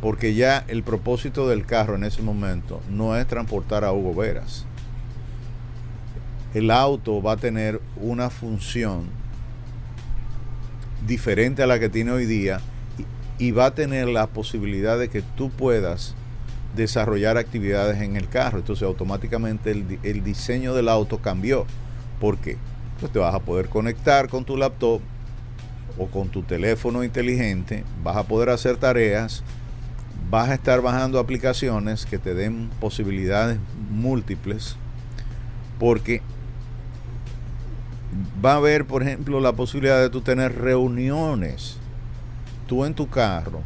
Porque 0.00 0.34
ya 0.34 0.64
el 0.68 0.82
propósito 0.82 1.48
del 1.48 1.64
carro 1.64 1.94
en 1.94 2.04
ese 2.04 2.22
momento 2.22 2.80
no 2.90 3.16
es 3.16 3.26
transportar 3.26 3.84
a 3.84 3.92
Hugo 3.92 4.14
Veras. 4.14 4.66
El 6.52 6.70
auto 6.70 7.22
va 7.22 7.32
a 7.32 7.36
tener 7.36 7.80
una 7.96 8.30
función 8.30 9.23
diferente 11.06 11.62
a 11.62 11.66
la 11.66 11.78
que 11.78 11.88
tiene 11.88 12.12
hoy 12.12 12.26
día 12.26 12.60
y, 13.38 13.50
va 13.50 13.66
a 13.66 13.74
tener 13.74 14.08
la 14.08 14.26
posibilidad 14.28 14.98
de 14.98 15.08
que 15.08 15.22
tú 15.22 15.50
puedas 15.50 16.14
desarrollar 16.76 17.36
actividades 17.36 18.00
en 18.00 18.16
el 18.16 18.28
carro. 18.28 18.58
Entonces 18.58 18.84
automáticamente 18.84 19.70
el, 19.70 19.98
el 20.02 20.24
diseño 20.24 20.74
del 20.74 20.88
auto 20.88 21.18
cambió. 21.18 21.66
¿Por 22.20 22.38
qué? 22.38 22.56
Pues 23.00 23.12
te 23.12 23.18
vas 23.18 23.34
a 23.34 23.40
poder 23.40 23.68
conectar 23.68 24.28
con 24.28 24.44
tu 24.44 24.56
laptop 24.56 25.00
o 25.98 26.06
con 26.06 26.28
tu 26.28 26.42
teléfono 26.42 27.04
inteligente, 27.04 27.84
vas 28.02 28.16
a 28.16 28.24
poder 28.24 28.50
hacer 28.50 28.76
tareas, 28.76 29.42
vas 30.30 30.48
a 30.48 30.54
estar 30.54 30.80
bajando 30.80 31.18
aplicaciones 31.18 32.06
que 32.06 32.18
te 32.18 32.34
den 32.34 32.70
posibilidades 32.80 33.58
múltiples, 33.90 34.76
porque 35.78 36.22
va 38.44 38.52
a 38.52 38.56
haber, 38.56 38.86
por 38.86 39.02
ejemplo, 39.02 39.40
la 39.40 39.52
posibilidad 39.52 40.00
de 40.00 40.10
tú 40.10 40.20
tener 40.20 40.56
reuniones, 40.56 41.76
tú 42.66 42.84
en 42.84 42.94
tu 42.94 43.08
carro, 43.08 43.62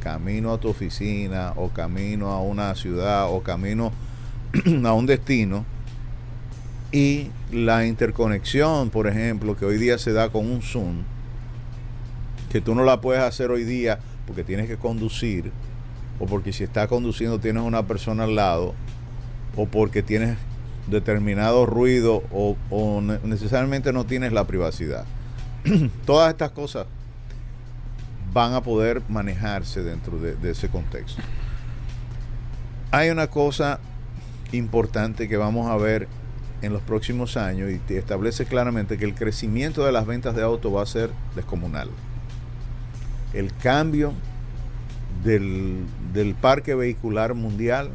camino 0.00 0.52
a 0.52 0.60
tu 0.60 0.68
oficina 0.68 1.52
o 1.56 1.70
camino 1.70 2.30
a 2.30 2.40
una 2.40 2.74
ciudad 2.74 3.30
o 3.30 3.42
camino 3.42 3.92
a 4.84 4.92
un 4.92 5.06
destino, 5.06 5.64
y 6.92 7.30
la 7.50 7.86
interconexión, 7.86 8.90
por 8.90 9.08
ejemplo, 9.08 9.56
que 9.56 9.64
hoy 9.64 9.78
día 9.78 9.98
se 9.98 10.12
da 10.12 10.28
con 10.28 10.48
un 10.48 10.62
Zoom, 10.62 11.02
que 12.50 12.60
tú 12.60 12.74
no 12.74 12.84
la 12.84 13.00
puedes 13.00 13.22
hacer 13.22 13.50
hoy 13.50 13.64
día 13.64 13.98
porque 14.26 14.44
tienes 14.44 14.68
que 14.68 14.76
conducir, 14.76 15.50
o 16.20 16.26
porque 16.26 16.52
si 16.52 16.62
estás 16.62 16.86
conduciendo 16.86 17.40
tienes 17.40 17.64
una 17.64 17.86
persona 17.86 18.24
al 18.24 18.36
lado, 18.36 18.74
o 19.56 19.66
porque 19.66 20.02
tienes 20.02 20.38
determinado 20.86 21.66
ruido 21.66 22.22
o, 22.30 23.00
necesariamente 23.22 23.92
no 23.92 24.04
tienes 24.04 24.32
la 24.32 24.44
privacidad. 24.44 25.04
Todas 26.06 26.30
estas 26.30 26.50
cosas 26.50 26.86
van 28.32 28.54
a 28.54 28.62
poder 28.62 29.02
manejarse 29.08 29.82
dentro 29.82 30.18
de, 30.18 30.34
de, 30.36 30.50
ese 30.50 30.68
contexto. 30.68 31.22
Hay 32.90 33.10
una 33.10 33.28
cosa 33.28 33.80
importante 34.52 35.28
que 35.28 35.36
vamos 35.36 35.70
a 35.70 35.76
ver 35.76 36.08
en 36.62 36.72
los 36.72 36.82
próximos 36.82 37.36
años 37.36 37.70
y 37.70 37.78
te 37.78 37.98
establece 37.98 38.46
claramente 38.46 38.98
que 38.98 39.04
el 39.04 39.14
crecimiento 39.14 39.84
de 39.84 39.92
las 39.92 40.06
ventas 40.06 40.34
de 40.34 40.42
autos 40.42 40.74
va 40.74 40.82
a 40.82 40.86
ser 40.86 41.10
descomunal. 41.34 41.88
El 43.32 43.54
cambio 43.54 44.12
del, 45.24 45.84
del 46.12 46.34
parque 46.34 46.74
vehicular 46.74 47.34
mundial 47.34 47.90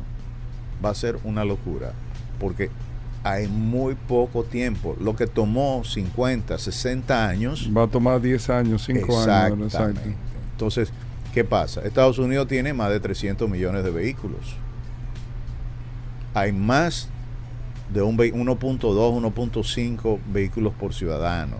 va 0.84 0.89
a 0.89 0.95
ser 0.95 1.17
una 1.23 1.45
locura 1.45 1.93
porque 2.39 2.69
hay 3.23 3.47
muy 3.47 3.95
poco 3.95 4.43
tiempo. 4.43 4.95
Lo 4.99 5.15
que 5.15 5.28
tomó 5.28 5.84
50, 5.84 6.58
60 6.58 7.28
años. 7.28 7.69
Va 7.75 7.84
a 7.84 7.88
tomar 7.88 8.21
10 8.21 8.49
años, 8.49 8.84
5 8.86 9.19
años. 9.30 9.73
Exacto. 9.73 10.10
Entonces, 10.52 10.91
¿qué 11.34 11.43
pasa? 11.43 11.82
Estados 11.82 12.17
Unidos 12.17 12.47
tiene 12.47 12.73
más 12.73 12.89
de 12.89 12.99
300 12.99 13.49
millones 13.49 13.84
de 13.84 13.91
vehículos. 13.91 14.56
Hay 16.34 16.52
más 16.52 17.10
de 17.93 18.04
1.2, 18.04 18.80
1.5 18.80 20.19
vehículos 20.32 20.73
por 20.73 20.93
ciudadano. 20.93 21.58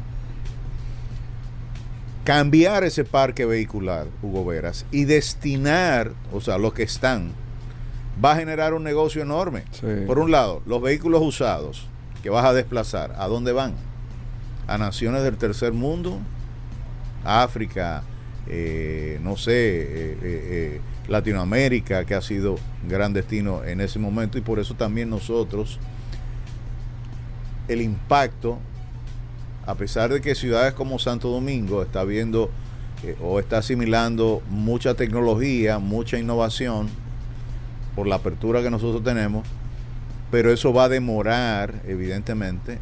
Cambiar 2.24 2.84
ese 2.84 3.04
parque 3.04 3.46
vehicular, 3.46 4.06
Hugo 4.22 4.46
Veras, 4.46 4.86
y 4.92 5.06
destinar, 5.06 6.12
o 6.32 6.40
sea, 6.42 6.60
los 6.60 6.74
que 6.74 6.84
están, 6.84 7.32
va 8.24 8.34
a 8.34 8.36
generar 8.36 8.74
un 8.74 8.84
negocio 8.84 9.22
enorme. 9.22 9.64
Sí. 9.72 9.88
Por 10.06 10.20
un 10.20 10.32
lado, 10.32 10.62
los 10.66 10.82
vehículos 10.82 11.22
usados 11.22 11.88
que 12.22 12.30
vas 12.30 12.46
a 12.46 12.54
desplazar, 12.54 13.16
¿a 13.18 13.28
dónde 13.28 13.52
van? 13.52 13.74
A 14.68 14.78
naciones 14.78 15.24
del 15.24 15.38
tercer 15.38 15.74
mundo, 15.74 16.20
África, 17.24 18.04
eh, 18.48 19.20
no 19.24 19.38
sé, 19.38 19.52
eh, 19.54 20.18
eh, 20.22 20.82
Latinoamérica, 21.08 22.06
que 22.06 22.16
ha 22.16 22.22
sido 22.22 22.56
gran 22.88 23.14
destino 23.14 23.64
en 23.64 23.82
ese 23.82 24.00
momento, 24.00 24.38
y 24.38 24.42
por 24.42 24.60
eso 24.60 24.76
también 24.76 25.10
nosotros, 25.10 25.80
el 27.68 27.82
impacto, 27.82 28.60
a 29.66 29.76
pesar 29.76 30.12
de 30.12 30.22
que 30.22 30.36
ciudades 30.36 30.74
como 30.74 31.00
Santo 31.00 31.30
Domingo 31.30 31.84
está 31.84 32.04
viendo 32.04 32.50
o 33.22 33.40
está 33.40 33.60
asimilando 33.60 34.42
mucha 34.50 34.94
tecnología, 34.94 35.80
mucha 35.80 36.18
innovación, 36.18 36.90
por 38.00 38.08
la 38.08 38.16
apertura 38.16 38.64
que 38.64 38.70
nosotros 38.70 39.04
tenemos, 39.04 39.46
pero 40.32 40.54
eso 40.54 40.72
va 40.72 40.86
a 40.86 40.90
demorar, 40.90 41.82
evidentemente. 41.86 42.80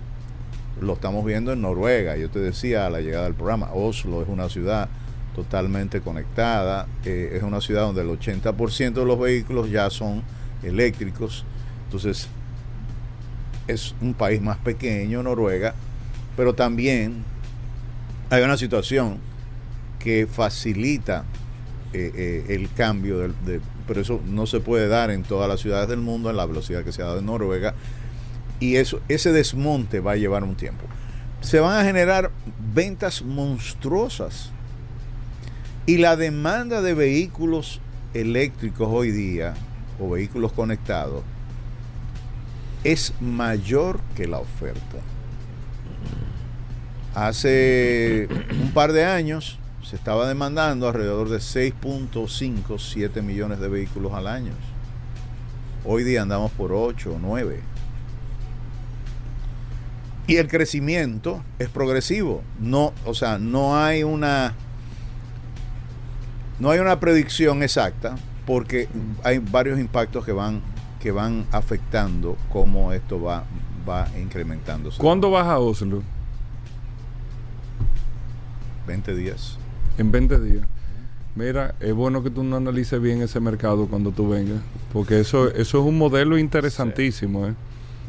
Lo 0.80 0.93
estamos 0.93 1.25
viendo 1.25 1.51
en 1.51 1.63
Noruega. 1.63 2.15
Yo 2.17 2.30
te 2.30 2.38
decía 2.38 2.86
a 2.86 2.91
la 2.91 3.01
llegada 3.01 3.23
del 3.23 3.34
programa, 3.34 3.73
Oslo 3.73 4.21
es 4.21 4.30
una 4.30 4.47
ciudad 4.47 4.89
totalmente 5.36 6.01
conectada, 6.01 6.86
eh, 7.03 7.32
es 7.34 7.41
una 7.41 7.62
ciudad 7.62 7.82
donde 7.82 8.03
el 8.03 8.10
80% 8.10 8.93
de 8.93 9.06
los 9.08 9.19
vehículos 9.19 9.71
ya 9.71 9.89
son 9.89 10.21
eléctricos. 10.62 11.45
Entonces, 11.86 12.27
es 13.67 13.95
un 13.99 14.13
país 14.13 14.39
más 14.39 14.58
pequeño, 14.58 15.23
Noruega, 15.23 15.73
pero 16.36 16.53
también 16.53 17.23
hay 18.30 18.43
una 18.43 18.56
situación 18.56 19.17
que 19.97 20.27
facilita 20.27 21.25
eh, 21.91 22.12
eh, 22.15 22.45
el 22.49 22.71
cambio 22.71 23.17
de, 23.17 23.30
de, 23.47 23.62
pero 23.88 24.02
eso 24.02 24.21
no 24.28 24.45
se 24.45 24.60
puede 24.60 24.88
dar 24.88 25.10
en 25.12 25.23
todas 25.23 25.50
las 25.50 25.62
ciudades 25.62 25.88
del 25.88 26.00
mundo 26.00 26.30
en 26.30 26.38
la 26.38 26.45
velocidad 26.45 26.84
que 26.84 26.91
se 26.91 27.02
ha 27.02 27.06
dado 27.06 27.19
en 27.19 27.26
Noruega. 27.26 27.73
Y 28.60 28.76
eso, 28.76 29.02
ese 29.08 29.32
desmonte 29.32 30.00
va 30.00 30.13
a 30.13 30.15
llevar 30.17 30.43
un 30.43 30.56
tiempo. 30.56 30.86
Se 31.41 31.60
van 31.60 31.80
a 31.80 31.84
generar 31.84 32.32
ventas 32.73 33.21
monstruosas. 33.21 34.52
Y 35.86 35.97
la 35.97 36.15
demanda 36.17 36.82
de 36.82 36.93
vehículos 36.93 37.80
eléctricos 38.13 38.89
hoy 38.91 39.12
día, 39.12 39.54
o 40.00 40.10
vehículos 40.10 40.52
conectados, 40.52 41.23
es 42.84 43.13
mayor 43.21 44.00
que 44.15 44.28
la 44.28 44.39
oferta. 44.39 44.97
Hace 47.15 48.28
un 48.62 48.71
par 48.71 48.91
de 48.91 49.06
años, 49.06 49.60
se 49.88 49.95
estaba 49.95 50.28
demandando 50.28 50.86
alrededor 50.86 51.30
de 51.30 51.38
6.5, 51.38 52.78
7 52.78 53.21
millones 53.21 53.62
de 53.62 53.69
vehículos 53.69 54.13
al 54.13 54.28
año. 54.28 54.52
Hoy 55.86 56.04
día 56.04 56.23
andamos 56.23 56.52
por 56.52 56.73
8 56.73 57.13
o 57.13 57.19
9. 57.19 57.62
Y 60.28 60.36
el 60.36 60.50
crecimiento 60.50 61.41
es 61.58 61.69
progresivo. 61.69 62.43
No, 62.60 62.91
o 63.06 63.13
sea, 63.13 63.38
no 63.39 63.82
hay 63.82 64.04
una 64.04 64.56
no 66.60 66.71
hay 66.71 66.80
una 66.80 67.00
predicción 67.00 67.63
exacta 67.63 68.17
porque 68.45 68.89
hay 69.23 69.38
varios 69.38 69.80
impactos 69.80 70.26
que 70.26 70.34
van 70.34 70.62
que 71.00 71.12
van 71.12 71.45
afectando 71.54 72.36
cómo 72.52 72.91
esto 72.91 73.21
va 73.21 73.45
va 73.88 74.10
incrementándose. 74.19 74.97
¿Cuándo 74.97 75.32
vas 75.32 75.47
a 75.47 75.60
Oslo? 75.60 76.04
20 78.86 79.15
días. 79.15 79.58
En 79.97 80.12
20 80.12 80.39
días. 80.39 80.65
Mira, 81.36 81.75
es 81.79 81.93
bueno 81.93 82.23
que 82.23 82.29
tú 82.31 82.43
no 82.43 82.55
analices 82.57 82.99
bien 82.99 83.21
ese 83.21 83.39
mercado 83.39 83.86
cuando 83.88 84.12
tú 84.12 84.29
vengas, 84.29 84.60
porque 84.91 85.19
eso, 85.19 85.49
eso 85.49 85.79
es 85.79 85.86
un 85.86 85.97
modelo 85.97 86.38
interesantísimo, 86.38 87.45
¿eh? 87.47 87.53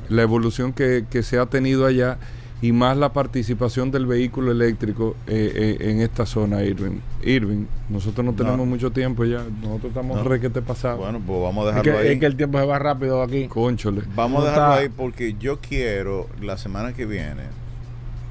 la 0.08 0.22
evolución 0.22 0.72
que, 0.72 1.04
que 1.10 1.22
se 1.22 1.38
ha 1.38 1.44
tenido 1.44 1.84
allá 1.84 2.16
y 2.62 2.72
más 2.72 2.96
la 2.96 3.12
participación 3.12 3.90
del 3.90 4.06
vehículo 4.06 4.50
eléctrico 4.50 5.14
eh, 5.26 5.76
eh, 5.80 5.90
en 5.90 6.00
esta 6.00 6.24
zona, 6.24 6.62
Irving. 6.64 7.00
Irving, 7.22 7.66
nosotros 7.90 8.24
no 8.24 8.32
tenemos 8.32 8.58
No. 8.58 8.64
mucho 8.66 8.90
tiempo 8.90 9.24
ya, 9.26 9.44
nosotros 9.60 9.90
estamos 9.90 10.16
No. 10.16 10.24
requete 10.24 10.62
pasados. 10.62 10.98
Bueno, 11.00 11.20
pues 11.24 11.40
vamos 11.42 11.66
a 11.66 11.68
Es 11.68 11.74
dejarlo 11.76 11.92
que, 11.92 11.98
ahí. 12.08 12.14
es 12.14 12.20
que 12.20 12.26
el 12.26 12.36
tiempo 12.36 12.58
se 12.58 12.64
va 12.64 12.78
rápido 12.78 13.22
aquí. 13.22 13.46
Conchole. 13.46 14.02
Vamos 14.16 14.42
a 14.42 14.46
dejarlo 14.48 14.72
está- 14.72 14.80
ahí 14.82 14.88
porque 14.88 15.36
yo 15.38 15.58
quiero 15.60 16.26
la 16.40 16.56
semana 16.56 16.94
que 16.94 17.04
viene 17.04 17.42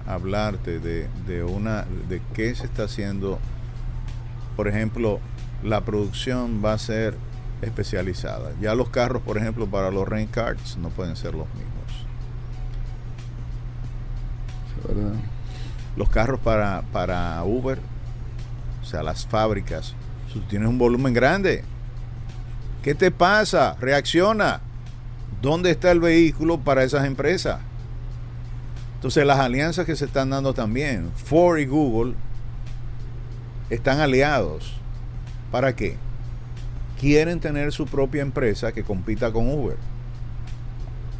hablarte 0.08 0.80
de, 0.80 1.08
de 1.26 1.44
una 1.44 1.86
de 2.08 2.22
qué 2.34 2.56
se 2.56 2.66
está 2.66 2.84
haciendo. 2.84 3.40
Por 4.56 4.68
ejemplo, 4.68 5.20
la 5.64 5.82
producción 5.82 6.64
va 6.64 6.74
a 6.74 6.78
ser 6.78 7.16
especializada. 7.62 8.52
Ya 8.62 8.76
los 8.76 8.90
carros, 8.90 9.22
por 9.22 9.38
ejemplo, 9.38 9.68
para 9.68 9.92
los 9.92 10.08
rent 10.08 10.32
cards 10.32 10.78
no 10.78 10.90
pueden 10.90 11.16
ser 11.16 11.34
los 11.34 11.48
mismos. 11.50 11.78
¿verdad? 14.88 15.14
Los 15.96 16.10
carros 16.10 16.40
para, 16.40 16.84
para 16.94 17.44
Uber, 17.44 17.80
o 18.82 18.86
sea, 18.86 19.02
las 19.02 19.26
fábricas, 19.26 19.96
tú 20.32 20.42
tienes 20.42 20.70
un 20.70 20.78
volumen 20.78 21.14
grande, 21.14 21.64
¿qué 22.84 22.94
te 22.94 23.12
pasa? 23.12 23.76
Reacciona. 23.80 24.62
¿Dónde 25.42 25.72
está 25.72 25.92
el 25.92 26.00
vehículo 26.00 26.60
para 26.60 26.84
esas 26.84 27.06
empresas? 27.06 27.60
Entonces, 28.98 29.26
las 29.26 29.40
alianzas 29.40 29.86
que 29.86 29.96
se 29.96 30.06
están 30.06 30.30
dando 30.32 30.54
también, 30.54 31.12
Ford 31.16 31.60
y 31.60 31.66
Google 31.66 32.14
están 33.70 34.00
aliados. 34.00 34.74
¿Para 35.52 35.76
qué? 35.76 35.96
Quieren 37.00 37.40
tener 37.40 37.72
su 37.72 37.86
propia 37.86 38.22
empresa 38.24 38.72
que 38.72 38.84
compita 38.84 39.32
con 39.32 39.48
Uber. 39.50 39.78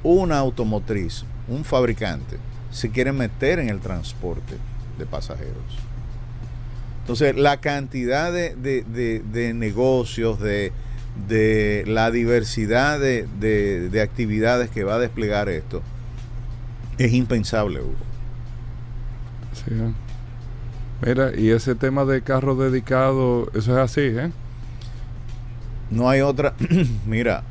Una 0.04 0.40
automotriz, 0.40 1.24
un 1.48 1.64
fabricante, 1.64 2.38
se 2.72 2.90
quiere 2.90 3.12
meter 3.12 3.60
en 3.60 3.70
el 3.70 3.80
transporte 3.80 4.56
de 4.98 5.06
pasajeros. 5.06 5.56
Entonces, 7.02 7.36
la 7.36 7.58
cantidad 7.62 8.32
de, 8.34 8.56
de- 8.56 8.84
de- 8.84 9.20
de 9.32 9.54
negocios, 9.54 10.40
de, 10.40 10.72
la 11.88 12.10
diversidad 12.12 13.00
de 13.00 14.02
actividades 14.04 14.70
que 14.70 14.84
va 14.84 14.96
a 14.96 15.00
desplegar 15.00 15.48
esto, 15.50 15.82
es 16.98 17.14
impensable, 17.14 17.82
Hugo. 17.82 17.96
Sí, 19.54 19.72
¿eh? 19.72 19.94
Mira, 21.06 21.32
y 21.38 21.52
ese 21.52 21.76
tema 21.76 22.06
de 22.06 22.22
carros 22.22 22.58
dedicados, 22.58 23.50
eso 23.54 23.74
es 23.74 23.78
así, 23.78 24.02
¿eh? 24.02 24.32
No 25.92 26.10
hay 26.10 26.22
otra. 26.22 26.54
Mira, 27.06 27.44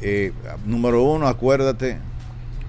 eh, 0.00 0.32
número 0.66 1.02
uno, 1.02 1.26
acuérdate 1.26 1.98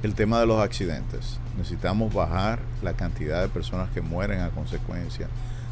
el 0.01 0.15
tema 0.15 0.39
de 0.39 0.45
los 0.45 0.61
accidentes. 0.61 1.39
Necesitamos 1.57 2.13
bajar 2.13 2.59
la 2.81 2.93
cantidad 2.93 3.41
de 3.41 3.49
personas 3.49 3.89
que 3.89 4.01
mueren 4.01 4.39
a 4.39 4.49
consecuencia 4.49 5.27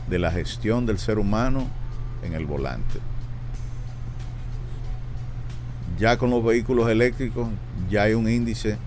de 0.10 0.20
la 0.20 0.32
gestión 0.32 0.86
del 0.86 1.00
ser 1.00 1.20
humano 1.20 1.68
en 2.22 2.34
el 2.34 2.46
volante. 2.46 3.00
Ya 5.98 6.18
con 6.18 6.30
los 6.30 6.44
vehículos 6.44 6.90
eléctricos 6.90 7.48
ya 7.90 8.04
hay 8.04 8.13
un 8.13 8.30
índice 8.30 8.78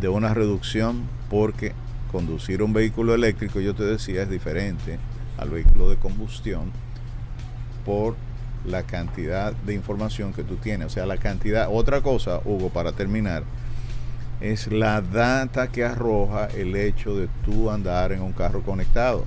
de 0.00 0.08
una 0.08 0.34
reducción 0.34 1.04
porque 1.30 1.72
conducir 2.12 2.62
un 2.62 2.72
vehículo 2.72 3.14
eléctrico, 3.14 3.60
yo 3.60 3.74
te 3.74 3.84
decía, 3.84 4.22
es 4.22 4.30
diferente 4.30 4.98
al 5.38 5.50
vehículo 5.50 5.90
de 5.90 5.96
combustión 5.96 6.70
por 7.84 8.16
la 8.66 8.82
cantidad 8.82 9.52
de 9.52 9.74
información 9.74 10.32
que 10.32 10.42
tú 10.42 10.56
tienes. 10.56 10.88
O 10.88 10.90
sea, 10.90 11.06
la 11.06 11.18
cantidad. 11.18 11.68
Otra 11.70 12.00
cosa, 12.00 12.40
Hugo, 12.44 12.70
para 12.70 12.92
terminar, 12.92 13.44
es 14.40 14.70
la 14.70 15.00
data 15.00 15.68
que 15.68 15.84
arroja 15.84 16.46
el 16.46 16.76
hecho 16.76 17.16
de 17.16 17.28
tú 17.44 17.70
andar 17.70 18.12
en 18.12 18.22
un 18.22 18.32
carro 18.32 18.62
conectado. 18.62 19.24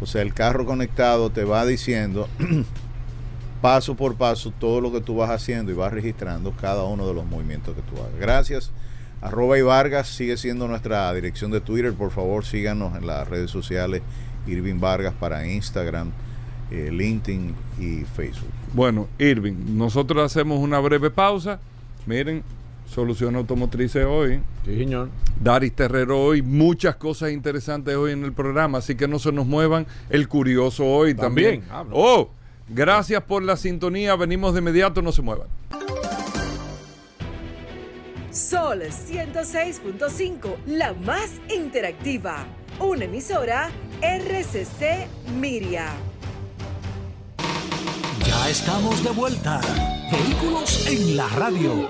O 0.00 0.06
sea, 0.06 0.22
el 0.22 0.32
carro 0.32 0.64
conectado 0.64 1.30
te 1.30 1.44
va 1.44 1.66
diciendo 1.66 2.28
paso 3.60 3.94
por 3.96 4.16
paso 4.16 4.50
todo 4.58 4.80
lo 4.80 4.90
que 4.92 5.00
tú 5.00 5.16
vas 5.16 5.30
haciendo 5.30 5.70
y 5.72 5.74
vas 5.74 5.92
registrando 5.92 6.52
cada 6.52 6.84
uno 6.84 7.06
de 7.06 7.14
los 7.14 7.26
movimientos 7.26 7.74
que 7.74 7.82
tú 7.82 8.00
hagas. 8.00 8.18
Gracias. 8.18 8.72
Arroba 9.20 9.58
y 9.58 9.62
Vargas 9.62 10.08
sigue 10.08 10.36
siendo 10.36 10.66
nuestra 10.68 11.12
dirección 11.12 11.50
de 11.50 11.60
Twitter. 11.60 11.92
Por 11.92 12.10
favor, 12.10 12.44
síganos 12.44 12.96
en 12.96 13.06
las 13.06 13.28
redes 13.28 13.50
sociales. 13.50 14.02
Irving 14.46 14.80
Vargas 14.80 15.14
para 15.18 15.46
Instagram, 15.46 16.10
eh, 16.70 16.90
LinkedIn 16.90 17.54
y 17.78 18.04
Facebook. 18.04 18.50
Bueno, 18.72 19.08
Irving, 19.18 19.76
nosotros 19.76 20.24
hacemos 20.24 20.60
una 20.60 20.78
breve 20.78 21.10
pausa. 21.10 21.60
Miren, 22.06 22.42
Solución 22.86 23.36
Automotrices 23.36 24.04
hoy. 24.04 24.40
Sí, 24.64 24.76
señor. 24.76 25.10
Daris 25.40 25.72
Terrero 25.72 26.20
hoy, 26.20 26.42
muchas 26.42 26.96
cosas 26.96 27.30
interesantes 27.30 27.94
hoy 27.94 28.12
en 28.12 28.24
el 28.24 28.32
programa, 28.32 28.78
así 28.78 28.94
que 28.94 29.06
no 29.06 29.18
se 29.18 29.32
nos 29.32 29.46
muevan. 29.46 29.86
El 30.08 30.28
curioso 30.28 30.84
hoy 30.84 31.14
también. 31.14 31.62
Oh, 31.92 32.30
gracias 32.68 33.22
por 33.22 33.42
la 33.42 33.56
sintonía, 33.56 34.16
venimos 34.16 34.54
de 34.54 34.60
inmediato, 34.60 35.02
no 35.02 35.12
se 35.12 35.22
muevan. 35.22 35.48
Sol 38.30 38.82
106.5, 38.82 40.56
la 40.66 40.92
más 40.92 41.40
interactiva. 41.52 42.46
Una 42.78 43.06
emisora 43.06 43.70
RCC 44.00 45.08
Miria. 45.40 45.88
Ya 48.24 48.48
estamos 48.48 49.02
de 49.02 49.10
vuelta. 49.10 49.60
Vehículos 50.12 50.86
en 50.86 51.16
la 51.16 51.28
radio. 51.30 51.88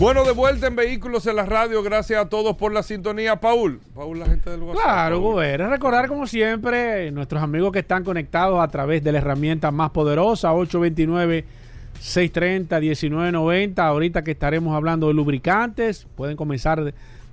Bueno, 0.00 0.24
de 0.24 0.32
vuelta 0.32 0.66
en 0.66 0.74
Vehículos 0.74 1.28
en 1.28 1.36
la 1.36 1.46
Radio, 1.46 1.80
gracias 1.84 2.20
a 2.20 2.28
todos 2.28 2.56
por 2.56 2.72
la 2.72 2.82
sintonía. 2.82 3.36
Paul, 3.36 3.78
Paul, 3.94 4.18
la 4.18 4.26
gente 4.26 4.50
del 4.50 4.62
WhatsApp. 4.62 4.82
Claro. 4.82 5.20
Gobera. 5.20 5.68
Recordar, 5.68 6.08
como 6.08 6.26
siempre, 6.26 7.12
nuestros 7.12 7.40
amigos 7.40 7.70
que 7.70 7.78
están 7.78 8.02
conectados 8.02 8.58
a 8.60 8.66
través 8.66 9.04
de 9.04 9.12
la 9.12 9.18
herramienta 9.18 9.70
más 9.70 9.90
poderosa, 9.90 10.50
829-630-1990. 12.00 13.78
Ahorita 13.78 14.22
que 14.22 14.32
estaremos 14.32 14.74
hablando 14.74 15.08
de 15.08 15.14
lubricantes, 15.14 16.06
pueden 16.14 16.36
comenzar 16.36 16.84
de, 16.84 16.92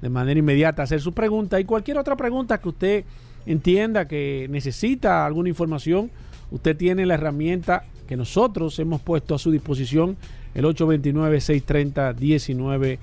manera 0.09 0.39
inmediata 0.39 0.81
a 0.81 0.85
hacer 0.85 1.01
su 1.01 1.13
pregunta 1.13 1.59
y 1.59 1.65
cualquier 1.65 1.97
otra 1.97 2.15
pregunta 2.15 2.59
que 2.59 2.69
usted 2.69 3.03
entienda 3.45 4.07
que 4.07 4.47
necesita 4.49 5.25
alguna 5.25 5.49
información, 5.49 6.09
usted 6.49 6.75
tiene 6.75 7.05
la 7.05 7.13
herramienta 7.15 7.83
que 8.07 8.17
nosotros 8.17 8.79
hemos 8.79 9.01
puesto 9.01 9.35
a 9.35 9.39
su 9.39 9.51
disposición, 9.51 10.17
el 10.53 10.65
829-630-1990. 10.65 12.97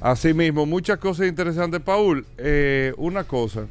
Así 0.00 0.34
mismo, 0.34 0.66
muchas 0.66 0.98
cosas 0.98 1.28
interesantes. 1.28 1.80
Paul, 1.80 2.26
eh, 2.38 2.92
una 2.96 3.22
cosa. 3.24 3.66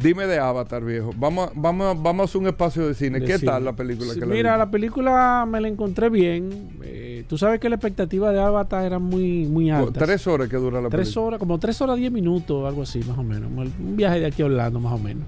Dime 0.00 0.26
de 0.26 0.38
Avatar, 0.38 0.84
viejo. 0.84 1.10
Vamos, 1.16 1.48
a- 1.48 1.52
vamos, 1.56 2.00
vamos 2.00 2.20
a 2.20 2.24
hacer 2.26 2.40
un 2.40 2.46
espacio 2.46 2.86
de 2.86 2.94
cine. 2.94 3.18
de 3.18 3.26
¿Qué 3.26 3.38
cine. 3.38 3.50
tal 3.50 3.64
la 3.64 3.72
película 3.72 4.12
Sí, 4.14 4.20
que 4.20 4.26
Mira, 4.26 4.52
la 4.52 4.58
la 4.58 4.70
película 4.70 5.44
me 5.48 5.60
la 5.60 5.66
encontré 5.68 6.08
bien. 6.08 6.70
Eh, 6.84 7.24
tú 7.28 7.36
sabes 7.36 7.58
que 7.58 7.68
la 7.68 7.74
expectativa 7.76 8.30
de 8.30 8.40
Avatar 8.40 8.84
era 8.84 9.00
muy, 9.00 9.44
muy 9.46 9.70
alta. 9.70 10.04
Tres 10.04 10.24
horas 10.28 10.48
que 10.48 10.56
dura 10.56 10.80
la 10.80 10.88
Tres 10.88 11.06
película. 11.08 11.26
horas, 11.26 11.38
como 11.40 11.58
tres 11.58 11.80
horas 11.80 11.96
diez 11.96 12.12
minutos, 12.12 12.64
algo 12.66 12.82
así, 12.82 13.00
más 13.00 13.18
o 13.18 13.24
menos. 13.24 13.50
Un 13.50 13.96
viaje 13.96 14.20
de 14.20 14.26
aquí 14.26 14.42
a 14.42 14.46
Orlando, 14.46 14.78
más 14.78 14.92
o 14.92 14.98
menos. 14.98 15.24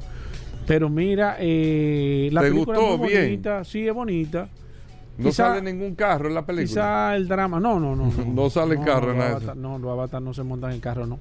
Pero 0.69 0.89
mira, 0.89 1.37
eh, 1.41 2.29
la 2.33 2.43
¿Te 2.43 2.51
película 2.53 2.79
gustó? 2.79 2.95
es 2.95 3.01
muy 3.01 3.09
Bien. 3.09 3.23
bonita. 3.25 3.65
Sí, 3.65 3.89
es 3.89 3.95
bonita. 3.95 4.49
No 5.19 5.25
quizá- 5.31 5.49
sale 5.49 5.63
ningún 5.63 5.97
carro 5.97 6.29
en 6.29 6.35
la 6.35 6.47
película. 6.47 6.69
Quizá 6.69 7.17
el 7.17 7.27
drama. 7.27 7.59
No, 7.59 7.81
no, 7.81 7.97
no. 7.97 8.07
No, 8.07 8.25
No 8.45 8.51
sale 8.51 8.77
en 8.77 8.85
carro, 8.85 9.13
nada 9.15 9.31
de 9.31 9.35
Avatar- 9.37 9.57
eso. 9.57 9.69
No, 9.69 9.79
los 9.81 9.91
Avatar 9.91 10.23
no 10.23 10.33
se 10.33 10.45
montan 10.45 10.71
en 10.73 10.81
carro, 10.81 11.07
no. 11.07 11.19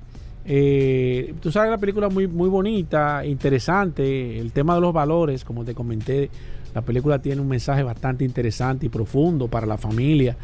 Eh, 0.52 1.36
tú 1.42 1.52
sabes 1.52 1.70
la 1.70 1.78
película 1.78 2.10
muy, 2.10 2.28
muy 2.28 2.50
bonita, 2.50 3.24
interesante. 3.24 4.40
El 4.40 4.52
tema 4.52 4.74
de 4.74 4.82
los 4.82 4.92
valores, 4.92 5.46
como 5.46 5.64
te 5.64 5.76
comenté, 5.76 6.32
la 6.74 6.82
película 6.82 7.20
tiene 7.20 7.40
un 7.40 7.48
mensaje 7.48 7.84
bastante 7.84 8.26
interesante 8.26 8.88
y 8.88 8.90
profundo 8.90 9.48
para 9.48 9.68
la 9.68 9.78
familia, 9.78 10.36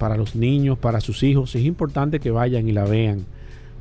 para 0.00 0.16
los 0.16 0.34
niños, 0.34 0.76
para 0.76 1.00
sus 1.00 1.22
hijos. 1.22 1.54
Es 1.54 1.62
importante 1.62 2.18
que 2.18 2.32
vayan 2.32 2.68
y 2.68 2.72
la 2.72 2.84
vean, 2.84 3.26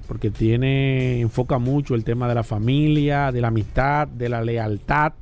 porque 0.08 0.30
tiene, 0.30 1.20
enfoca 1.22 1.58
mucho 1.58 1.96
el 1.96 2.04
tema 2.04 2.30
de 2.30 2.36
la 2.36 2.44
familia, 2.44 3.32
de 3.32 3.42
la 3.42 3.48
amistad, 3.48 4.08
de 4.08 4.30
la 4.30 4.44
lealtad, 4.44 5.14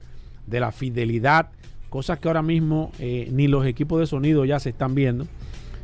de 0.47 0.59
la 0.59 0.73
fidelidad, 0.73 1.47
cosas 1.89 2.19
que 2.19 2.27
ahora 2.27 2.41
mismo 2.41 2.91
eh, 2.99 3.29
ni 3.31 3.47
los 3.47 3.65
equipos 3.65 4.01
de 4.01 4.05
sonido 4.05 4.43
ya 4.43 4.59
se 4.59 4.71
están 4.71 4.95
viendo 4.95 5.27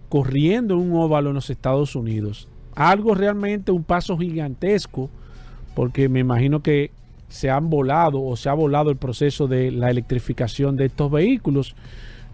corriendo 0.09 0.75
en 0.75 0.81
un 0.81 0.93
óvalo 0.93 1.29
en 1.29 1.35
los 1.35 1.49
Estados 1.49 1.95
Unidos. 1.95 2.47
Algo 2.75 3.15
realmente 3.15 3.71
un 3.71 3.83
paso 3.83 4.17
gigantesco, 4.17 5.09
porque 5.75 6.09
me 6.09 6.19
imagino 6.19 6.61
que 6.61 6.91
se 7.29 7.49
han 7.49 7.69
volado 7.69 8.21
o 8.21 8.35
se 8.35 8.49
ha 8.49 8.53
volado 8.53 8.91
el 8.91 8.97
proceso 8.97 9.47
de 9.47 9.71
la 9.71 9.89
electrificación 9.89 10.75
de 10.75 10.85
estos 10.85 11.11
vehículos, 11.11 11.75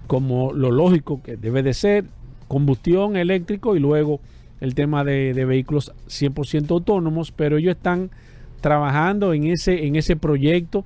como 0.07 0.51
lo 0.51 0.71
lógico 0.71 1.21
que 1.23 1.37
debe 1.37 1.63
de 1.63 1.73
ser, 1.73 2.05
combustión 2.47 3.15
eléctrico 3.15 3.75
y 3.75 3.79
luego 3.79 4.19
el 4.59 4.75
tema 4.75 5.03
de, 5.03 5.33
vehículos 5.45 5.93
100% 6.07 6.71
autónomos, 6.71 7.31
pero 7.31 7.57
ellos 7.57 7.75
están 7.75 8.09
trabajando 8.59 9.33
en 9.33 9.45
ese, 9.45 9.85
en 9.85 9.95
ese 9.95 10.17
proyecto 10.17 10.83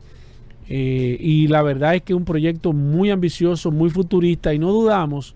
eh, 0.70 1.18
y 1.20 1.47
la 1.47 1.61
verdad 1.61 1.95
es 1.95 2.01
que 2.03 2.14
es 2.14 2.18
un 2.18 2.26
proyecto 2.26 2.74
muy 2.74 3.11
ambicioso, 3.11 3.72
muy 3.72 3.89
futurista 3.89 4.53
y 4.53 4.59
no 4.59 4.72
dudamos 4.72 5.36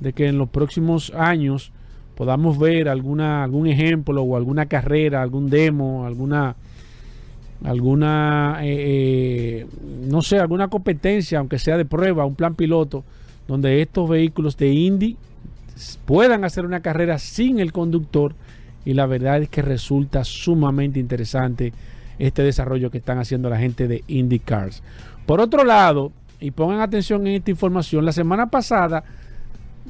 de 0.00 0.12
que 0.12 0.26
en 0.26 0.38
los 0.38 0.48
próximos 0.48 1.12
años 1.14 1.72
podamos 2.14 2.58
ver 2.58 2.88
alguna, 2.88 3.44
algún 3.44 3.66
ejemplo 3.66 4.22
o 4.22 4.36
alguna 4.36 4.66
carrera, 4.66 5.22
algún 5.22 5.50
demo, 5.50 6.06
alguna 6.06 6.56
alguna 7.64 8.58
eh, 8.62 8.76
eh, 9.60 9.66
no 10.08 10.20
sé, 10.22 10.38
alguna 10.38 10.68
competencia, 10.68 11.38
aunque 11.38 11.58
sea 11.58 11.76
de 11.76 11.84
prueba, 11.84 12.24
un 12.24 12.34
plan 12.34 12.56
piloto, 12.56 13.04
donde 13.46 13.82
estos 13.82 14.08
vehículos 14.08 14.56
de 14.56 14.72
Indy 14.72 15.16
puedan 16.04 16.44
hacer 16.44 16.64
una 16.66 16.80
carrera 16.80 17.18
sin 17.18 17.60
el 17.60 17.72
conductor 17.72 18.34
y 18.84 18.94
la 18.94 19.06
verdad 19.06 19.42
es 19.42 19.48
que 19.48 19.62
resulta 19.62 20.24
sumamente 20.24 20.98
interesante 20.98 21.72
este 22.26 22.42
desarrollo 22.44 22.90
que 22.90 22.98
están 22.98 23.18
haciendo 23.18 23.50
la 23.50 23.58
gente 23.58 23.88
de 23.88 24.04
IndyCars. 24.06 24.82
Por 25.26 25.40
otro 25.40 25.64
lado, 25.64 26.12
y 26.40 26.52
pongan 26.52 26.80
atención 26.80 27.26
en 27.26 27.34
esta 27.34 27.50
información, 27.50 28.04
la 28.04 28.12
semana 28.12 28.46
pasada 28.46 29.02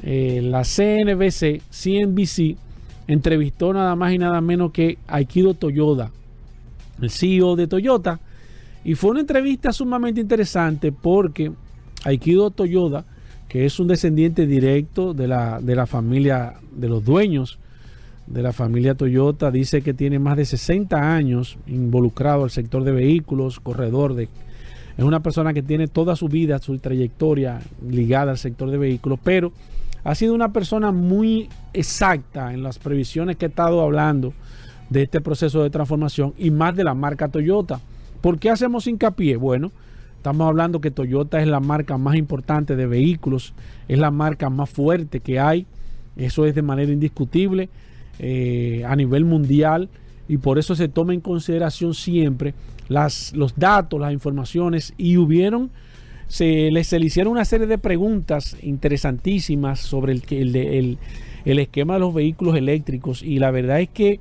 eh, 0.03 0.41
la 0.43 0.63
CNBC, 0.65 1.61
CNBC, 1.71 2.57
entrevistó 3.07 3.75
nada 3.75 3.95
más 3.97 4.15
y 4.15 4.19
nada 4.19 4.41
menos 4.41 4.73
que 4.73 4.97
Aikido 5.07 5.53
Toyoda, 5.53 6.11
el 7.03 7.11
CEO 7.11 7.55
de 7.55 7.67
Toyota, 7.67 8.21
y 8.83 8.95
fue 8.95 9.11
una 9.11 9.21
entrevista 9.21 9.73
sumamente 9.73 10.21
interesante 10.21 10.91
porque 10.91 11.53
Aikido 12.05 12.51
Toyoda, 12.51 13.05
que 13.47 13.67
es 13.67 13.79
un 13.79 13.89
descendiente 13.89 14.47
directo 14.47 15.13
de 15.13 15.29
la, 15.29 15.61
de 15.61 15.77
la 15.77 15.87
familia 15.87 16.55
de 16.73 16.89
los 16.89 17.05
dueños 17.05 17.59
de 18.27 18.43
la 18.43 18.53
familia 18.53 18.95
Toyota, 18.95 19.51
dice 19.51 19.83
que 19.83 19.95
tiene 19.95 20.19
más 20.19 20.37
de 20.37 20.45
60 20.45 21.15
años 21.15 21.59
involucrado 21.67 22.45
al 22.45 22.51
sector 22.51 22.85
de 22.85 22.93
vehículos, 22.93 23.61
corredor 23.61 24.15
de... 24.15 24.29
Es 24.97 25.05
una 25.05 25.21
persona 25.21 25.55
que 25.55 25.63
tiene 25.63 25.89
toda 25.89 26.17
su 26.17 26.29
vida, 26.29 26.59
su 26.59 26.79
trayectoria 26.79 27.61
ligada 27.89 28.33
al 28.33 28.39
sector 28.39 28.71
de 28.71 28.79
vehículos, 28.79 29.19
pero 29.23 29.53
ha 30.05 30.15
sido 30.15 30.35
una 30.35 30.53
persona 30.53 30.93
muy 30.93 31.49
exacta 31.73 32.53
en 32.53 32.63
las 32.63 32.79
previsiones 32.79 33.37
que 33.37 33.47
he 33.47 33.49
estado 33.49 33.81
hablando 33.81 34.35
de 34.91 35.03
este 35.03 35.21
proceso 35.21 35.63
de 35.63 35.71
transformación 35.71 36.35
y 36.37 36.51
más 36.51 36.77
de 36.77 36.85
la 36.85 36.95
marca 36.95 37.29
Toyota. 37.29 37.81
¿Por 38.21 38.39
qué 38.39 38.51
hacemos 38.51 38.87
hincapié? 38.87 39.37
Bueno, 39.37 39.73
estamos 40.17 40.47
hablando 40.47 40.81
que 40.81 40.91
Toyota 40.91 41.41
es 41.41 41.49
la 41.49 41.61
marca 41.61 41.97
más 41.97 42.17
importante 42.17 42.77
de 42.77 42.87
vehículos, 42.87 43.55
es 43.89 43.99
la 43.99 44.11
marca 44.11 44.51
más 44.51 44.69
fuerte 44.69 45.21
que 45.21 45.41
hay, 45.41 45.67
eso 46.17 46.45
es 46.45 46.55
de 46.55 46.63
manera 46.63 46.93
indiscutible 46.93 47.71
eh, 48.25 48.85
a 48.87 48.95
nivel 48.95 49.25
mundial 49.25 49.89
y 50.29 50.39
por 50.39 50.59
eso 50.59 50.77
se 50.77 50.87
toma 50.87 51.13
en 51.13 51.21
consideración 51.21 51.93
siempre 51.93 52.55
las, 52.89 53.33
los 53.35 53.57
datos, 53.57 54.01
las 54.01 54.13
informaciones 54.13 54.95
y 54.97 55.17
hubieron, 55.17 55.71
se, 56.29 56.71
les, 56.71 56.93
le 56.93 57.05
hicieron 57.05 57.33
una 57.33 57.45
serie 57.45 57.67
de 57.67 57.79
preguntas 57.79 58.57
interesantísimas 58.63 59.81
sobre 59.81 60.13
el, 60.13 60.23
el, 60.31 60.55
el, 60.55 60.99
el 61.45 61.59
esquema 61.59 61.95
de 61.95 62.01
los 62.01 62.15
vehículos 62.15 62.57
eléctricos 62.57 63.25
y 63.25 63.41
la 63.41 63.51
verdad 63.51 63.81
es 63.81 63.89
que 63.89 64.21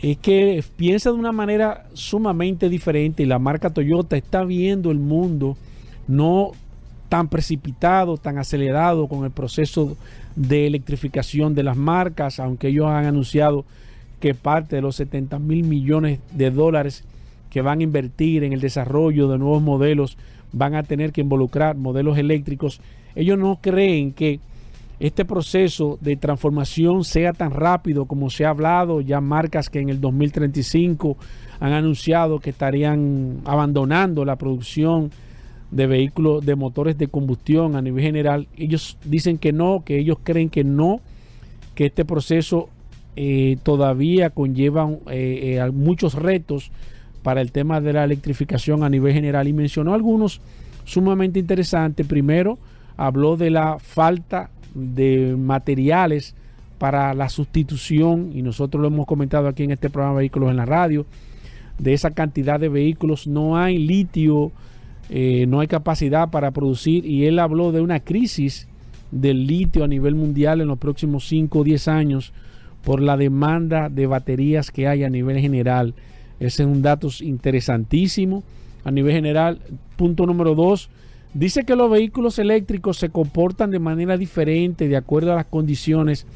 es 0.00 0.16
que 0.16 0.64
piensa 0.76 1.10
de 1.10 1.16
una 1.16 1.32
manera 1.32 1.86
sumamente 1.92 2.70
diferente 2.70 3.22
y 3.22 3.26
la 3.26 3.38
marca 3.38 3.68
Toyota 3.68 4.16
está 4.16 4.44
viendo 4.44 4.90
el 4.90 4.98
mundo 4.98 5.58
no 6.08 6.52
tan 7.10 7.28
precipitado, 7.28 8.16
tan 8.16 8.38
acelerado 8.38 9.08
con 9.08 9.24
el 9.24 9.30
proceso 9.30 9.98
de 10.40 10.66
electrificación 10.66 11.54
de 11.54 11.62
las 11.62 11.76
marcas, 11.76 12.40
aunque 12.40 12.68
ellos 12.68 12.86
han 12.86 13.04
anunciado 13.04 13.66
que 14.20 14.34
parte 14.34 14.76
de 14.76 14.82
los 14.82 14.96
70 14.96 15.38
mil 15.38 15.64
millones 15.64 16.20
de 16.32 16.50
dólares 16.50 17.04
que 17.50 17.60
van 17.60 17.80
a 17.80 17.82
invertir 17.82 18.42
en 18.44 18.54
el 18.54 18.60
desarrollo 18.60 19.28
de 19.28 19.38
nuevos 19.38 19.62
modelos 19.62 20.16
van 20.52 20.74
a 20.74 20.82
tener 20.82 21.12
que 21.12 21.20
involucrar 21.20 21.76
modelos 21.76 22.16
eléctricos. 22.16 22.80
Ellos 23.14 23.38
no 23.38 23.58
creen 23.60 24.12
que 24.12 24.40
este 24.98 25.26
proceso 25.26 25.98
de 26.00 26.16
transformación 26.16 27.04
sea 27.04 27.34
tan 27.34 27.50
rápido 27.50 28.06
como 28.06 28.30
se 28.30 28.46
ha 28.46 28.50
hablado. 28.50 29.02
Ya 29.02 29.20
marcas 29.20 29.68
que 29.68 29.80
en 29.80 29.90
el 29.90 30.00
2035 30.00 31.18
han 31.60 31.72
anunciado 31.72 32.40
que 32.40 32.50
estarían 32.50 33.40
abandonando 33.44 34.24
la 34.24 34.36
producción 34.36 35.10
de 35.70 35.86
vehículos 35.86 36.44
de 36.44 36.56
motores 36.56 36.98
de 36.98 37.08
combustión 37.08 37.76
a 37.76 37.82
nivel 37.82 38.02
general. 38.02 38.48
Ellos 38.56 38.96
dicen 39.04 39.38
que 39.38 39.52
no, 39.52 39.82
que 39.84 39.98
ellos 39.98 40.18
creen 40.22 40.48
que 40.48 40.64
no, 40.64 41.00
que 41.74 41.86
este 41.86 42.04
proceso 42.04 42.68
eh, 43.16 43.56
todavía 43.62 44.30
conlleva 44.30 44.88
eh, 45.10 45.58
eh, 45.58 45.70
muchos 45.72 46.14
retos 46.14 46.70
para 47.22 47.40
el 47.40 47.52
tema 47.52 47.80
de 47.80 47.92
la 47.92 48.04
electrificación 48.04 48.82
a 48.82 48.88
nivel 48.88 49.12
general 49.12 49.46
y 49.46 49.52
mencionó 49.52 49.94
algunos 49.94 50.40
sumamente 50.84 51.38
interesantes. 51.38 52.06
Primero, 52.06 52.58
habló 52.96 53.36
de 53.36 53.50
la 53.50 53.78
falta 53.78 54.50
de 54.74 55.36
materiales 55.38 56.34
para 56.78 57.12
la 57.12 57.28
sustitución, 57.28 58.30
y 58.34 58.40
nosotros 58.40 58.80
lo 58.80 58.88
hemos 58.88 59.06
comentado 59.06 59.48
aquí 59.48 59.64
en 59.64 59.72
este 59.72 59.90
programa 59.90 60.18
Vehículos 60.18 60.50
en 60.50 60.56
la 60.56 60.64
Radio, 60.64 61.04
de 61.78 61.92
esa 61.92 62.12
cantidad 62.12 62.58
de 62.58 62.70
vehículos. 62.70 63.26
No 63.26 63.58
hay 63.58 63.78
litio, 63.78 64.50
eh, 65.10 65.46
no 65.46 65.60
hay 65.60 65.66
capacidad 65.66 66.30
para 66.30 66.52
producir, 66.52 67.04
y 67.04 67.26
él 67.26 67.38
habló 67.38 67.72
de 67.72 67.80
una 67.80 68.00
crisis 68.00 68.68
del 69.10 69.46
litio 69.46 69.84
a 69.84 69.88
nivel 69.88 70.14
mundial 70.14 70.60
en 70.60 70.68
los 70.68 70.78
próximos 70.78 71.26
5 71.28 71.58
o 71.58 71.64
10 71.64 71.88
años 71.88 72.32
por 72.84 73.02
la 73.02 73.16
demanda 73.16 73.88
de 73.88 74.06
baterías 74.06 74.70
que 74.70 74.88
hay 74.88 75.04
a 75.04 75.10
nivel 75.10 75.38
general. 75.38 75.94
Ese 76.38 76.62
es 76.62 76.68
un 76.68 76.80
dato 76.80 77.08
interesantísimo 77.20 78.42
a 78.84 78.90
nivel 78.90 79.12
general. 79.12 79.58
Punto 79.96 80.24
número 80.24 80.54
dos, 80.54 80.88
Dice 81.32 81.64
que 81.64 81.76
los 81.76 81.88
vehículos 81.88 82.40
eléctricos 82.40 82.96
se 82.96 83.10
comportan 83.10 83.70
de 83.70 83.78
manera 83.78 84.16
diferente 84.16 84.88
de 84.88 84.96
acuerdo 84.96 85.32
a 85.32 85.36
las 85.36 85.46
condiciones 85.46 86.26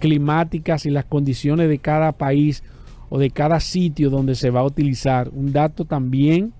climáticas 0.00 0.84
y 0.84 0.90
las 0.90 1.04
condiciones 1.04 1.68
de 1.68 1.78
cada 1.78 2.10
país 2.10 2.64
o 3.08 3.20
de 3.20 3.30
cada 3.30 3.60
sitio 3.60 4.10
donde 4.10 4.34
se 4.34 4.50
va 4.50 4.60
a 4.60 4.64
utilizar. 4.64 5.28
Un 5.32 5.52
dato 5.52 5.84
también 5.84 6.52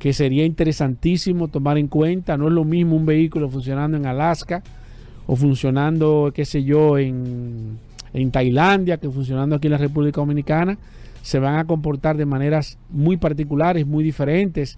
que 0.00 0.12
sería 0.12 0.44
interesantísimo 0.44 1.46
tomar 1.46 1.78
en 1.78 1.86
cuenta, 1.86 2.36
no 2.36 2.48
es 2.48 2.52
lo 2.52 2.64
mismo 2.64 2.96
un 2.96 3.06
vehículo 3.06 3.48
funcionando 3.48 3.96
en 3.96 4.06
Alaska 4.06 4.64
o 5.28 5.36
funcionando, 5.36 6.32
qué 6.34 6.44
sé 6.44 6.64
yo, 6.64 6.98
en, 6.98 7.78
en 8.12 8.30
Tailandia 8.32 8.96
que 8.96 9.08
funcionando 9.08 9.54
aquí 9.54 9.68
en 9.68 9.72
la 9.72 9.78
República 9.78 10.20
Dominicana. 10.20 10.76
Se 11.22 11.38
van 11.38 11.56
a 11.56 11.66
comportar 11.66 12.16
de 12.16 12.26
maneras 12.26 12.78
muy 12.88 13.16
particulares, 13.18 13.86
muy 13.86 14.02
diferentes 14.02 14.76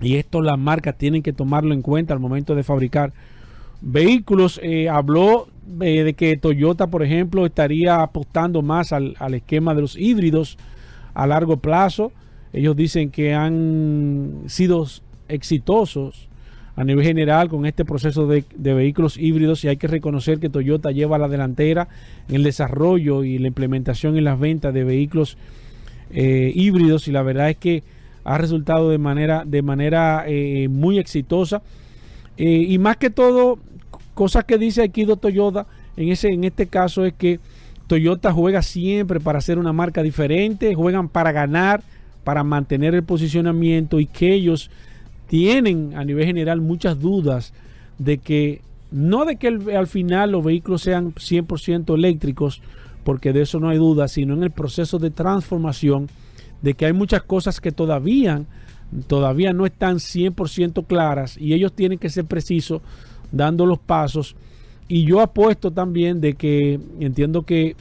y 0.00 0.16
esto 0.16 0.40
las 0.40 0.58
marcas 0.58 0.96
tienen 0.96 1.22
que 1.22 1.32
tomarlo 1.32 1.74
en 1.74 1.82
cuenta 1.82 2.14
al 2.14 2.20
momento 2.20 2.54
de 2.54 2.62
fabricar 2.62 3.12
vehículos. 3.80 4.58
Eh, 4.62 4.88
habló 4.88 5.48
eh, 5.80 6.02
de 6.04 6.14
que 6.14 6.36
Toyota, 6.36 6.86
por 6.86 7.02
ejemplo, 7.02 7.44
estaría 7.46 8.02
apostando 8.02 8.62
más 8.62 8.92
al, 8.92 9.14
esquema 9.34 9.74
de 9.74 9.82
los 9.82 9.96
híbridos 9.96 10.58
a 11.14 11.26
largo 11.26 11.58
plazo. 11.58 12.12
Ellos 12.52 12.76
dicen 12.76 13.10
que 13.10 13.34
han 13.34 14.44
sido 14.46 14.86
exitosos 15.28 16.28
a 16.76 16.84
nivel 16.84 17.04
general 17.04 17.48
con 17.48 17.66
este 17.66 17.84
proceso 17.84 18.26
de, 18.26 18.44
vehículos 18.56 19.18
híbridos 19.18 19.64
y 19.64 19.68
hay 19.68 19.76
que 19.76 19.86
reconocer 19.86 20.38
que 20.38 20.48
Toyota 20.48 20.90
lleva 20.90 21.18
la 21.18 21.28
delantera 21.28 21.88
en 22.28 22.36
el 22.36 22.42
desarrollo 22.42 23.22
y 23.22 23.38
la 23.38 23.48
implementación 23.48 24.16
en 24.16 24.24
las 24.24 24.38
ventas 24.38 24.72
de 24.72 24.84
vehículos 24.84 25.36
eh, 26.12 26.52
híbridos 26.54 27.06
y 27.06 27.12
la 27.12 27.22
verdad 27.22 27.50
es 27.50 27.56
que 27.56 27.82
ha 28.24 28.38
resultado 28.38 28.90
de 28.90 28.98
manera, 28.98 29.44
de 29.44 29.62
manera 29.62 30.24
eh, 30.26 30.68
muy 30.68 30.98
exitosa. 30.98 31.62
Eh, 32.36 32.66
y 32.68 32.78
más 32.78 32.96
que 32.96 33.10
todo, 33.10 33.58
cosas 34.14 34.44
que 34.44 34.58
dice 34.58 34.82
Aikido 34.82 35.16
Toyota 35.16 35.66
en, 35.96 36.08
ese, 36.08 36.28
en 36.28 36.44
este 36.44 36.66
caso 36.66 37.04
es 37.04 37.12
que 37.12 37.40
Toyota 37.86 38.32
juega 38.32 38.62
siempre 38.62 39.20
para 39.20 39.38
hacer 39.38 39.58
una 39.58 39.72
marca 39.72 40.02
diferente, 40.02 40.74
juegan 40.74 41.08
para 41.08 41.32
ganar, 41.32 41.82
para 42.24 42.44
mantener 42.44 42.94
el 42.94 43.02
posicionamiento 43.02 44.00
y 44.00 44.06
que 44.06 44.34
ellos 44.34 44.70
tienen 45.28 45.94
a 45.96 46.04
nivel 46.04 46.26
general 46.26 46.60
muchas 46.60 46.98
dudas 46.98 47.52
de 47.98 48.18
que 48.18 48.62
no 48.90 49.24
de 49.24 49.36
que 49.36 49.48
al 49.48 49.86
final 49.86 50.32
los 50.32 50.44
vehículos 50.44 50.82
sean 50.82 51.14
100% 51.14 51.94
eléctricos, 51.94 52.60
porque 53.04 53.32
de 53.32 53.42
eso 53.42 53.60
no 53.60 53.68
hay 53.68 53.78
duda, 53.78 54.08
sino 54.08 54.34
en 54.34 54.42
el 54.42 54.50
proceso 54.50 54.98
de 54.98 55.10
transformación 55.10 56.08
de 56.62 56.74
que 56.74 56.86
hay 56.86 56.92
muchas 56.92 57.22
cosas 57.22 57.60
que 57.60 57.72
todavía, 57.72 58.42
todavía 59.06 59.52
no 59.52 59.64
están 59.64 59.96
100% 59.96 60.86
claras 60.86 61.36
y 61.38 61.54
ellos 61.54 61.72
tienen 61.72 61.98
que 61.98 62.10
ser 62.10 62.24
precisos 62.24 62.82
dando 63.32 63.64
los 63.66 63.78
pasos. 63.78 64.36
Y 64.88 65.04
yo 65.04 65.20
apuesto 65.20 65.70
también 65.70 66.20
de 66.20 66.34
que 66.34 66.80
entiendo 66.98 67.42
que 67.42 67.76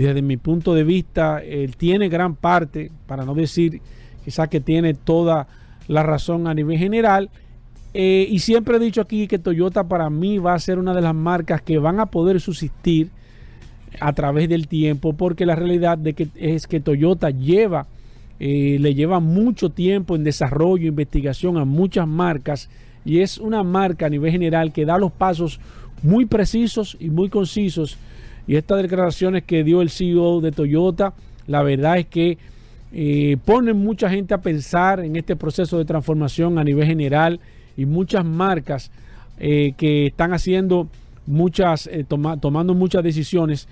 desde 0.00 0.22
mi 0.22 0.36
punto 0.36 0.74
de 0.74 0.84
vista 0.84 1.42
él 1.42 1.76
tiene 1.76 2.08
gran 2.08 2.34
parte, 2.34 2.90
para 3.06 3.24
no 3.24 3.34
decir 3.34 3.80
quizás 4.24 4.48
que 4.48 4.60
tiene 4.60 4.94
toda 4.94 5.48
la 5.88 6.02
razón 6.02 6.46
a 6.46 6.54
nivel 6.54 6.78
general. 6.78 7.30
Eh, 7.94 8.26
y 8.30 8.38
siempre 8.38 8.76
he 8.76 8.80
dicho 8.80 9.02
aquí 9.02 9.26
que 9.26 9.38
Toyota 9.38 9.84
para 9.84 10.08
mí 10.08 10.38
va 10.38 10.54
a 10.54 10.58
ser 10.58 10.78
una 10.78 10.94
de 10.94 11.02
las 11.02 11.14
marcas 11.14 11.60
que 11.60 11.78
van 11.78 12.00
a 12.00 12.06
poder 12.06 12.40
subsistir 12.40 13.10
a 14.00 14.12
través 14.14 14.48
del 14.48 14.68
tiempo, 14.68 15.12
porque 15.12 15.44
la 15.44 15.54
realidad 15.54 15.98
de 15.98 16.14
que 16.14 16.28
es 16.36 16.66
que 16.66 16.80
Toyota 16.80 17.28
lleva 17.28 17.86
eh, 18.44 18.78
le 18.80 18.92
lleva 18.92 19.20
mucho 19.20 19.70
tiempo 19.70 20.16
en 20.16 20.24
desarrollo, 20.24 20.88
investigación 20.88 21.58
a 21.58 21.64
muchas 21.64 22.08
marcas 22.08 22.68
y 23.04 23.20
es 23.20 23.38
una 23.38 23.62
marca 23.62 24.06
a 24.06 24.08
nivel 24.08 24.32
general 24.32 24.72
que 24.72 24.84
da 24.84 24.98
los 24.98 25.12
pasos 25.12 25.60
muy 26.02 26.26
precisos 26.26 26.96
y 26.98 27.08
muy 27.08 27.28
concisos. 27.28 27.98
Y 28.46 28.56
estas 28.56 28.82
declaraciones 28.82 29.44
que 29.44 29.64
dio 29.64 29.82
el 29.82 29.90
CEO 29.90 30.40
de 30.40 30.52
Toyota, 30.52 31.14
la 31.46 31.62
verdad 31.62 31.98
es 31.98 32.06
que 32.06 32.38
eh, 32.92 33.36
ponen 33.44 33.78
mucha 33.78 34.10
gente 34.10 34.34
a 34.34 34.38
pensar 34.38 35.00
en 35.00 35.16
este 35.16 35.36
proceso 35.36 35.78
de 35.78 35.84
transformación 35.84 36.58
a 36.58 36.64
nivel 36.64 36.86
general 36.86 37.40
y 37.76 37.86
muchas 37.86 38.24
marcas 38.24 38.90
eh, 39.38 39.74
que 39.76 40.06
están 40.06 40.32
haciendo 40.32 40.88
muchas, 41.26 41.88
tomando 42.08 42.74
muchas 42.74 43.02
decisiones 43.02 43.68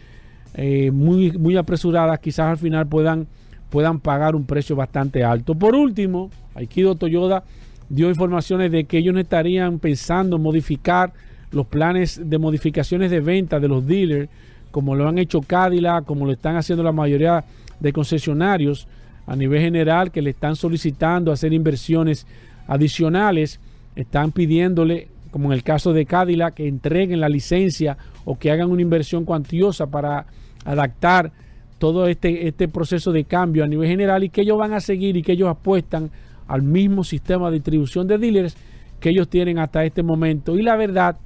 muy, 0.93 1.31
muy 1.33 1.57
apresuradas, 1.57 2.19
quizás 2.19 2.47
al 2.47 2.59
final 2.59 2.87
puedan 2.87 3.27
puedan 3.71 4.01
pagar 4.01 4.35
un 4.35 4.45
precio 4.45 4.77
bastante 4.77 5.25
alto. 5.25 5.55
Por 5.55 5.75
último, 5.75 6.31
Aikido 6.55 6.97
Toyota 6.97 7.45
dio 7.89 8.09
informaciones 8.09 8.71
de 8.71 8.85
que 8.85 8.99
ellos 8.99 9.15
no 9.15 9.21
estarían 9.21 9.79
pensando 9.79 10.37
en 10.37 10.43
modificar 10.43 11.13
los 11.53 11.67
planes 11.67 12.21
de 12.29 12.39
modificaciones 12.39 13.11
de 13.11 13.21
venta 13.21 13.59
de 13.59 13.69
los 13.69 13.87
dealers, 13.87 14.29
como 14.71 14.95
lo 14.95 15.09
han 15.09 15.19
hecho 15.19 15.41
Cadillac, 15.41 16.05
como 16.05 16.27
lo 16.27 16.33
están 16.33 16.57
haciendo 16.57 16.83
la 16.83 16.93
mayoría 16.93 17.45
de 17.79 17.93
concesionarios 17.93 18.87
a 19.27 19.37
nivel 19.37 19.61
general, 19.61 20.11
que 20.11 20.23
le 20.23 20.31
están 20.31 20.57
solicitando 20.57 21.33
hacer 21.33 21.53
inversiones 21.53 22.27
adicionales, 22.67 23.61
están 23.97 24.33
pidiéndole, 24.33 25.09
como 25.31 25.47
en 25.47 25.53
el 25.53 25.63
caso 25.63 25.93
de 25.93 26.07
Cadillac, 26.07 26.55
que 26.55 26.69
entreguen 26.69 27.21
la 27.21 27.29
licencia 27.29 27.97
o 28.25 28.39
que 28.39 28.51
hagan 28.51 28.71
una 28.71 28.83
inversión 28.83 29.25
cuantiosa 29.25 29.87
para 29.87 30.27
adaptar 30.65 31.33
todo 31.79 32.07
este, 32.07 32.47
este 32.47 32.69
proceso 32.69 33.13
de 33.13 33.25
cambio 33.25 33.65
a 33.65 33.67
nivel 33.67 33.89
general 33.89 34.23
y 34.23 34.29
que 34.29 34.43
ellos 34.43 34.59
van 34.59 34.75
a 34.75 34.81
seguir 34.81 35.17
y 35.17 35.23
que 35.23 35.33
ellos 35.33 35.49
apuestan 35.49 36.11
al 36.47 36.63
mismo 36.63 37.05
sistema 37.05 37.49
de 37.49 37.55
distribución 37.55 38.07
de 38.07 38.19
dealers 38.19 38.57
que 39.01 39.11
ellos 39.11 39.29
tienen 39.29 39.59
hasta 39.59 39.85
este 39.85 40.03
momento. 40.03 40.59
Y 40.59 40.63
la 40.63 40.77
verdad 40.77 41.17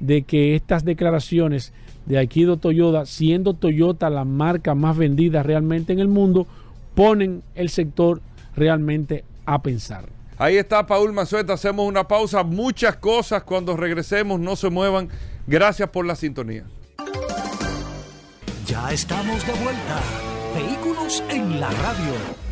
de 0.00 0.22
que 0.22 0.54
estas 0.54 0.84
declaraciones 0.84 1.72
de 2.06 2.18
Aikido 2.18 2.56
Toyota, 2.56 3.06
siendo 3.06 3.54
Toyota 3.54 4.10
la 4.10 4.24
marca 4.24 4.74
más 4.74 4.96
vendida 4.96 5.42
realmente 5.42 5.92
en 5.92 5.98
el 5.98 6.08
mundo, 6.08 6.46
ponen 6.94 7.42
el 7.54 7.68
sector 7.68 8.20
realmente 8.56 9.24
a 9.46 9.62
pensar. 9.62 10.06
Ahí 10.38 10.56
está 10.56 10.86
Paul 10.86 11.12
Mazueta, 11.12 11.52
hacemos 11.52 11.86
una 11.86 12.08
pausa, 12.08 12.42
muchas 12.42 12.96
cosas 12.96 13.44
cuando 13.44 13.76
regresemos, 13.76 14.40
no 14.40 14.56
se 14.56 14.70
muevan. 14.70 15.08
Gracias 15.46 15.88
por 15.90 16.06
la 16.06 16.16
sintonía. 16.16 16.64
Ya 18.66 18.92
estamos 18.92 19.46
de 19.46 19.52
vuelta. 19.52 20.00
Vehículos 20.54 21.22
en 21.30 21.60
la 21.60 21.70
radio. 21.70 22.42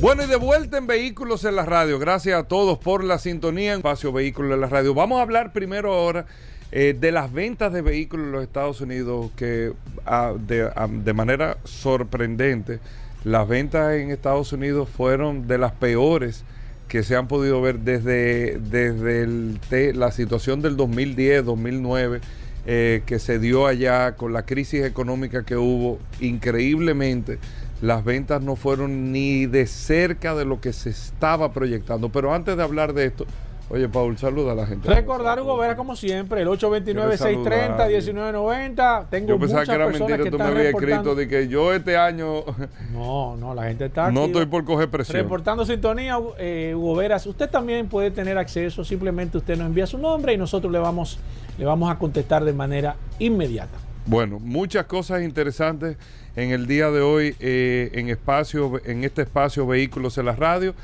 Bueno, 0.00 0.24
y 0.24 0.26
de 0.26 0.36
vuelta 0.36 0.78
en 0.78 0.86
Vehículos 0.86 1.44
en 1.44 1.56
la 1.56 1.64
radio. 1.64 1.98
Gracias 1.98 2.38
a 2.38 2.48
todos 2.48 2.78
por 2.78 3.04
la 3.04 3.18
sintonía 3.18 3.72
en 3.72 3.78
Espacio 3.78 4.12
Vehículos 4.12 4.52
en 4.52 4.60
la 4.60 4.66
radio. 4.66 4.94
Vamos 4.94 5.18
a 5.18 5.22
hablar 5.22 5.52
primero 5.52 5.92
ahora 5.92 6.26
eh, 6.72 6.96
de 6.98 7.12
las 7.12 7.32
ventas 7.32 7.72
de 7.72 7.82
vehículos 7.82 8.26
en 8.26 8.32
los 8.32 8.42
Estados 8.42 8.80
Unidos 8.80 9.30
que 9.36 9.74
ah, 10.06 10.34
ah, 10.74 10.88
de, 10.88 11.12
manera 11.12 11.58
sorprendente 11.64 12.80
las 13.24 13.46
ventas 13.46 13.94
en 13.94 14.10
Estados 14.10 14.52
Unidos 14.52 14.88
fueron 14.88 15.46
de 15.46 15.58
las 15.58 15.72
peores 15.72 16.44
que 16.88 17.02
se 17.02 17.14
han 17.14 17.28
podido 17.28 17.60
ver 17.60 17.80
desde, 17.80 18.58
desde 18.58 19.94
la 19.94 20.10
situación 20.12 20.62
del 20.62 20.76
2010, 20.76 21.44
2009 21.44 22.20
eh, 22.64 23.02
que 23.06 23.18
se 23.18 23.38
dio 23.38 23.66
allá 23.66 24.16
con 24.16 24.32
la 24.32 24.46
crisis 24.46 24.84
económica 24.84 25.44
que 25.44 25.56
hubo, 25.56 25.98
increíblemente 26.20 27.38
las 27.82 28.04
ventas 28.04 28.40
no 28.40 28.54
fueron 28.54 29.10
ni 29.10 29.46
de 29.46 29.66
cerca 29.66 30.36
de 30.36 30.44
lo 30.44 30.60
que 30.60 30.72
se 30.72 30.90
estaba 30.90 31.52
proyectando. 31.52 32.10
Pero 32.10 32.32
antes 32.32 32.56
de 32.56 32.62
hablar 32.62 32.94
de 32.94 33.06
esto, 33.06 33.26
Oye, 33.72 33.88
Paul, 33.88 34.16
saluda 34.18 34.52
a 34.52 34.54
la 34.54 34.66
gente. 34.66 34.86
Recordar, 34.86 35.40
Hugo 35.40 35.56
Vera, 35.56 35.74
como 35.76 35.96
siempre, 35.96 36.42
el 36.42 36.48
829-630-1990. 36.48 39.06
Tengo 39.08 39.28
Yo 39.28 39.38
pensaba 39.38 39.64
que 39.64 39.72
era 39.72 39.88
mentira, 39.88 40.18
que 40.18 40.30
tú 40.30 40.36
me 40.36 40.44
habías 40.44 40.66
escrito 40.66 41.14
de 41.14 41.26
que 41.26 41.48
yo 41.48 41.72
este 41.72 41.96
año. 41.96 42.44
No, 42.92 43.38
no, 43.38 43.54
la 43.54 43.62
gente 43.64 43.86
está. 43.86 44.10
No 44.10 44.26
estoy 44.26 44.44
por 44.44 44.66
coger 44.66 44.90
presión. 44.90 45.16
Reportando 45.16 45.64
sintonía, 45.64 46.18
eh, 46.38 46.74
Hugo 46.76 46.96
Veras. 46.96 47.26
Usted 47.26 47.48
también 47.48 47.88
puede 47.88 48.10
tener 48.10 48.36
acceso, 48.36 48.84
simplemente 48.84 49.38
usted 49.38 49.56
nos 49.56 49.68
envía 49.68 49.86
su 49.86 49.96
nombre 49.96 50.34
y 50.34 50.36
nosotros 50.36 50.70
le 50.70 50.78
vamos, 50.78 51.18
le 51.56 51.64
vamos 51.64 51.90
a 51.90 51.98
contestar 51.98 52.44
de 52.44 52.52
manera 52.52 52.96
inmediata. 53.18 53.78
Bueno, 54.04 54.38
muchas 54.38 54.84
cosas 54.84 55.22
interesantes 55.22 55.96
en 56.36 56.50
el 56.50 56.66
día 56.66 56.90
de 56.90 57.00
hoy 57.00 57.34
eh, 57.40 57.88
en 57.94 58.10
espacio, 58.10 58.82
en 58.84 59.04
este 59.04 59.22
espacio 59.22 59.66
Vehículos 59.66 60.18
en 60.18 60.26
la 60.26 60.32
Radio. 60.32 60.74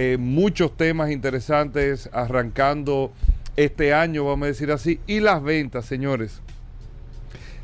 Eh, 0.00 0.16
muchos 0.16 0.76
temas 0.76 1.10
interesantes 1.10 2.08
arrancando 2.12 3.12
este 3.56 3.92
año, 3.92 4.24
vamos 4.24 4.44
a 4.44 4.46
decir 4.46 4.70
así, 4.70 5.00
y 5.08 5.18
las 5.18 5.42
ventas, 5.42 5.86
señores. 5.86 6.40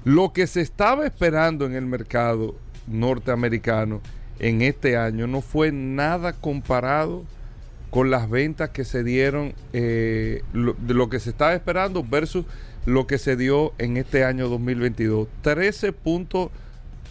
Lo 0.03 0.33
que 0.33 0.49
se 0.49 0.61
estaba 0.61 1.07
esperando 1.07 1.65
en 1.65 1.77
el 1.77 1.87
mercado 1.87 2.57
norteamericano 2.89 4.01
en 4.41 4.63
este 4.63 4.97
año 4.97 5.29
no 5.29 5.43
fue 5.43 5.71
nada 5.71 6.33
comparado 6.33 7.23
con 7.91 8.11
las 8.11 8.29
ventas 8.29 8.71
que 8.71 8.85
se 8.85 9.05
dieron, 9.05 9.55
eh, 9.73 10.43
de 10.53 10.95
lo 10.95 11.09
que 11.09 11.21
se 11.21 11.31
estaba 11.31 11.55
esperando 11.55 12.03
versus 12.03 12.47
lo 12.85 13.07
que 13.07 13.19
se 13.19 13.37
dio 13.37 13.75
en 13.79 13.97
este 13.97 14.25
año 14.25 14.49
2022. 14.49 15.29
13 15.43 15.93
puntos 15.93 16.51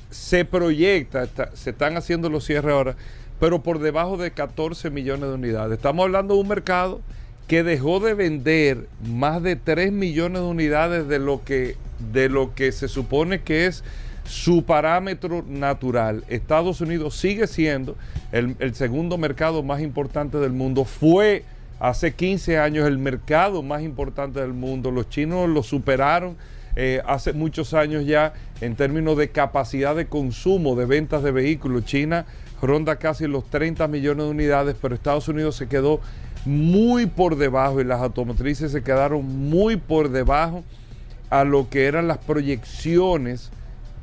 se 0.09 0.43
proyecta, 0.43 1.30
se 1.53 1.69
están 1.69 1.95
haciendo 1.95 2.30
los 2.30 2.45
cierres 2.45 2.74
ahora, 2.74 2.97
pero 3.43 3.61
por 3.61 3.79
debajo 3.79 4.15
de 4.15 4.31
14 4.31 4.89
millones 4.89 5.27
de 5.27 5.35
unidades. 5.35 5.73
Estamos 5.73 6.05
hablando 6.05 6.35
de 6.35 6.39
un 6.39 6.47
mercado 6.47 7.01
que 7.45 7.61
dejó 7.61 7.99
de 7.99 8.13
vender 8.13 8.87
más 9.05 9.43
de 9.43 9.57
3 9.57 9.91
millones 9.91 10.41
de 10.41 10.47
unidades 10.47 11.09
de 11.09 11.19
lo 11.19 11.43
que, 11.43 11.75
de 12.13 12.29
lo 12.29 12.55
que 12.55 12.71
se 12.71 12.87
supone 12.87 13.41
que 13.41 13.65
es 13.65 13.83
su 14.23 14.63
parámetro 14.63 15.43
natural. 15.45 16.23
Estados 16.29 16.79
Unidos 16.79 17.17
sigue 17.17 17.47
siendo 17.47 17.97
el, 18.31 18.55
el, 18.59 18.75
segundo 18.75 19.17
mercado 19.17 19.61
más 19.61 19.81
importante 19.81 20.37
del 20.37 20.53
mundo. 20.53 20.85
Fue 20.85 21.43
hace 21.81 22.13
15 22.13 22.59
años 22.59 22.87
el 22.87 22.97
mercado 22.97 23.61
más 23.61 23.81
importante 23.81 24.39
del 24.39 24.53
mundo. 24.53 24.89
Los 24.89 25.09
chinos 25.09 25.49
lo 25.49 25.63
superaron 25.63 26.37
eh, 26.75 27.01
hace 27.05 27.33
muchos 27.33 27.73
años 27.73 28.05
ya 28.05 28.33
en 28.61 28.75
términos 28.75 29.17
de 29.17 29.29
capacidad 29.29 29.95
de 29.95 30.07
consumo 30.07 30.75
de 30.75 30.85
ventas 30.85 31.21
de 31.23 31.31
vehículos. 31.31 31.83
China 31.85 32.25
ronda 32.66 32.95
casi 32.95 33.28
los 33.28 33.49
30 33.49 33.88
millones 33.88 34.26
de 34.26 34.32
unidades, 34.32 34.76
pero 34.82 34.95
Estados 34.95 35.28
Unidos 35.28 35.55
se 35.55 35.68
quedó 35.68 35.99
muy 36.45 37.05
por 37.05 37.38
debajo 37.38 37.80
y 37.80 37.84
las 37.84 38.01
automotrices 38.01 38.72
se 38.72 38.84
quedaron 38.84 39.26
muy 39.49 39.78
por 39.78 40.09
debajo 40.09 40.64
a 41.30 41.43
lo 41.43 41.70
que 41.70 41.86
eran 41.86 42.07
las 42.07 42.18
proyecciones 42.20 43.51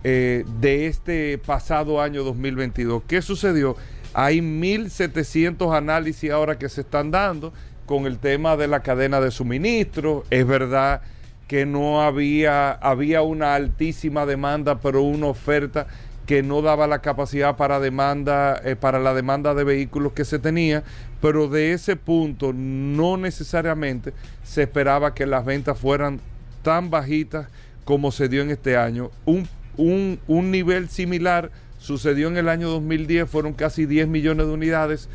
eh, 0.02 0.44
de 0.60 0.86
este 0.86 1.38
pasado 1.38 2.00
año 2.00 2.24
2022. 2.24 3.02
¿Qué 3.06 3.22
sucedió? 3.22 3.76
Hay 4.14 4.40
1.700 4.40 5.76
análisis 5.76 6.30
ahora 6.30 6.58
que 6.58 6.68
se 6.68 6.80
están 6.80 7.10
dando 7.10 7.52
con 7.86 8.06
el 8.06 8.18
tema 8.18 8.56
de 8.56 8.66
la 8.66 8.80
cadena 8.80 9.20
de 9.20 9.30
suministro. 9.30 10.24
Es 10.30 10.46
verdad 10.46 11.02
que 11.46 11.66
no 11.66 12.00
había, 12.02 12.72
había 12.72 13.22
una 13.22 13.54
altísima 13.54 14.24
demanda, 14.24 14.80
pero 14.80 15.02
una 15.02 15.26
oferta 15.26 15.86
que 16.30 16.44
no 16.44 16.62
daba 16.62 16.86
la 16.86 17.00
capacidad 17.00 17.56
para 17.56 17.80
demanda, 17.80 18.60
eh, 18.64 18.76
para 18.76 19.00
la 19.00 19.14
demanda 19.14 19.52
de 19.52 19.64
vehículos 19.64 20.12
que 20.12 20.24
se 20.24 20.38
tenía, 20.38 20.84
pero 21.20 21.48
de 21.48 21.72
ese 21.72 21.96
punto 21.96 22.52
no 22.54 23.16
necesariamente 23.16 24.12
se 24.44 24.62
esperaba 24.62 25.12
que 25.12 25.26
las 25.26 25.44
ventas 25.44 25.76
fueran 25.76 26.20
tan 26.62 26.88
bajitas 26.88 27.48
como 27.84 28.12
se 28.12 28.28
dio 28.28 28.42
en 28.42 28.50
este 28.52 28.76
año. 28.76 29.10
Un, 29.24 29.48
un, 29.76 30.20
un 30.28 30.52
nivel 30.52 30.88
similar 30.88 31.50
sucedió 31.80 32.28
en 32.28 32.36
el 32.36 32.48
año 32.48 32.68
2010, 32.68 33.28
fueron 33.28 33.52
casi 33.52 33.84
10 33.84 34.06
millones 34.06 34.46
de 34.46 34.52
unidades. 34.52 35.08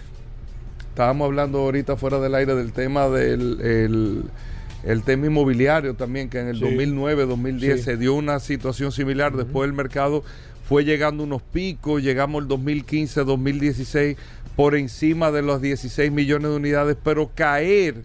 Estábamos 0.89 1.27
hablando 1.27 1.59
ahorita 1.59 1.95
fuera 1.95 2.19
del 2.19 2.35
aire 2.35 2.55
del 2.55 2.73
tema 2.73 3.07
del 3.07 3.61
el, 3.61 4.23
el 4.83 5.03
tema 5.03 5.27
inmobiliario 5.27 5.93
también, 5.93 6.29
que 6.29 6.39
en 6.41 6.47
el 6.49 6.55
Sí. 6.57 6.61
2009, 6.63 7.25
2010 7.25 7.77
Sí. 7.77 7.83
se 7.85 7.95
dio 7.95 8.15
una 8.15 8.41
situación 8.41 8.91
similar. 8.91 9.31
Después 9.33 9.65
el 9.65 9.73
mercado 9.73 10.25
fue 10.67 10.83
llegando 10.83 11.23
unos 11.23 11.41
picos, 11.41 12.01
llegamos 12.01 12.41
el 12.41 12.47
2015, 12.47 13.23
2016 13.23 14.17
por 14.55 14.75
encima 14.75 15.31
de 15.31 15.41
los 15.41 15.61
16 15.61 16.11
millones 16.11 16.49
de 16.49 16.55
unidades, 16.55 16.97
pero 17.03 17.29
caer 17.35 18.03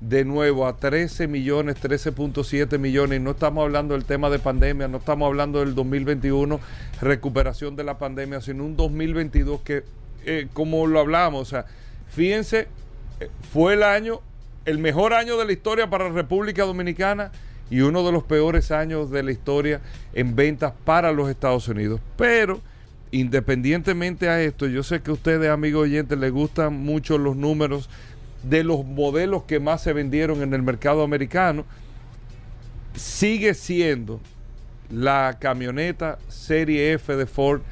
de 0.00 0.24
nuevo 0.24 0.66
a 0.66 0.76
13 0.76 1.28
millones, 1.28 1.76
13.7 1.76 2.78
millones, 2.78 3.20
y 3.20 3.22
no 3.22 3.32
estamos 3.32 3.62
hablando 3.62 3.94
del 3.94 4.06
tema 4.06 4.30
de 4.30 4.38
pandemia, 4.38 4.88
no 4.88 4.98
estamos 4.98 5.26
hablando 5.26 5.60
del 5.60 5.74
2021, 5.74 6.58
recuperación 7.02 7.76
de 7.76 7.84
la 7.84 7.98
pandemia, 7.98 8.40
sino 8.40 8.64
un 8.64 8.76
2022 8.76 9.60
que, 9.60 9.84
eh, 10.24 10.48
como 10.52 10.86
lo 10.86 11.00
hablamos, 11.00 11.42
o 11.42 11.44
sea, 11.44 11.66
fíjense, 12.08 12.66
eh, 13.20 13.28
fue 13.52 13.74
el 13.74 13.82
año, 13.82 14.20
el 14.64 14.78
mejor 14.78 15.12
año 15.12 15.36
de 15.36 15.44
la 15.44 15.52
historia 15.52 15.90
para 15.90 16.08
la 16.08 16.14
República 16.14 16.64
Dominicana 16.64 17.30
y 17.70 17.80
uno 17.80 18.04
de 18.04 18.12
los 18.12 18.24
peores 18.24 18.70
años 18.70 19.10
de 19.10 19.22
la 19.22 19.32
historia 19.32 19.80
en 20.12 20.34
ventas 20.34 20.72
para 20.84 21.12
los 21.12 21.30
Estados 21.30 21.68
Unidos. 21.68 22.00
Pero, 22.16 22.60
independientemente 23.12 24.28
a 24.28 24.42
esto, 24.42 24.66
yo 24.66 24.82
sé 24.82 25.00
que 25.00 25.10
a 25.10 25.14
ustedes, 25.14 25.48
amigos 25.48 25.84
oyentes, 25.84 26.18
les 26.18 26.32
gustan 26.32 26.74
mucho 26.74 27.16
los 27.16 27.36
números 27.36 27.88
de 28.42 28.64
los 28.64 28.84
modelos 28.84 29.44
que 29.44 29.60
más 29.60 29.82
se 29.82 29.92
vendieron 29.92 30.42
en 30.42 30.52
el 30.52 30.62
mercado 30.62 31.02
americano. 31.02 31.64
Sigue 32.94 33.54
siendo 33.54 34.20
la 34.90 35.36
camioneta 35.38 36.18
Serie 36.28 36.94
F 36.94 37.14
de 37.14 37.26
Ford 37.26 37.62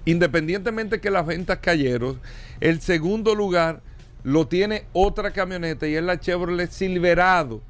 independientemente 0.05 1.01
que 1.01 1.11
las 1.11 1.25
ventas 1.25 1.61
cayeron, 1.61 2.21
el 2.61 2.83
segundo 2.83 3.35
lugar 3.35 3.81
lo 4.23 4.47
tiene 4.47 4.85
otra 4.93 5.31
camioneta 5.31 5.89
y 5.89 5.95
es 5.95 6.03
la 6.03 6.21
Chevrolet 6.21 6.71
Silverado, 6.71 7.63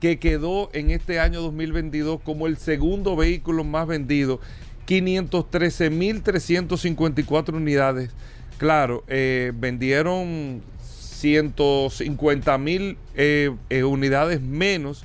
que 0.00 0.18
quedó 0.18 0.70
en 0.72 0.90
este 0.90 1.20
año 1.20 1.42
2022 1.42 2.22
como 2.22 2.46
el 2.46 2.56
segundo 2.56 3.14
vehículo 3.14 3.62
más 3.62 3.86
vendido, 3.86 4.40
513.354 4.86 7.54
unidades. 7.54 8.08
Claro, 8.56 9.04
eh, 9.08 9.52
vendieron 9.54 10.62
150 10.80 12.58
mil 12.58 12.96
eh, 13.14 13.54
eh, 13.68 13.84
unidades 13.84 14.40
menos 14.40 15.04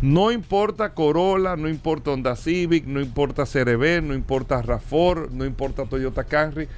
No 0.00 0.30
importa 0.32 0.94
Corolla, 0.94 1.56
no 1.56 1.68
importa 1.68 2.10
Honda 2.10 2.34
Civic, 2.36 2.86
no 2.86 3.00
importa 3.00 3.44
CRV, 3.44 4.02
no 4.02 4.14
importa 4.14 4.62
RAV4, 4.62 5.28
no 5.30 5.44
importa 5.44 5.84
Toyota 5.84 6.24
Camry. 6.24 6.68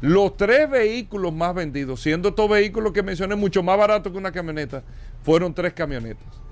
Los 0.00 0.36
tres 0.36 0.70
vehículos 0.70 1.32
más 1.32 1.54
vendidos, 1.54 2.02
siendo 2.02 2.30
estos 2.30 2.48
vehículos 2.48 2.92
que 2.92 3.02
mencioné 3.02 3.36
mucho 3.36 3.62
más 3.62 3.78
baratos 3.78 4.10
que 4.12 4.18
una 4.18 4.32
camioneta, 4.32 4.82
fueron 5.22 5.54
tres 5.54 5.72
camionetas. 5.72 6.47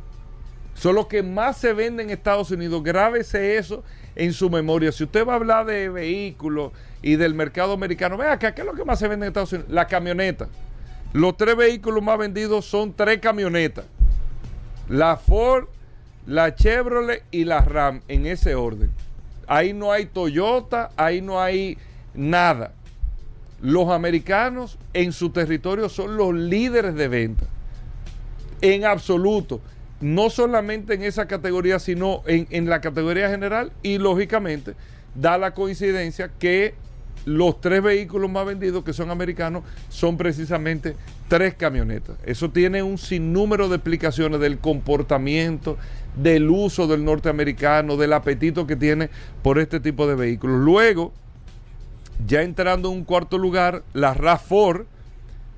Son 0.77 0.95
los 0.95 1.07
que 1.07 1.23
más 1.23 1.57
se 1.57 1.73
venden 1.73 2.11
en 2.11 2.17
Estados 2.17 2.51
Unidos. 2.51 2.83
Grábese 2.83 3.57
eso 3.57 3.83
en 4.15 4.33
su 4.35 4.51
memoria. 4.51 4.93
Si 4.93 5.05
usted 5.05 5.27
va 5.27 5.33
a 5.33 5.37
hablar 5.37 5.65
de 5.65 5.89
vehículos 5.89 6.73
y 7.01 7.17
del 7.17 7.35
mercado 7.35 7.73
americano, 7.73 8.19
vea 8.19 8.33
acá, 8.33 8.55
¿qué 8.55 8.61
es 8.61 8.67
lo 8.67 8.75
que 8.75 8.85
más 8.85 8.99
se 8.99 9.09
vende 9.09 9.27
en 9.27 9.31
Estados 9.31 9.53
Unidos? 9.55 9.73
La 9.73 9.87
camioneta. 9.87 10.49
Los 11.15 11.37
tres 11.39 11.57
vehículos 11.57 12.03
más 12.03 12.19
vendidos 12.19 12.67
son 12.67 12.93
tres 12.93 13.21
camionetas. 13.21 13.87
La 14.91 15.17
Ford, 15.17 15.65
la 16.27 16.55
Chevrolet 16.55 17.25
y 17.31 17.45
la 17.45 17.63
Ram, 17.63 18.03
en 18.07 18.27
ese 18.27 18.55
orden. 18.55 18.91
Ahí 19.47 19.73
no 19.73 19.93
hay 19.93 20.05
Toyota, 20.05 20.91
ahí 20.97 21.23
no 21.23 21.41
hay 21.41 21.79
nada. 22.13 22.73
Los 23.63 23.89
americanos 23.89 24.79
en 24.93 25.13
su 25.13 25.31
territorio 25.31 25.89
son 25.89 26.19
los 26.19 26.35
líderes 26.35 26.95
de 26.95 27.09
venta. 27.09 27.47
En 28.61 28.85
absoluto 28.85 29.63
no 30.01 30.31
solamente 30.31 30.95
en 30.95 31.03
esa 31.03 31.27
categoría, 31.27 31.79
sino 31.79 32.23
en, 32.27 32.47
en, 32.51 32.69
la 32.69 32.81
categoría 32.81 33.31
general 33.31 33.73
y 33.83 33.99
lógicamente 33.99 34.75
da 35.15 35.39
la 35.39 35.55
coincidencia 35.55 36.31
que 36.39 36.75
los 37.25 37.61
tres 37.61 37.83
vehículos 37.83 38.31
más 38.31 38.47
vendidos 38.47 38.85
que 38.85 38.93
son 38.93 39.11
americanos 39.11 39.65
son 39.89 40.17
precisamente 40.17 40.95
tres 41.29 41.55
camionetas. 41.55 42.17
Eso 42.25 42.51
tiene 42.51 42.83
un 42.83 42.99
sinnúmero 42.99 43.69
de 43.69 43.77
explicaciones 43.77 44.41
del 44.41 44.59
comportamiento, 44.59 45.77
del 46.15 46.49
uso 46.49 46.87
del 46.87 47.05
norteamericano, 47.05 47.97
del 47.97 48.13
apetito 48.13 48.67
que 48.67 48.77
tiene 48.77 49.11
por 49.43 49.59
este 49.59 49.81
tipo 49.81 50.07
de 50.07 50.15
vehículos. 50.15 50.61
Luego, 50.61 51.13
ya 52.27 52.43
entrando 52.43 52.91
en 52.91 52.99
un 52.99 53.05
cuarto 53.05 53.39
lugar, 53.39 53.83
la 53.93 54.15
RAV4 54.15 54.85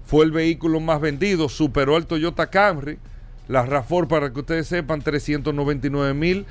fue 0.06 0.24
el 0.24 0.32
vehículo 0.32 0.80
más 0.80 1.02
vendido, 1.02 1.50
superó 1.50 1.96
al 1.96 2.06
Toyota 2.06 2.48
Camry. 2.48 2.98
La 3.48 3.66
RAV4, 3.66 4.06
para 4.06 4.32
que 4.32 4.40
ustedes 4.40 4.68
sepan, 4.68 5.02
399 5.02 6.14
mil 6.14 6.46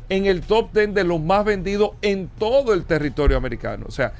en 0.08 0.26
el 0.26 0.42
top 0.42 0.72
10 0.72 0.94
de 0.94 1.04
los 1.04 1.20
más 1.20 1.44
vendidos 1.44 1.90
en 2.02 2.28
todo 2.38 2.72
el 2.72 2.84
territorio 2.84 3.36
americano. 3.36 3.86
O 3.88 3.90
sea, 3.90 4.12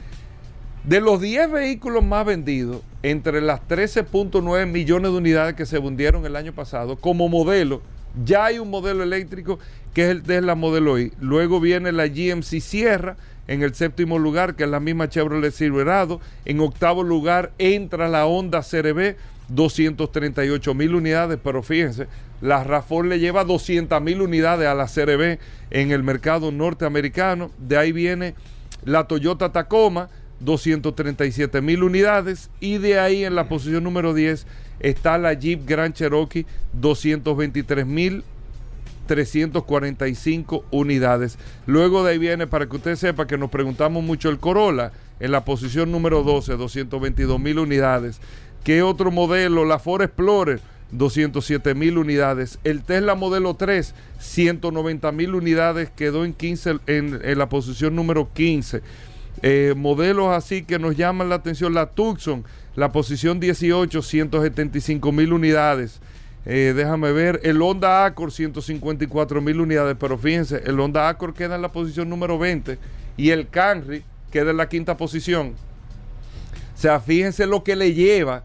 de 0.84 1.00
los 1.00 1.20
10 1.20 1.50
vehículos 1.50 2.04
más 2.04 2.24
vendidos, 2.24 2.82
entre 3.02 3.40
las 3.40 3.60
13.9 3.68 4.66
millones 4.66 5.12
de 5.12 5.16
unidades 5.16 5.54
que 5.54 5.66
se 5.66 5.78
vendieron 5.78 6.26
el 6.26 6.36
año 6.36 6.52
pasado, 6.52 6.96
como 6.96 7.28
modelo, 7.28 7.82
ya 8.24 8.46
hay 8.46 8.58
un 8.58 8.70
modelo 8.70 9.02
eléctrico 9.02 9.58
que 9.94 10.04
es 10.04 10.10
el 10.10 10.22
Tesla 10.22 10.54
Modelo 10.54 10.98
I. 10.98 11.12
Luego 11.20 11.60
viene 11.60 11.92
la 11.92 12.06
GMC 12.06 12.60
Sierra 12.60 13.16
en 13.46 13.62
el 13.62 13.74
séptimo 13.74 14.18
lugar, 14.18 14.54
que 14.54 14.64
es 14.64 14.70
la 14.70 14.80
misma 14.80 15.08
Chevrolet 15.08 15.52
Silverado. 15.52 16.20
En 16.44 16.60
octavo 16.60 17.02
lugar 17.02 17.52
entra 17.58 18.08
la 18.08 18.26
Honda 18.26 18.62
CRB, 18.62 19.16
238 19.48 20.74
mil 20.74 20.94
unidades, 20.94 21.38
pero 21.42 21.62
fíjense, 21.62 22.06
la 22.40 22.62
RAFOR 22.64 23.06
le 23.06 23.18
lleva 23.18 23.44
200 23.44 24.00
mil 24.02 24.20
unidades 24.20 24.68
a 24.68 24.74
la 24.74 24.86
CRB 24.86 25.38
en 25.70 25.90
el 25.90 26.02
mercado 26.02 26.52
norteamericano. 26.52 27.50
De 27.58 27.76
ahí 27.76 27.92
viene 27.92 28.34
la 28.84 29.08
Toyota 29.08 29.52
Tacoma, 29.52 30.08
237 30.40 31.60
mil 31.60 31.82
unidades. 31.82 32.50
Y 32.60 32.78
de 32.78 33.00
ahí 33.00 33.24
en 33.24 33.34
la 33.34 33.48
posición 33.48 33.84
número 33.84 34.14
10 34.14 34.46
está 34.80 35.18
la 35.18 35.32
Jeep 35.32 35.66
Grand 35.66 35.94
Cherokee, 35.94 36.46
223 36.74 37.86
mil 37.86 38.24
345 39.08 40.64
unidades. 40.70 41.38
Luego 41.66 42.04
de 42.04 42.12
ahí 42.12 42.18
viene, 42.18 42.46
para 42.46 42.66
que 42.68 42.76
usted 42.76 42.94
sepa 42.94 43.26
que 43.26 43.38
nos 43.38 43.50
preguntamos 43.50 44.04
mucho, 44.04 44.28
el 44.28 44.38
Corolla 44.38 44.92
en 45.18 45.32
la 45.32 45.44
posición 45.44 45.90
número 45.90 46.22
12, 46.22 46.56
222 46.56 47.40
mil 47.40 47.58
unidades. 47.58 48.20
¿Qué 48.64 48.82
otro 48.82 49.10
modelo? 49.10 49.64
La 49.64 49.78
Ford 49.78 50.02
Explorer, 50.02 50.60
207 50.92 51.74
mil 51.74 51.98
unidades. 51.98 52.58
El 52.64 52.82
Tesla 52.82 53.14
modelo 53.14 53.54
3, 53.54 53.94
190 54.18 55.12
mil 55.12 55.34
unidades, 55.34 55.90
quedó 55.90 56.24
en, 56.24 56.34
15, 56.34 56.78
en, 56.86 57.38
la 57.38 57.48
posición 57.48 57.94
número 57.94 58.32
15. 58.32 58.82
Eh, 59.42 59.74
modelos 59.76 60.28
así 60.28 60.62
que 60.62 60.78
nos 60.78 60.96
llaman 60.96 61.28
la 61.28 61.36
atención, 61.36 61.72
la 61.72 61.90
Tucson, 61.90 62.44
la 62.74 62.90
posición 62.92 63.40
18, 63.40 64.02
175 64.02 65.12
mil 65.12 65.32
unidades. 65.32 66.00
Eh, 66.46 66.72
déjame 66.74 67.12
ver, 67.12 67.40
el 67.44 67.60
Honda 67.60 68.06
Accord 68.06 68.30
154 68.30 69.40
mil 69.40 69.60
unidades, 69.60 69.96
pero 70.00 70.16
fíjense, 70.16 70.62
el 70.64 70.80
Honda 70.80 71.08
Accord 71.08 71.34
queda 71.34 71.56
en 71.56 71.62
la 71.62 71.72
posición 71.72 72.08
número 72.08 72.38
20 72.38 72.78
y 73.16 73.30
el 73.30 73.48
Camry 73.48 74.02
queda 74.30 74.50
en 74.50 74.56
la 74.56 74.68
quinta 74.68 74.96
posición. 74.96 75.54
O 76.78 76.80
sea, 76.80 77.00
fíjense 77.00 77.44
lo 77.48 77.64
que 77.64 77.74
le 77.74 77.92
lleva 77.92 78.44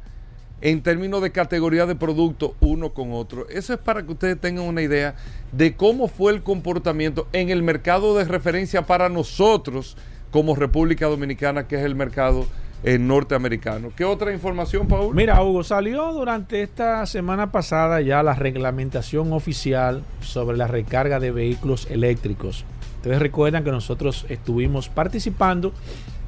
en 0.59 0.81
términos 0.81 1.21
de 1.21 1.31
categoría 1.31 1.85
de 1.85 1.95
producto 1.95 2.55
uno 2.61 2.91
con 2.91 3.13
otro. 3.13 3.47
Eso 3.47 3.73
es 3.75 3.79
para 3.79 4.01
que 4.01 4.11
ustedes 4.11 4.41
tengan 4.41 4.65
una 4.65 4.81
idea 4.81 5.13
de 5.51 5.75
cómo 5.75 6.07
fue 6.07 6.33
el 6.33 6.41
comportamiento 6.41 7.27
en 7.31 7.51
el 7.51 7.61
mercado 7.61 8.17
de 8.17 8.23
referencia 8.25 8.87
para 8.87 9.07
nosotros 9.07 9.97
como 10.31 10.55
República 10.55 11.05
Dominicana, 11.05 11.67
que 11.67 11.75
es 11.75 11.83
el 11.83 11.93
mercado 11.93 12.47
norteamericano. 12.83 13.91
¿Qué 13.95 14.03
otra 14.03 14.33
información, 14.33 14.87
Paul? 14.87 15.13
Mira, 15.13 15.39
Hugo, 15.43 15.63
salió 15.63 16.11
durante 16.11 16.63
esta 16.63 17.05
semana 17.05 17.51
pasada 17.51 18.01
ya 18.01 18.23
la 18.23 18.33
reglamentación 18.33 19.31
oficial 19.31 20.03
sobre 20.21 20.57
la 20.57 20.65
recarga 20.65 21.19
de 21.19 21.29
vehículos 21.29 21.85
eléctricos. 21.91 22.65
Ustedes 22.95 23.19
recuerdan 23.19 23.63
que 23.63 23.69
nosotros 23.69 24.25
estuvimos 24.27 24.89
participando 24.89 25.71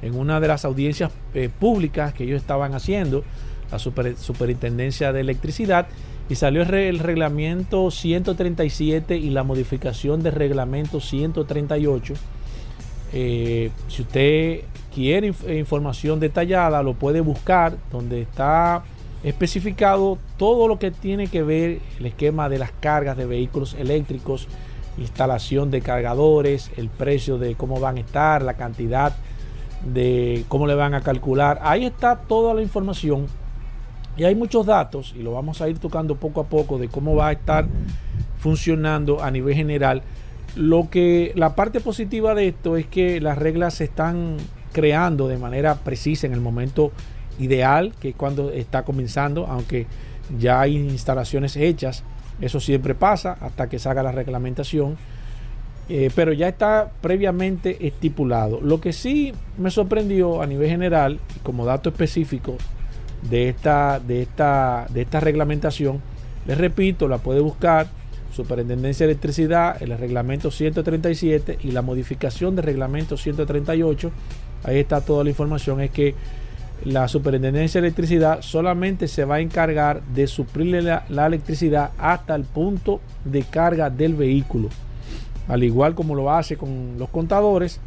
en 0.02 0.16
una 0.16 0.40
de 0.40 0.48
las 0.48 0.66
audiencias 0.66 1.12
eh, 1.34 1.50
públicas 1.50 2.14
que 2.14 2.24
ellos 2.24 2.42
estaban 2.42 2.74
haciendo, 2.74 3.24
la 3.72 3.80
Superintendencia 3.80 5.12
de 5.12 5.22
Electricidad, 5.22 5.88
y 6.30 6.36
salió 6.36 6.64
el, 6.64 7.00
reglamento 7.00 7.92
137 7.92 9.18
y 9.18 9.30
la 9.30 9.44
modificación 9.44 10.24
del 10.24 10.34
reglamento 10.34 11.00
138. 11.00 12.14
Eh, 13.14 13.70
si 13.88 14.02
usted 14.02 14.62
quiere 14.94 15.34
eh, 15.46 15.58
información 15.58 16.20
detallada, 16.20 16.82
lo 16.82 16.94
puede 16.94 17.22
buscar 17.22 17.78
donde 17.92 18.22
está 18.22 18.84
especificado 19.24 20.18
todo 20.38 20.68
lo 20.68 20.80
que 20.80 20.92
tiene 20.92 21.28
que 21.28 21.44
ver 21.44 21.80
el 22.00 22.06
esquema 22.06 22.50
de 22.50 22.60
las 22.60 22.72
cargas 22.72 23.18
de 23.18 23.26
vehículos 23.26 23.76
eléctricos, 23.76 24.48
instalación 24.98 25.72
de 25.72 25.82
cargadores, 25.82 26.72
el 26.78 26.90
precio 26.90 27.38
de 27.38 27.56
cómo 27.56 27.80
van 27.80 27.98
a 27.98 28.02
estar, 28.02 28.42
la 28.42 28.54
cantidad 28.54 29.16
de 29.86 30.44
cómo 30.48 30.68
le 30.68 30.76
van 30.76 30.94
a 30.94 31.02
calcular. 31.02 31.60
Ahí 31.62 31.86
está 31.86 32.16
toda 32.18 32.54
la 32.54 32.62
información 32.62 33.28
y 34.18 34.24
hay 34.24 34.36
muchos 34.36 34.66
datos 34.66 35.14
y 35.18 35.24
lo 35.24 35.34
vamos 35.34 35.62
a 35.62 35.70
ir 35.70 35.80
tocando 35.80 36.16
poco 36.16 36.42
a 36.42 36.46
poco 36.46 36.78
de 36.78 36.88
cómo 36.88 37.16
va 37.16 37.28
a 37.28 37.32
estar 37.32 37.68
funcionando 38.40 39.24
a 39.24 39.32
nivel 39.32 39.56
general. 39.56 40.02
Lo 40.56 40.90
que 40.90 41.34
la 41.36 41.56
parte 41.56 41.82
positiva 41.82 42.34
de 42.34 42.50
esto 42.50 42.78
es 42.78 42.88
que 42.88 43.20
las 43.20 43.38
reglas 43.38 43.76
se 43.76 43.86
están 43.86 44.38
creando 44.72 45.28
de 45.28 45.38
manera 45.38 45.76
precisa 45.76 46.28
en 46.28 46.34
el 46.34 46.42
momento 46.42 46.92
ideal, 47.40 47.94
que 48.00 48.10
es 48.10 48.16
cuando 48.16 48.52
está 48.52 48.84
comenzando, 48.84 49.48
aunque 49.48 49.88
ya 50.40 50.62
hay 50.62 50.78
instalaciones 50.78 51.56
hechas, 51.58 52.04
eso 52.42 52.60
siempre 52.60 52.96
pasa 52.96 53.38
hasta 53.42 53.68
que 53.68 53.80
salga 53.80 54.04
la 54.04 54.12
reglamentación, 54.12 54.98
eh, 55.90 56.10
pero 56.16 56.34
ya 56.34 56.48
está 56.48 56.92
previamente 57.02 57.88
estipulado. 57.88 58.60
Lo 58.62 58.82
que 58.82 58.94
sí 58.94 59.34
me 59.58 59.72
sorprendió 59.72 60.42
a 60.42 60.48
nivel 60.48 60.70
general, 60.70 61.20
como 61.44 61.66
dato 61.66 61.90
específico 61.90 62.58
de 63.30 63.50
esta, 63.50 64.00
de 64.00 64.22
esta, 64.22 64.88
de 64.90 65.02
esta 65.02 65.20
reglamentación, 65.20 66.02
les 66.46 66.58
repito, 66.58 67.08
la 67.08 67.18
puede 67.18 67.40
buscar 67.40 67.88
Superintendencia 68.36 69.06
de 69.06 69.14
Electricidad, 69.14 69.82
el 69.82 69.98
reglamento 69.98 70.52
137 70.52 71.60
y 71.64 71.72
la 71.72 71.82
modificación 71.82 72.54
del 72.54 72.66
reglamento 72.66 73.16
138 73.16 74.12
ahí 74.66 74.80
está 74.80 75.02
toda 75.02 75.24
la 75.24 75.30
información, 75.30 75.80
es 75.82 75.92
que 75.92 76.16
la 76.84 77.08
Superintendencia 77.08 77.80
de 77.80 77.88
Electricidad 77.88 78.42
solamente 78.42 79.08
se 79.08 79.24
va 79.26 79.36
a 79.36 79.40
encargar 79.40 80.02
de 80.04 80.28
suplirle 80.28 80.82
la, 80.82 81.26
electricidad 81.26 81.92
hasta 81.98 82.36
el 82.36 82.44
punto 82.44 83.00
de 83.24 83.44
carga 83.44 83.90
del 83.90 84.16
vehículo. 84.16 84.70
Al 85.48 85.64
igual 85.64 85.96
como 85.96 86.16
lo 86.16 86.32
hace 86.32 86.58
con 86.58 86.98
los 86.98 87.10
contadores, 87.10 87.80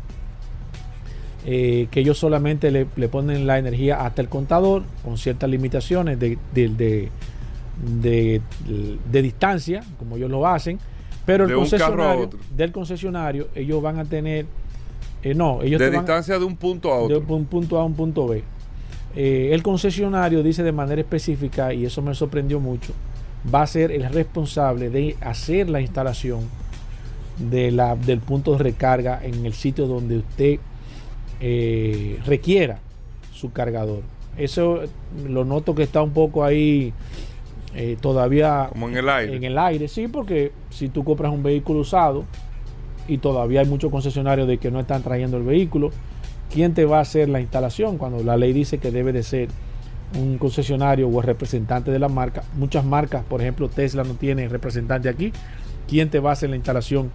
eh, 1.47 1.89
que 1.91 2.01
ellos 2.01 2.19
solamente 2.19 2.71
le, 2.71 2.85
ponen 3.09 3.47
la 3.47 3.59
energía 3.59 4.05
hasta 4.05 4.23
el 4.23 4.29
contador 4.29 4.83
con 5.05 5.19
ciertas 5.19 5.49
limitaciones 5.49 6.19
de, 6.19 6.39
de, 6.53 8.43
distancia, 9.23 9.83
como 9.99 10.17
ellos 10.17 10.31
lo 10.31 10.47
hacen, 10.47 10.79
pero 11.25 11.45
el 11.45 11.55
concesionario, 11.55 12.31
del 12.57 12.73
concesionario 12.73 13.49
ellos 13.55 13.83
van 13.83 13.99
a 13.99 14.05
tener 14.05 14.47
eh, 15.23 15.35
no, 15.35 15.63
ellos 15.63 15.81
de 15.81 15.91
distancia 15.91 16.39
de 16.39 16.45
un 16.45 16.57
punto 16.57 16.93
a 16.93 16.99
otro. 16.99 17.21
De 17.21 17.33
un 17.33 17.47
punto 17.47 17.79
A 17.79 17.83
a 17.83 17.85
un 17.85 17.95
punto 17.95 18.27
B. 18.27 18.43
Eh, 19.17 19.51
el 19.53 19.63
concesionario 19.63 20.43
dice 20.43 20.63
de 20.63 20.73
manera 20.73 21.01
específica, 21.01 21.73
y 21.73 21.85
eso 21.85 22.03
me 22.03 22.15
sorprendió 22.15 22.61
mucho, 22.61 22.93
va 23.53 23.63
a 23.63 23.67
ser 23.67 23.91
el 23.91 24.05
responsable 24.13 24.91
de 24.91 25.17
hacer 25.21 25.71
la 25.71 25.81
instalación 25.81 26.41
de 27.39 27.71
la, 27.71 27.97
del 27.97 28.21
punto 28.21 28.53
de 28.53 28.59
recarga 28.59 29.21
en 29.23 29.47
el 29.47 29.53
sitio 29.53 29.87
donde 29.87 30.19
usted 30.19 30.59
eh, 31.41 32.19
requiera 32.27 32.79
su 33.33 33.53
cargador. 33.53 34.03
Eso 34.37 34.83
lo 35.27 35.45
noto 35.45 35.75
que 35.75 35.83
está 35.83 36.03
un 36.03 36.13
poco 36.13 36.45
ahí 36.45 36.93
todavía 38.01 38.69
como 38.73 38.89
en 38.89 38.97
el 38.97 39.09
aire. 39.09 39.37
En 39.37 39.45
el 39.45 39.57
aire, 39.57 39.87
sí, 39.87 40.09
porque 40.09 40.51
si 40.71 40.89
tú 40.89 41.05
compras 41.05 41.33
un 41.33 41.45
vehículo 41.45 41.81
usado, 41.81 42.25
y 43.09 43.19
todavía 43.19 43.61
hay 43.61 43.67
muchos 43.67 43.91
concesionarios 43.91 44.47
de 44.47 44.59
que 44.59 44.71
no 44.71 44.79
están 44.79 45.03
trayendo 45.03 45.39
el 45.39 45.43
vehículo. 45.43 45.91
¿Quién 46.53 46.75
te 46.75 46.85
va 46.85 46.99
a 46.99 47.01
hacer 47.01 47.29
la 47.29 47.41
instalación 47.41 47.99
cuando 47.99 48.23
la 48.23 48.37
ley 48.37 48.53
dice 48.53 48.79
que 48.79 48.91
debe 48.91 49.13
de 49.13 49.23
ser 49.23 49.49
un 50.19 50.39
concesionario 50.39 51.09
o 51.09 51.21
el 51.21 51.27
representante 51.27 51.91
de 51.91 51.99
la 51.99 52.09
marca? 52.09 52.45
Muchas 52.55 52.85
marcas, 52.85 53.25
por 53.25 53.41
ejemplo 53.41 53.69
Tesla 53.69 54.05
no 54.05 54.15
tiene 54.15 54.49
representante 54.49 55.09
aquí. 55.09 55.33
¿Quién 55.89 56.11
te 56.11 56.21
va 56.21 56.31
a 56.31 56.33
hacer 56.35 56.51
la 56.51 56.57
instalación 56.57 57.11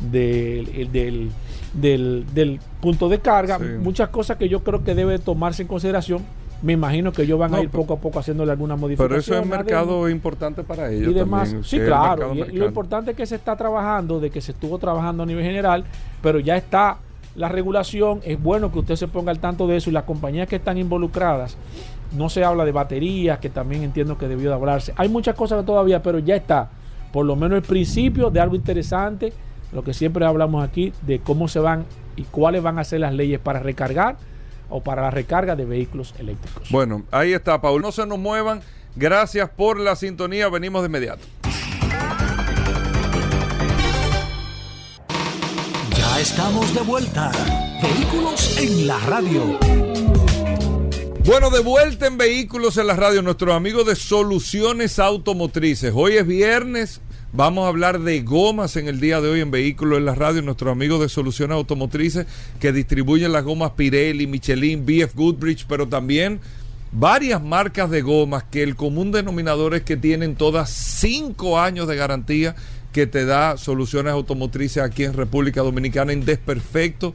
del, 0.00 1.30
del, 1.72 2.60
punto 2.80 3.08
de 3.08 3.20
carga? 3.20 3.58
Muchas 3.58 4.08
cosas 4.10 4.36
que 4.36 4.48
yo 4.48 4.62
creo 4.62 4.84
que 4.84 4.94
debe 4.94 5.18
tomarse 5.18 5.62
en 5.62 5.68
consideración 5.68 6.22
Me 6.62 6.72
imagino 6.72 7.12
que 7.12 7.22
ellos 7.22 7.38
van 7.38 7.52
No, 7.52 7.58
a 7.58 7.62
ir 7.62 7.70
poco 7.70 7.94
a 7.94 7.96
poco 7.98 8.18
haciéndole 8.18 8.52
alguna 8.52 8.76
modificación. 8.76 9.08
Pero 9.08 9.20
eso 9.20 9.38
es 9.38 9.46
mercado 9.46 10.08
importante 10.08 10.62
para 10.62 10.90
ellos 10.90 11.10
y 11.10 11.14
demás. 11.14 11.48
también, 11.50 11.64
sí, 11.64 11.78
claro. 11.78 12.34
mercado 12.34 12.52
Y, 12.52 12.56
y 12.56 12.58
lo 12.58 12.66
importante 12.66 13.12
es 13.12 13.16
que 13.16 13.26
se 13.26 13.36
está 13.36 13.56
trabajando, 13.56 14.20
de 14.20 14.30
que 14.30 14.40
se 14.40 14.52
estuvo 14.52 14.78
trabajando 14.78 15.22
a 15.22 15.26
nivel 15.26 15.44
general, 15.44 15.84
pero 16.22 16.40
ya 16.40 16.56
está 16.56 16.98
la 17.36 17.48
regulación. 17.48 18.20
Es 18.24 18.42
bueno 18.42 18.72
que 18.72 18.78
usted 18.78 18.96
se 18.96 19.08
ponga 19.08 19.30
al 19.30 19.38
tanto 19.38 19.66
de 19.66 19.76
eso 19.76 19.90
y 19.90 19.92
las 19.92 20.04
compañías 20.04 20.48
que 20.48 20.56
están 20.56 20.78
involucradas. 20.78 21.56
No 22.16 22.28
se 22.28 22.44
habla 22.44 22.64
de 22.64 22.72
baterías, 22.72 23.38
que 23.38 23.50
también 23.50 23.82
entiendo 23.82 24.16
que 24.16 24.28
debió 24.28 24.48
de 24.48 24.54
hablarse. 24.54 24.92
Hay 24.96 25.08
muchas 25.08 25.34
cosas 25.34 25.64
todavía, 25.64 26.02
pero 26.02 26.18
ya 26.18 26.36
está. 26.36 26.70
Por 27.12 27.26
lo 27.26 27.36
menos 27.36 27.56
el 27.56 27.62
principio 27.62 28.30
de 28.30 28.40
algo 28.40 28.56
interesante, 28.56 29.32
lo 29.72 29.82
que 29.82 29.94
siempre 29.94 30.24
hablamos 30.24 30.64
aquí, 30.64 30.92
de 31.02 31.20
cómo 31.20 31.48
se 31.48 31.58
van 31.58 31.84
y 32.16 32.22
cuáles 32.24 32.62
van 32.62 32.78
a 32.78 32.84
ser 32.84 33.00
las 33.00 33.14
leyes 33.14 33.38
para 33.38 33.60
recargar 33.60 34.16
o 34.68 34.82
para 34.82 35.02
la 35.02 35.10
recarga 35.10 35.56
de 35.56 35.64
vehículos 35.64 36.14
eléctricos. 36.18 36.70
Bueno, 36.70 37.02
ahí 37.10 37.32
está, 37.32 37.60
Paul. 37.60 37.82
No 37.82 37.92
se 37.92 38.06
nos 38.06 38.18
muevan. 38.18 38.60
Gracias 38.96 39.48
por 39.50 39.78
la 39.78 39.94
sintonía. 39.94 40.48
Venimos 40.48 40.82
de 40.82 40.86
inmediato. 40.86 41.22
Ya 45.96 46.20
estamos 46.20 46.74
de 46.74 46.80
vuelta. 46.80 47.30
Vehículos 47.82 48.58
en 48.58 48.86
la 48.86 48.98
radio. 49.00 49.58
Bueno, 51.26 51.50
de 51.50 51.58
vuelta 51.58 52.06
en 52.06 52.18
Vehículos 52.18 52.76
en 52.76 52.86
la 52.86 52.94
Radio, 52.94 53.20
nuestros 53.20 53.52
amigos 53.52 53.84
de 53.84 53.96
Soluciones 53.96 55.00
Automotrices. 55.00 55.92
Hoy 55.92 56.12
es 56.12 56.24
viernes, 56.24 57.00
vamos 57.32 57.64
a 57.64 57.68
hablar 57.68 57.98
de 57.98 58.22
gomas 58.22 58.76
en 58.76 58.86
el 58.86 59.00
día 59.00 59.20
de 59.20 59.28
hoy 59.30 59.40
en 59.40 59.50
Vehículos 59.50 59.98
en 59.98 60.04
la 60.04 60.14
Radio, 60.14 60.40
nuestros 60.42 60.70
amigos 60.70 61.00
de 61.00 61.08
Soluciones 61.08 61.56
Automotrices 61.56 62.28
que 62.60 62.70
distribuyen 62.70 63.32
las 63.32 63.42
gomas 63.42 63.72
Pirelli, 63.72 64.28
Michelin, 64.28 64.86
BF 64.86 65.16
Goodrich, 65.16 65.66
pero 65.66 65.88
también 65.88 66.38
varias 66.92 67.42
marcas 67.42 67.90
de 67.90 68.02
gomas 68.02 68.44
que 68.44 68.62
el 68.62 68.76
común 68.76 69.10
denominador 69.10 69.74
es 69.74 69.82
que 69.82 69.96
tienen 69.96 70.36
todas 70.36 70.70
cinco 70.70 71.58
años 71.58 71.88
de 71.88 71.96
garantía 71.96 72.54
que 72.92 73.08
te 73.08 73.26
da 73.26 73.58
soluciones 73.58 74.12
automotrices 74.12 74.82
aquí 74.82 75.04
en 75.04 75.12
República 75.12 75.60
Dominicana 75.60 76.12
en 76.12 76.24
desperfecto 76.24 77.14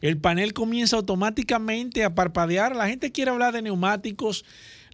el 0.00 0.18
panel 0.18 0.52
comienza 0.52 0.96
automáticamente 0.96 2.02
a 2.02 2.16
parpadear. 2.16 2.74
La 2.74 2.88
gente 2.88 3.12
quiere 3.12 3.30
hablar 3.30 3.54
de 3.54 3.62
neumáticos. 3.62 4.44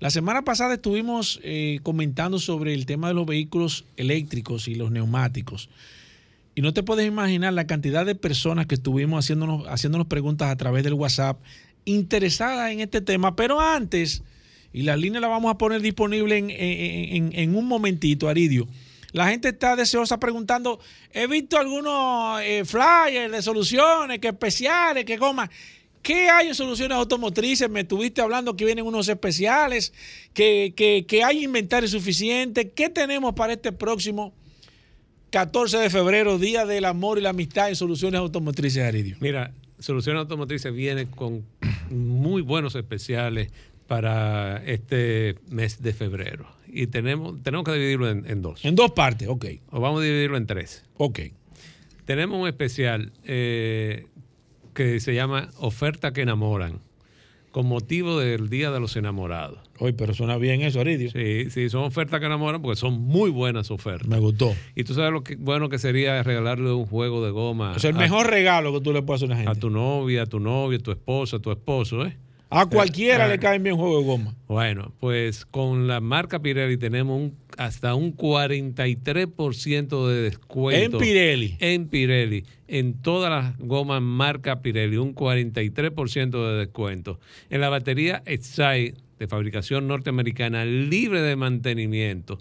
La 0.01 0.11
semana 0.11 0.43
pasada 0.43 0.75
estuvimos 0.75 1.41
eh, 1.43 1.81
comentando 1.83 2.39
sobre 2.39 2.75
el 2.75 2.85
tema 2.87 3.09
de 3.09 3.15
los 3.15 3.27
vehículos 3.27 3.85
eléctricos 3.97 4.69
y 4.69 4.75
los 4.75 4.91
neumáticos. 4.91 5.71
Y 6.55 6.63
no 6.63 6.73
te 6.73 6.83
puedes 6.83 7.07
imaginar 7.07 7.53
la 7.53 7.67
cantidad 7.67 8.05
de 8.07 8.15
personas 8.15 8.67
que 8.67 8.75
estuvimos 8.77 9.25
haciéndonos, 9.25 9.67
haciéndonos 9.69 10.07
preguntas 10.07 10.51
a 10.51 10.57
través 10.57 10.85
del 10.85 10.95
WhatsApp 10.95 11.41
interesadas 11.85 12.71
en 12.71 12.81
este 12.81 13.01
tema. 13.01 13.35
Pero 13.37 13.61
antes, 13.61 14.23
y 14.73 14.83
la 14.83 14.97
línea 14.97 15.21
la 15.21 15.29
vamos 15.29 15.53
a 15.53 15.59
poner 15.59 15.81
disponible 15.81 16.39
en, 16.39 17.33
en- 17.33 17.57
un 17.57 17.67
momentito, 17.67 18.29
Aridio. 18.29 18.67
La 19.13 19.29
gente 19.29 19.49
está 19.51 19.77
deseosa 19.77 20.19
preguntando, 20.19 20.81
he 21.13 21.29
visto 21.29 21.57
algunos 21.57 22.41
eh, 22.43 22.65
flyers 22.65 23.31
de 23.31 23.43
soluciones, 23.43 24.19
que 24.19 24.29
especiales, 24.29 25.05
que 25.05 25.17
goma. 25.17 25.49
¿Qué 26.05 26.29
hay 26.29 26.49
en 26.49 26.55
soluciones 26.55 26.97
automotrices? 26.97 27.69
Me 27.69 27.81
estuviste 27.81 28.21
hablando 28.21 28.55
que 28.55 28.65
vienen 28.65 28.85
unos 28.87 29.09
especiales, 29.09 29.93
que, 30.35 30.73
que- 30.77 31.07
que 31.09 31.25
hay 31.25 31.43
inventario 31.43 31.89
suficiente. 31.89 32.71
¿Qué 32.71 32.91
tenemos 32.91 33.35
para 33.35 33.55
este 33.55 33.73
próximo 33.73 34.33
14 35.31 35.79
de 35.79 35.91
febrero, 35.91 36.39
Día 36.39 36.67
del 36.67 36.85
Amor 36.85 37.19
y 37.19 37.23
la 37.23 37.31
Amistad 37.31 37.71
en 37.71 37.77
soluciones 37.77 38.19
automotrices, 38.21 38.85
Aridio? 38.85 39.17
Mira, 39.21 39.53
Soluciones 39.81 40.21
Automotrices 40.21 40.73
viene 40.73 41.07
con 41.11 41.45
muy 41.91 42.43
buenos 42.43 42.75
especiales 42.77 43.51
para 43.87 44.63
este 44.65 45.37
mes 45.51 45.83
de 45.83 45.93
febrero. 45.93 46.47
Y 46.69 46.87
tenemos, 46.87 47.43
tenemos 47.43 47.65
que 47.65 47.73
dividirlo 47.73 48.11
en, 48.11 48.25
en 48.31 48.41
dos. 48.43 48.65
En 48.65 48.75
dos 48.77 48.93
partes, 48.93 49.27
ok. 49.29 49.47
O 49.71 49.81
vamos 49.81 50.01
a 50.01 50.05
dividirlo 50.05 50.37
en 50.37 50.47
tres. 50.47 50.85
Ok. 50.97 51.21
Tenemos 52.05 52.41
un 52.41 52.47
especial 52.47 53.13
eh, 53.25 54.07
que 54.75 55.01
se 55.01 55.15
llama 55.15 55.51
Oferta 55.59 56.13
que 56.13 56.23
enamoran, 56.23 56.81
con 57.53 57.67
motivo 57.67 58.19
del 58.19 58.49
Día 58.51 58.73
de 58.73 58.81
los 58.81 58.97
Enamorados. 58.97 59.59
Oye, 59.79 59.93
pero 59.93 60.13
suena 60.13 60.37
bien 60.39 60.63
eso, 60.63 60.81
Aridio. 60.81 61.11
Sí, 61.11 61.51
sí, 61.51 61.69
son 61.71 61.85
ofertas 61.85 62.19
que 62.21 62.27
enamoran 62.27 62.61
porque 62.61 62.77
son 62.77 63.01
muy 63.01 63.31
buenas 63.31 63.71
ofertas. 63.71 64.09
Me 64.09 64.19
gustó. 64.19 64.55
Y 64.75 64.83
tú 64.85 64.93
sabes 64.95 65.13
lo 65.13 65.23
que 65.23 65.37
bueno 65.37 65.69
que 65.69 65.79
sería 65.79 66.21
regalarle 66.25 66.73
un 66.73 66.87
juego 66.87 67.25
de 67.25 67.31
goma 67.31 67.73
O 67.73 67.79
sea, 67.79 67.91
el 67.91 67.97
a- 67.97 68.01
mejor 68.01 68.29
regalo 68.29 68.73
que 68.73 68.81
tú 68.81 68.93
le 68.93 69.03
puedes 69.03 69.23
hacer 69.23 69.33
a 69.33 69.35
una 69.41 69.43
a, 69.43 69.45
gente. 69.55 69.61
tu 69.61 69.71
novia, 69.71 70.23
a 70.23 70.27
tu 70.27 70.41
novio, 70.41 70.79
a 70.79 70.83
tu 70.83 70.91
esposa, 70.91 71.37
a 71.37 71.41
tu 71.41 71.53
esposo, 71.53 72.05
¿eh? 72.05 72.17
A 72.57 72.67
cualquiera 72.67 73.27
le 73.29 73.39
cae 73.39 73.59
bien 73.59 73.77
juego 73.77 73.99
de 73.99 74.05
goma. 74.05 74.35
Bueno, 74.49 74.93
pues 75.01 75.45
con 75.45 75.87
la 75.89 76.01
marca 76.01 76.41
Pirelli 76.41 76.77
tenemos 76.77 77.21
un- 77.21 77.37
hasta 77.59 77.95
un 77.95 78.13
43% 78.13 80.09
de 80.09 80.23
descuento. 80.23 80.97
En 80.99 81.03
Pirelli. 81.03 81.57
En 81.61 81.89
Pirelli. 81.89 82.45
En 82.69 82.95
todas 83.03 83.31
las 83.31 83.59
gomas 83.59 84.01
marca 84.03 84.63
Pirelli, 84.63 84.97
un 84.97 85.15
43% 85.15 86.49
de 86.49 86.59
descuento. 86.59 87.21
En 87.51 87.61
la 87.61 87.69
batería 87.69 88.23
Excite 88.27 88.95
de 89.19 89.29
fabricación 89.29 89.87
norteamericana 89.87 90.65
libre 90.65 91.23
de 91.23 91.37
mantenimiento, 91.37 92.39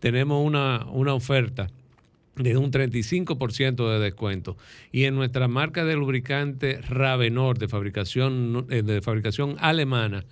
tenemos 0.00 0.44
una, 0.44 0.84
una 0.90 1.14
oferta 1.14 1.68
de 2.36 2.56
un 2.56 2.70
35% 2.70 3.90
de 3.92 3.98
descuento. 3.98 4.56
Y 4.92 5.04
en 5.04 5.14
nuestra 5.14 5.48
marca 5.48 5.84
de 5.84 5.94
lubricante 5.96 6.80
Ravenor 6.82 7.58
de 7.58 7.68
fabricación, 7.68 8.66
eh, 8.70 8.82
de 8.82 9.00
fabricación 9.02 9.56
alemana, 9.58 10.24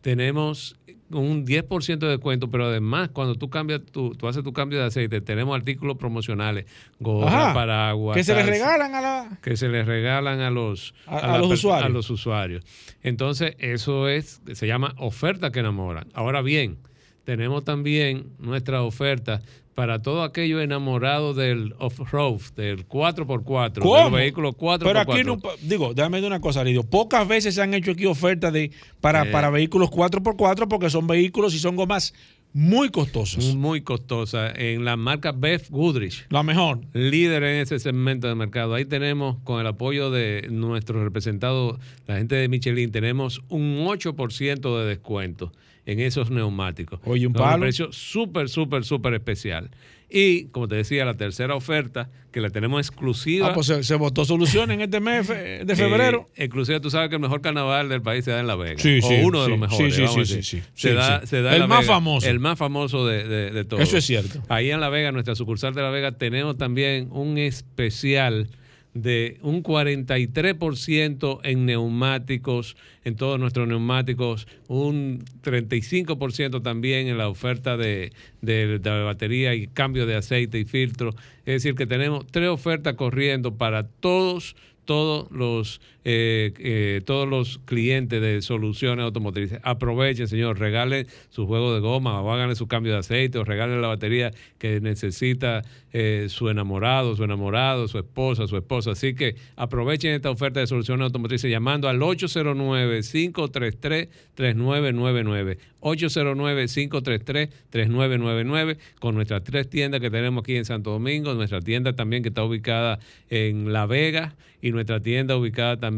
tenemos 0.00 0.76
un 1.10 1.44
10% 1.44 1.98
de 1.98 2.06
descuento, 2.08 2.50
pero 2.50 2.66
además 2.66 3.10
cuando 3.12 3.34
tú 3.34 3.50
cambias 3.50 3.82
tu, 3.84 4.14
tú 4.14 4.28
haces 4.28 4.44
tu 4.44 4.52
cambio 4.52 4.78
de 4.78 4.84
aceite, 4.86 5.20
tenemos 5.20 5.56
artículos 5.56 5.96
promocionales, 5.96 6.66
gorra, 7.00 7.52
paraguas, 7.52 8.16
Que 8.16 8.22
se 8.24 8.32
le 8.34 8.40
taza, 8.42 8.50
regalan 8.52 8.94
a 8.94 9.00
la. 9.00 9.38
que 9.42 9.56
se 9.56 9.68
les 9.68 9.86
regalan 9.86 10.40
a 10.40 10.50
los, 10.50 10.94
A- 11.06 11.36
los 11.38 11.50
usuarios. 11.52 11.84
a 11.86 11.88
los 11.88 12.10
usuarios. 12.10 12.64
Entonces, 13.02 13.56
eso 13.58 14.08
es, 14.08 14.40
se 14.52 14.66
llama 14.68 14.94
oferta 14.98 15.50
que 15.50 15.58
enamoran. 15.60 16.06
Ahora 16.14 16.42
bien, 16.42 16.78
tenemos 17.24 17.64
también 17.64 18.26
nuestra 18.38 18.82
oferta 18.82 19.42
para 19.80 20.02
todo 20.02 20.24
aquello 20.24 20.60
enamorado 20.60 21.32
del 21.32 21.74
off-road, 21.78 22.42
del 22.54 22.86
4x4, 22.86 23.78
¿Cómo? 23.80 23.96
del 23.96 24.12
vehículo 24.12 24.52
4x4. 24.52 24.78
Pero 24.84 25.00
aquí 25.00 25.24
no, 25.24 25.38
digo, 25.62 25.94
déjame 25.94 26.18
decir 26.18 26.26
una 26.26 26.38
cosa, 26.42 26.60
Aridio. 26.60 26.82
Pocas 26.82 27.26
veces 27.26 27.54
se 27.54 27.62
han 27.62 27.72
hecho 27.72 27.92
aquí 27.92 28.04
ofertas 28.04 28.52
de 28.52 28.72
para, 29.00 29.22
Eh. 29.22 29.30
para 29.32 29.48
vehículos 29.48 29.88
4x4 29.90 30.68
porque 30.68 30.90
son 30.90 31.06
vehículos 31.06 31.54
y 31.54 31.58
son 31.58 31.76
gomas 31.76 32.12
muy 32.52 32.90
costosas. 32.90 33.54
muy 33.54 33.80
costosa 33.80 34.50
en 34.54 34.84
la 34.84 34.98
marca 34.98 35.32
Beth 35.32 35.70
Goodrich. 35.70 36.26
La 36.28 36.42
mejor. 36.42 36.80
líder 36.92 37.42
en 37.44 37.62
ese 37.62 37.78
segmento 37.78 38.28
de 38.28 38.34
mercado. 38.34 38.74
Ahí 38.74 38.84
tenemos, 38.84 39.38
con 39.44 39.62
el 39.62 39.66
apoyo 39.66 40.10
de 40.10 40.46
nuestro 40.50 41.02
representado, 41.02 41.78
la 42.06 42.18
gente 42.18 42.34
de 42.34 42.48
Michelin, 42.50 42.92
tenemos 42.92 43.40
un 43.48 43.78
8% 43.86 44.78
de 44.78 44.84
descuento 44.84 45.52
en 45.86 46.00
esos 46.00 46.30
neumáticos. 46.30 47.00
Oye, 47.04 47.26
un 47.26 47.32
palo. 47.32 47.62
precio 47.62 47.92
súper, 47.92 48.48
súper, 48.48 48.84
súper 48.84 49.14
especial. 49.14 49.70
Y, 50.12 50.46
como 50.46 50.66
te 50.66 50.74
decía, 50.74 51.04
la 51.04 51.14
tercera 51.16 51.54
oferta 51.54 52.10
que 52.32 52.40
la 52.40 52.50
tenemos 52.50 52.84
exclusiva. 52.86 53.48
Ah, 53.48 53.54
pues 53.54 53.68
se, 53.68 53.84
se 53.84 53.94
votó 53.94 54.24
solución 54.24 54.70
en 54.72 54.80
este 54.80 54.98
mes 54.98 55.28
de 55.28 55.76
febrero. 55.76 56.28
Eh, 56.34 56.44
exclusiva, 56.44 56.80
tú 56.80 56.90
sabes 56.90 57.08
que 57.08 57.14
el 57.14 57.20
mejor 57.20 57.40
carnaval 57.40 57.88
del 57.88 58.02
país 58.02 58.24
se 58.24 58.32
da 58.32 58.40
en 58.40 58.48
La 58.48 58.56
Vega. 58.56 58.78
Sí, 58.78 58.98
o 59.02 59.06
sí, 59.06 59.20
uno 59.22 59.42
de 59.44 59.50
los 59.50 59.58
mejores. 59.58 59.94
sí, 59.94 60.00
sí, 60.00 60.02
vamos 60.06 60.18
a 60.18 60.24
sí, 60.24 60.36
decir. 60.36 60.62
sí. 60.62 60.68
Se 60.74 60.94
da, 60.94 61.20
sí. 61.20 61.28
se 61.28 61.42
da 61.42 61.50
en 61.50 61.54
El 61.54 61.60
La 61.60 61.66
más 61.68 61.80
Vega, 61.82 61.92
famoso. 61.94 62.28
El 62.28 62.40
más 62.40 62.58
famoso 62.58 63.06
de, 63.06 63.26
de, 63.28 63.50
de 63.52 63.64
todos. 63.64 63.82
Eso 63.82 63.96
es 63.98 64.04
cierto. 64.04 64.42
Ahí 64.48 64.70
en 64.70 64.80
La 64.80 64.88
Vega, 64.88 65.12
nuestra 65.12 65.36
sucursal 65.36 65.74
de 65.74 65.82
La 65.82 65.90
Vega, 65.90 66.12
tenemos 66.12 66.58
también 66.58 67.08
un 67.12 67.38
especial 67.38 68.48
de 68.94 69.38
un 69.42 69.62
43% 69.62 71.40
en 71.44 71.66
neumáticos, 71.66 72.76
en 73.04 73.16
todos 73.16 73.38
nuestros 73.38 73.68
neumáticos, 73.68 74.48
un 74.68 75.24
35% 75.42 76.62
también 76.62 77.06
en 77.06 77.18
la 77.18 77.28
oferta 77.28 77.76
de, 77.76 78.12
de, 78.40 78.78
de 78.78 79.02
batería 79.02 79.54
y 79.54 79.68
cambio 79.68 80.06
de 80.06 80.16
aceite 80.16 80.58
y 80.58 80.64
filtro. 80.64 81.10
Es 81.46 81.62
decir, 81.62 81.74
que 81.74 81.86
tenemos 81.86 82.26
tres 82.26 82.48
ofertas 82.48 82.94
corriendo 82.94 83.54
para 83.54 83.86
todos 83.86 84.56
todos 84.86 85.30
los 85.30 85.80
eh, 86.02 86.54
eh, 86.58 87.02
todos 87.04 87.28
los 87.28 87.58
clientes 87.66 88.22
de 88.22 88.40
soluciones 88.40 89.04
automotrices 89.04 89.60
aprovechen 89.62 90.28
señor 90.28 90.58
regalen 90.58 91.06
su 91.28 91.46
juego 91.46 91.74
de 91.74 91.80
goma 91.80 92.22
o 92.22 92.32
háganle 92.32 92.54
su 92.54 92.66
cambio 92.68 92.92
de 92.92 93.00
aceite 93.00 93.36
o 93.36 93.44
regalen 93.44 93.82
la 93.82 93.88
batería 93.88 94.30
que 94.56 94.80
necesita 94.80 95.60
eh, 95.92 96.26
su 96.30 96.48
enamorado 96.48 97.14
su 97.16 97.24
enamorado 97.24 97.86
su 97.86 97.98
esposa 97.98 98.46
su 98.46 98.56
esposa. 98.56 98.92
Así 98.92 99.14
que 99.14 99.36
aprovechen 99.56 100.14
esta 100.14 100.30
oferta 100.30 100.60
de 100.60 100.66
soluciones 100.66 101.04
automotrices 101.04 101.50
llamando 101.50 101.86
al 101.86 102.02
809 102.02 103.02
533 103.02 104.08
3999 104.34 105.58
809 105.80 106.66
533 106.66 107.48
3999 107.68 108.78
con 109.00 109.16
nuestras 109.16 109.44
tres 109.44 109.68
tiendas 109.68 110.00
que 110.00 110.10
tenemos 110.10 110.44
aquí 110.44 110.56
en 110.56 110.64
Santo 110.64 110.92
Domingo 110.92 111.34
nuestra 111.34 111.60
tienda 111.60 111.92
también 111.94 112.22
que 112.22 112.30
está 112.30 112.42
ubicada 112.42 113.00
en 113.28 113.70
La 113.70 113.84
Vega 113.84 114.34
y 114.62 114.72
nuestra 114.72 115.00
tienda 115.00 115.36
ubicada 115.36 115.78
también 115.78 115.89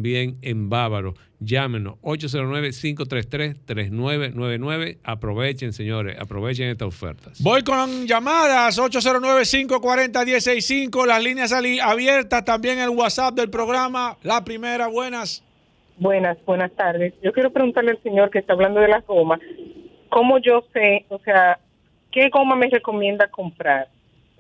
en 0.43 0.71
Bávaro. 0.71 1.15
Llámenos 1.41 1.95
809-533-3999. 2.03 4.99
Aprovechen, 5.05 5.73
señores, 5.73 6.17
aprovechen 6.21 6.69
estas 6.69 6.89
ofertas. 6.89 7.41
Voy 7.43 7.63
con 7.63 8.07
llamadas 8.07 8.79
809-540-165, 8.79 11.07
las 11.07 11.23
líneas 11.23 11.53
ali- 11.53 11.81
abiertas, 11.81 12.45
también 12.45 12.79
el 12.79 12.91
WhatsApp 12.91 13.35
del 13.35 13.51
programa. 13.51 14.17
La 14.23 14.45
primera, 14.45 14.87
buenas. 14.89 15.43
Buenas, 15.99 16.39
buenas 16.47 16.73
tardes. 16.73 17.13
Yo 17.23 17.33
quiero 17.33 17.53
preguntarle 17.53 17.91
al 17.93 18.03
señor 18.03 18.31
que 18.31 18.39
está 18.39 18.55
hablando 18.55 18.81
de 18.81 18.89
las 18.89 19.07
gomas, 19.07 19.41
¿cómo 20.09 20.39
yo 20.39 20.65
sé, 20.73 21.05
o 21.09 21.19
sea, 21.21 21.59
qué 22.11 22.29
goma 22.31 22.57
me 22.57 22.69
recomienda 22.69 23.29
comprar 23.29 23.89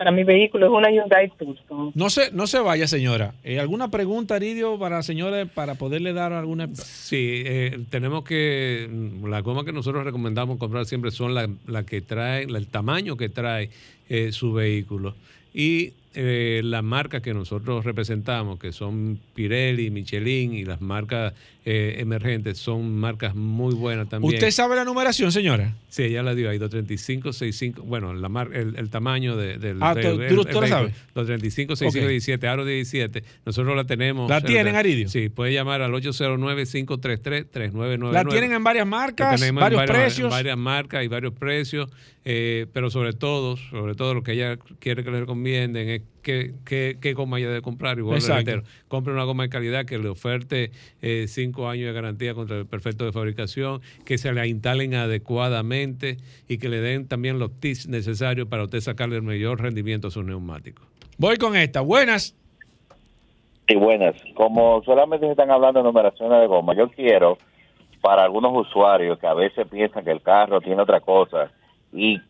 para 0.03 0.11
mi 0.11 0.25
vehículo? 0.25 0.67
Es 0.67 0.73
una 0.73 0.91
Hyundai 0.91 1.31
Tucson. 1.39 1.93
No 1.95 2.11
se, 2.11 2.33
no 2.33 2.49
se 2.49 2.59
vaya, 2.59 2.89
señora. 2.89 3.35
Eh, 3.45 3.61
¿Alguna 3.61 3.89
pregunta, 3.89 4.35
Aridio, 4.35 4.77
para 4.77 5.01
señores, 5.05 5.47
para 5.49 5.77
poderle 5.77 6.13
dar 6.13 6.33
alguna... 6.33 6.69
Sí, 6.75 7.45
eh, 7.47 7.79
tenemos 7.89 8.25
que, 8.25 8.91
la 9.25 9.41
goma 9.43 9.65
que 9.65 9.73
nosotros 9.73 10.03
recomendamos 10.05 10.59
comprar 10.59 10.87
siempre 10.87 11.13
son 11.13 11.35
la, 11.35 11.49
la 11.69 11.85
que 11.85 12.01
trae, 12.01 12.47
la- 12.49 12.59
el 12.59 12.67
tamaño 12.67 13.17
que 13.17 13.29
trae 13.29 13.71
eh, 14.09 14.33
su 14.33 14.53
vehículo. 14.53 15.15
Y 15.55 15.93
eh, 16.15 16.61
las 16.65 16.83
marcas 16.85 17.23
que 17.23 17.35
nosotros 17.35 17.85
representamos, 17.85 18.59
que 18.59 18.73
son 18.73 19.19
Pirelli, 19.35 19.91
Michelin 19.91 20.55
y 20.55 20.65
las 20.65 20.81
marcas 20.81 21.33
eh, 21.65 21.97
emergentes, 21.99 22.59
son 22.59 22.97
marcas 22.97 23.37
muy 23.37 23.73
buenas 23.75 24.09
también. 24.09 24.35
¿Usted 24.35 24.51
sabe 24.51 24.75
la 24.75 24.85
numeración, 24.85 25.31
señora? 25.31 25.73
Sí, 25.89 26.03
ella 26.05 26.23
la 26.25 26.35
dio 26.35 26.51
ahí, 26.51 26.59
235, 26.59 27.33
65, 27.33 27.83
bueno, 27.85 28.13
la 28.15 28.29
mar, 28.29 28.51
el, 28.53 28.75
el 28.77 28.91
tamaño 28.91 29.37
de, 29.37 29.59
del 29.59 29.77
Ah, 29.81 29.95
de- 29.95 30.03
¿tú- 30.03 30.09
el- 30.21 30.29
tú 30.35 30.43
el 30.59 30.61
lo 30.63 30.67
sabes? 30.67 30.93
235, 31.15 31.77
65, 31.77 32.05
Ok. 32.05 32.11
17, 32.11 32.49
aro 32.49 32.65
17. 32.65 33.23
Nosotros 33.47 33.77
la 33.77 33.85
tenemos. 33.85 34.29
¿La 34.29 34.41
tienen, 34.41 34.75
Aridio? 34.75 35.09
Sí, 35.09 35.29
puede 35.29 35.53
llamar 35.53 35.83
al 35.83 35.93
809-533-3999. 35.93 38.13
La 38.13 38.25
tienen 38.25 38.53
en 38.53 38.65
varias 38.65 38.87
marcas, 38.87 39.41
varios 39.41 39.55
varias- 39.55 39.91
precios. 39.91 40.27
en 40.27 40.31
varias 40.31 40.59
marcas 40.59 41.05
y 41.05 41.09
varios 41.09 41.33
precios, 41.35 41.91
eh, 42.25 42.67
pero 42.73 42.91
sobre 42.91 43.13
todo, 43.13 43.57
sobre 43.57 43.95
todo 43.95 44.15
lo 44.15 44.23
que 44.23 44.33
ella 44.33 44.57
quiere 44.79 45.05
que 45.05 45.11
le 45.11 45.21
recomienden 45.21 45.89
es 45.89 46.02
qué, 46.23 46.55
qué, 46.65 46.99
qué 47.01 47.13
goma 47.15 47.39
ella 47.39 47.49
debe 47.49 47.63
comprar. 47.63 47.99
Igual 47.99 48.21
reitero, 48.21 48.63
compre 48.89 49.13
una 49.13 49.25
goma 49.25 49.45
de 49.45 49.49
calidad 49.49 49.85
que 49.85 49.99
le 49.99 50.09
oferte 50.09 50.71
eh, 51.01 51.27
cinco 51.29 51.69
años 51.69 51.87
de 51.87 51.93
garantía 51.93 52.35
contra 52.35 52.59
el 52.59 52.67
perfecto 52.67 53.05
de 53.05 53.13
fabricación, 53.13 53.81
que 54.05 54.19
se 54.19 54.33
la 54.33 54.47
instalen 54.47 54.95
adecuadamente 54.95 56.17
y 56.49 56.59
que 56.59 56.69
le 56.69 56.81
den 56.81 57.09
también 57.09 57.39
los 57.39 57.59
tips 57.61 57.89
necesarios 57.89 58.49
para 58.49 58.65
usted 58.65 58.81
sacarle 58.81 59.17
el 59.17 59.23
mayor 59.23 59.61
rendimiento 59.61 60.09
a 60.09 60.11
sus 60.11 60.25
neumáticos. 60.25 60.87
Voy 61.19 61.37
con 61.37 61.57
esta. 61.57 61.81
Buenas. 61.81 62.37
Sí, 63.69 63.77
buenas. 63.77 64.17
Como 64.35 64.83
solamente 64.85 65.27
se 65.27 65.33
están 65.33 65.51
hablando 65.51 65.81
de 65.81 65.85
numeraciones 65.85 66.41
de 66.41 66.47
goma, 66.47 66.75
yo 66.75 66.89
quiero 66.91 67.39
para 68.01 68.25
algunos 68.25 68.53
usuarios 68.67 69.19
que 69.19 69.27
a 69.27 69.35
veces 69.35 69.67
piensan 69.69 70.05
que 70.05 70.11
el 70.11 70.21
carro 70.21 70.61
tiene 70.61 70.83
otra 70.83 71.01
cosa 71.01 71.53
y 71.93 72.21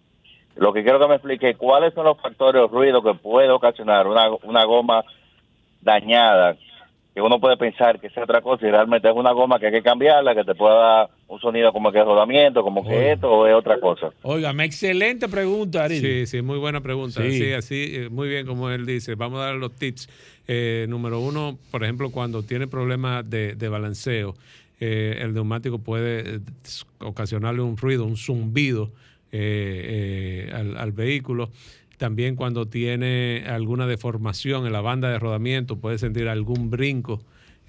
lo 0.56 0.72
que 0.72 0.82
quiero 0.82 0.98
que 0.98 1.08
me 1.08 1.14
explique 1.14 1.54
cuáles 1.54 1.94
son 1.94 2.04
los 2.04 2.20
factores 2.20 2.62
o 2.62 2.68
ruidos 2.68 3.02
que 3.04 3.14
puede 3.14 3.50
ocasionar 3.50 4.06
una, 4.06 4.30
una 4.42 4.64
goma 4.64 5.04
dañada 5.80 6.56
que 7.14 7.20
uno 7.20 7.38
puede 7.38 7.58
pensar 7.58 8.00
que 8.00 8.06
es 8.06 8.16
otra 8.16 8.40
cosa 8.40 8.66
y 8.66 8.70
realmente 8.70 9.08
es 9.08 9.14
una 9.14 9.32
goma 9.32 9.58
que 9.58 9.66
hay 9.66 9.72
que 9.72 9.82
cambiarla, 9.82 10.34
que 10.34 10.44
te 10.44 10.54
pueda 10.54 10.74
dar 10.74 11.10
un 11.28 11.38
sonido 11.40 11.70
como 11.70 11.92
que 11.92 11.98
es 11.98 12.04
rodamiento, 12.06 12.62
como 12.62 12.82
que 12.86 13.12
esto 13.12 13.30
o 13.30 13.46
es 13.46 13.54
otra 13.54 13.78
cosa. 13.78 14.10
Óigame, 14.22 14.64
excelente 14.64 15.28
pregunta, 15.28 15.84
Aridio. 15.84 16.08
Sí, 16.08 16.26
sí, 16.26 16.42
muy 16.42 16.58
buena 16.58 16.80
pregunta. 16.80 17.20
Sí. 17.22 17.32
Sí, 17.32 17.52
así, 17.52 17.92
eh, 17.96 18.08
muy 18.08 18.28
bien 18.28 18.46
como 18.46 18.70
él 18.70 18.86
dice. 18.86 19.14
Vamos 19.14 19.40
a 19.40 19.44
dar 19.44 19.54
los 19.56 19.72
tips. 19.72 20.08
Eh, 20.48 20.86
número 20.88 21.20
uno, 21.20 21.58
por 21.70 21.84
ejemplo, 21.84 22.10
cuando 22.10 22.42
tiene 22.42 22.66
problemas 22.66 23.28
de, 23.28 23.56
de 23.56 23.68
balanceo, 23.68 24.34
eh, 24.80 25.18
el 25.20 25.34
neumático 25.34 25.78
puede 25.78 26.36
eh, 26.36 26.40
ocasionarle 26.98 27.60
un 27.60 27.76
ruido, 27.76 28.04
un 28.04 28.16
zumbido 28.16 28.90
eh, 29.32 30.48
eh, 30.48 30.52
al, 30.54 30.76
al 30.76 30.92
vehículo. 30.92 31.50
También 31.98 32.36
cuando 32.36 32.66
tiene 32.66 33.44
alguna 33.46 33.86
deformación 33.86 34.66
en 34.66 34.72
la 34.72 34.80
banda 34.80 35.10
de 35.10 35.18
rodamiento, 35.18 35.78
puede 35.78 35.98
sentir 35.98 36.28
algún 36.28 36.70
brinco. 36.70 37.22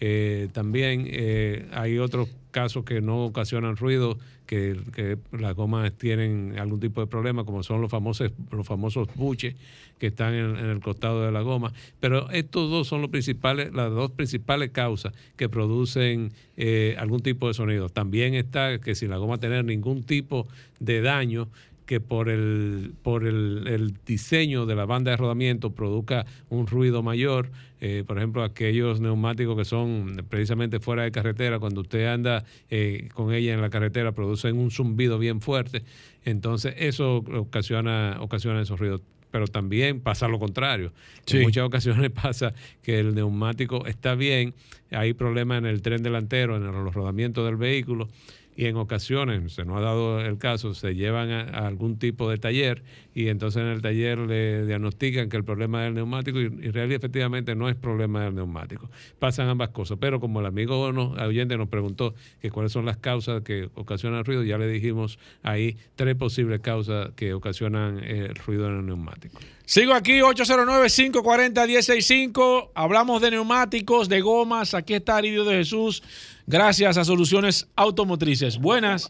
Eh, 0.06 0.50
también 0.52 1.08
eh, 1.10 1.66
hay 1.72 1.98
otros 1.98 2.28
casos 2.52 2.84
que 2.84 3.00
no 3.00 3.24
ocasionan 3.24 3.78
ruido, 3.78 4.18
que, 4.46 5.18
las 5.32 5.56
gomas 5.56 5.94
tienen 5.94 6.60
algún 6.60 6.82
tipo 6.82 7.00
de 7.00 7.08
problema, 7.08 7.46
como 7.46 7.64
son 7.64 7.80
los 7.80 7.90
famosos, 7.90 8.30
los 8.52 8.68
famosos 8.68 9.08
buches 9.16 9.56
que 10.00 10.08
están 10.08 10.34
en, 10.34 10.58
en 10.58 10.66
el 10.66 10.82
costado 10.82 11.26
de 11.26 11.32
la 11.32 11.40
goma. 11.40 11.72
Pero 12.02 12.30
estos 12.32 12.70
dos 12.70 12.86
son 12.86 13.00
los 13.00 13.12
principales, 13.12 13.74
las 13.74 13.92
dos 13.92 14.12
principales 14.12 14.72
causas 14.72 15.14
que 15.38 15.48
producen 15.48 16.34
eh, 16.58 16.98
algún 17.00 17.22
tipo 17.22 17.48
de 17.48 17.54
sonido. 17.54 17.88
También 17.88 18.34
está 18.34 18.80
que 18.80 18.96
si 18.96 19.08
la 19.08 19.16
goma 19.16 19.38
tener 19.38 19.64
ningún 19.64 20.04
tipo 20.04 20.46
de 20.82 21.00
daño, 21.02 21.48
que 21.86 22.00
por 22.00 22.30
el 22.30 22.94
por 23.04 23.26
el, 23.26 23.68
el 23.68 23.94
diseño 24.06 24.66
de 24.66 24.76
la 24.76 24.86
banda 24.86 25.12
de 25.12 25.18
rodamiento 25.18 25.72
produzca 25.72 26.26
un 26.50 26.68
ruido 26.68 27.04
mayor. 27.04 27.52
Eh, 27.82 28.04
por 28.08 28.18
ejemplo, 28.18 28.44
aquellos 28.44 29.02
neumáticos 29.02 29.58
que 29.58 29.66
son 29.66 30.26
precisamente 30.30 30.80
fuera 30.80 31.04
de 31.04 31.12
carretera, 31.12 31.60
cuando 31.60 31.82
usted 31.82 32.06
anda 32.06 32.46
eh, 32.70 33.10
con 33.14 33.34
ella 33.34 33.54
en 33.54 33.62
la 33.62 33.70
carretera, 33.70 34.14
producen 34.14 34.58
un 34.58 34.72
zumbido 34.72 35.20
bien 35.20 35.42
fuerte. 35.42 35.84
Entonces, 36.24 36.76
eso 36.78 37.18
ocasiona, 37.18 38.18
ocasiona 38.22 38.62
esos 38.62 38.80
ruidos. 38.80 39.02
Pero 39.32 39.48
también 39.48 40.00
pasa 40.00 40.28
lo 40.28 40.40
contrario. 40.40 40.94
Sí. 41.26 41.38
En 41.38 41.44
muchas 41.44 41.66
ocasiones 41.66 42.10
pasa 42.24 42.54
que 42.84 43.00
el 43.00 43.16
neumático 43.16 43.86
está 43.86 44.16
bien, 44.16 44.54
hay 44.92 45.14
problemas 45.14 45.58
en 45.58 45.66
el 45.66 45.82
tren 45.82 46.04
delantero, 46.04 46.56
en 46.56 46.64
los 46.64 46.94
rodamientos 46.94 47.44
del 47.46 47.58
vehículo 47.58 48.08
y 48.56 48.66
en 48.66 48.78
ocasiones, 48.78 49.54
se 49.54 49.66
nos 49.66 49.78
ha 49.78 49.82
dado 49.82 50.22
el 50.22 50.38
caso, 50.38 50.74
se 50.74 50.96
llevan 50.96 51.32
a, 51.32 51.44
algún 51.68 51.98
tipo 51.98 52.30
de 52.30 52.38
taller 52.38 52.84
y 53.14 53.28
entonces 53.28 53.62
en 53.62 53.70
el 53.70 53.82
taller 53.82 54.20
le 54.20 54.66
diagnostican 54.66 55.30
que 55.30 55.38
el 55.38 55.44
problema 55.44 55.84
es 55.84 55.90
el 55.90 55.96
neumático 55.96 56.40
y, 56.40 56.46
y 56.46 56.72
realmente 56.72 56.96
efectivamente 56.96 57.56
no 57.56 57.70
es 57.70 57.76
problema 57.76 58.24
del 58.24 58.36
neumático. 58.36 58.90
Pasan 59.20 59.50
ambas 59.50 59.70
cosas, 59.70 59.98
pero 60.00 60.20
como 60.20 60.40
el 60.40 60.46
amigo 60.46 60.82
oyente 60.82 61.58
nos 61.58 61.70
preguntó 61.70 62.14
que 62.42 62.52
cuáles 62.52 62.72
son 62.72 62.86
las 62.86 62.98
causas 62.98 63.42
que 63.42 63.70
ocasionan 63.76 64.26
ruido, 64.26 64.44
ya 64.44 64.58
le 64.58 64.68
dijimos 64.68 65.20
ahí 65.42 65.78
tres 65.96 66.16
posibles 66.16 66.60
causas 66.60 67.12
que 67.16 67.34
ocasionan 67.34 68.00
eh, 68.00 68.28
el 68.30 68.36
ruido 68.36 68.68
en 68.68 68.80
el 68.80 68.86
neumático. 68.86 69.40
Sigo 69.66 69.94
aquí, 69.94 70.20
809-540-165. 70.20 72.72
Hablamos 72.76 73.22
de 73.22 73.32
neumáticos, 73.32 74.10
de 74.10 74.20
gomas. 74.20 74.74
Aquí 74.74 74.94
está 74.94 75.16
Aridio 75.16 75.46
de 75.46 75.56
Jesús. 75.56 76.04
Gracias 76.46 76.98
a 76.98 77.06
Soluciones 77.06 77.72
Automotrices. 77.78 78.60
Buenas. 78.60 79.10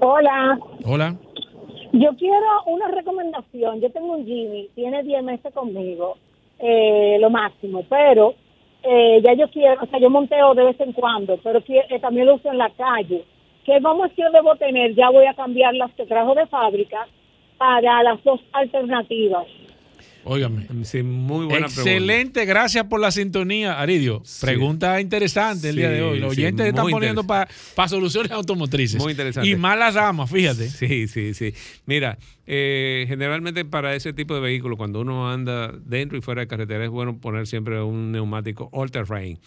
Hola, 0.00 0.58
Hola. 0.84 1.14
yo 1.92 2.16
quiero 2.16 2.64
una 2.66 2.88
recomendación. 2.88 3.80
Yo 3.80 3.88
tengo 3.92 4.16
un 4.16 4.26
Jimmy, 4.26 4.68
tiene 4.74 5.04
10 5.04 5.22
meses 5.22 5.54
conmigo, 5.54 6.16
eh, 6.58 7.18
lo 7.20 7.30
máximo, 7.30 7.84
pero 7.88 8.34
eh, 8.82 9.20
ya 9.22 9.34
yo 9.34 9.48
quiero, 9.48 9.80
o 9.82 9.86
sea, 9.86 10.00
yo 10.00 10.10
monteo 10.10 10.52
de 10.54 10.64
vez 10.64 10.80
en 10.80 10.92
cuando, 10.92 11.38
pero 11.42 11.60
eh, 11.66 11.98
también 12.00 12.26
lo 12.26 12.34
uso 12.34 12.50
en 12.50 12.58
la 12.58 12.70
calle. 12.70 13.24
¿Qué 13.64 13.78
vamos 13.80 14.10
que 14.14 14.22
debo 14.32 14.56
tener? 14.56 14.94
Ya 14.94 15.08
voy 15.10 15.26
a 15.26 15.34
cambiar 15.34 15.74
las 15.74 15.92
que 15.92 16.06
trajo 16.06 16.34
de 16.34 16.46
fábrica 16.46 17.06
para 17.56 18.02
las 18.02 18.20
dos 18.24 18.40
alternativas. 18.52 19.46
Óigame. 20.28 20.66
Sí, 20.82 21.04
muy 21.04 21.46
buena 21.46 21.66
Excelente, 21.66 22.44
gracias 22.46 22.84
por 22.86 22.98
la 22.98 23.12
sintonía, 23.12 23.80
Aridio. 23.80 24.24
Pregunta 24.40 25.00
interesante 25.00 25.68
el 25.68 25.76
día 25.76 25.88
de 25.88 26.02
hoy. 26.02 26.18
Los 26.18 26.32
oyentes 26.32 26.66
están 26.66 26.88
poniendo 26.90 27.24
para 27.24 27.48
soluciones 27.88 28.32
automotrices. 28.32 29.00
Muy 29.00 29.12
interesante. 29.12 29.48
Y 29.48 29.54
más 29.54 29.78
las 29.78 29.94
damas, 29.94 30.28
fíjate. 30.28 30.68
Sí, 30.68 31.06
sí, 31.06 31.32
sí. 31.32 31.54
Mira, 31.86 32.18
eh, 32.44 33.04
generalmente 33.06 33.64
para 33.64 33.94
ese 33.94 34.12
tipo 34.12 34.34
de 34.34 34.40
vehículos, 34.40 34.76
cuando 34.76 35.00
uno 35.00 35.30
anda 35.30 35.72
dentro 35.84 36.18
y 36.18 36.20
fuera 36.20 36.40
de 36.40 36.48
carretera, 36.48 36.84
es 36.84 36.90
bueno 36.90 37.18
poner 37.18 37.46
siempre 37.46 37.80
un 37.80 38.10
neumático 38.10 38.68
all 38.72 38.90
terrain 38.90 39.38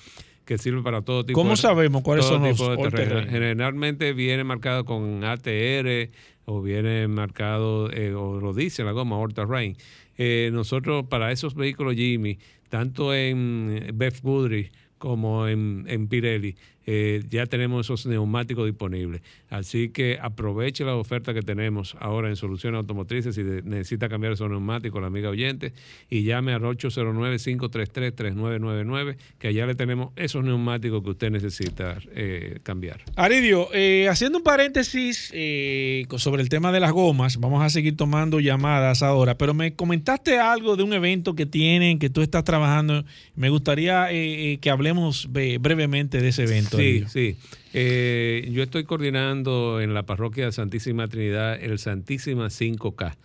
que 0.45 0.57
sirve 0.57 0.81
para 0.81 1.01
todo 1.01 1.25
tipo 1.25 1.37
¿Cómo 1.37 1.51
de 1.51 1.57
sabemos 1.57 2.01
cuáles 2.03 2.25
son 2.25 2.43
los 2.43 2.59
all 2.61 2.89
terrain? 2.89 3.27
Generalmente 3.27 4.13
viene 4.13 4.45
marcado 4.45 4.85
con 4.85 5.25
ATR 5.25 6.09
o 6.45 6.61
viene 6.61 7.07
marcado, 7.09 7.91
eh, 7.91 8.13
o 8.13 8.39
lo 8.39 8.53
dice 8.53 8.85
la 8.85 8.93
goma 8.93 9.17
all 9.17 9.33
terrain. 9.33 9.75
Eh, 10.21 10.49
nosotros 10.51 11.05
para 11.09 11.31
esos 11.31 11.55
vehículos 11.55 11.95
Jimmy, 11.95 12.39
tanto 12.67 13.13
en 13.15 13.91
Beth 13.93 14.21
Goodrich 14.21 14.69
como 14.97 15.47
en, 15.47 15.85
en 15.87 16.09
Pirelli, 16.09 16.57
eh, 16.85 17.23
ya 17.29 17.45
tenemos 17.45 17.85
esos 17.85 18.05
neumáticos 18.05 18.65
disponibles. 18.65 19.21
Así 19.49 19.89
que 19.89 20.17
aproveche 20.21 20.85
la 20.85 20.95
oferta 20.95 21.33
que 21.33 21.41
tenemos 21.41 21.95
ahora 21.99 22.29
en 22.29 22.35
Soluciones 22.35 22.77
Automotrices. 22.79 23.33
Si 23.35 23.43
necesita 23.43 24.09
cambiar 24.09 24.33
esos 24.33 24.49
neumáticos, 24.49 24.99
la 25.01 25.07
amiga 25.07 25.29
oyente, 25.29 25.71
y 26.09 26.23
llame 26.23 26.53
al 26.53 26.61
809-533-3999, 26.61 29.17
que 29.37 29.49
allá 29.49 29.65
le 29.65 29.75
tenemos 29.75 30.11
esos 30.15 30.41
neumáticos 30.43 31.03
que 31.03 31.09
usted 31.09 31.31
necesita 31.31 31.97
eh, 32.15 32.59
cambiar. 32.63 33.01
Aridio, 33.15 33.69
eh, 33.73 34.07
haciendo 34.09 34.39
un 34.39 34.43
paréntesis 34.43 35.31
eh, 35.33 36.05
sobre 36.17 36.41
el 36.41 36.49
tema 36.49 36.71
de 36.71 36.79
las 36.79 36.91
gomas, 36.91 37.37
vamos 37.37 37.63
a 37.63 37.69
seguir 37.69 37.95
tomando 37.95 38.39
llamadas 38.39 39.03
ahora, 39.03 39.37
pero 39.37 39.53
me 39.53 39.73
comentaste 39.73 40.39
algo 40.39 40.75
de 40.75 40.81
un 40.83 40.93
evento 40.93 41.35
que 41.35 41.45
tienen, 41.45 41.99
que 41.99 42.09
tú 42.09 42.21
estás 42.21 42.43
trabajando. 42.43 43.05
Me 43.35 43.49
gustaría 43.49 44.07
que 44.09 44.69
hablemos 44.69 45.29
brevemente 45.31 46.21
de 46.21 46.29
ese 46.29 46.43
evento. 46.43 46.78
Sí, 46.79 47.03
sí. 47.07 47.37
Eh, 47.73 48.49
yo 48.51 48.63
estoy 48.63 48.83
coordinando 48.83 49.79
en 49.81 49.93
la 49.93 50.03
parroquia 50.03 50.51
Santísima 50.51 51.07
Trinidad 51.07 51.61
el 51.61 51.77
Santísima 51.79 52.47
5K. 52.49 53.15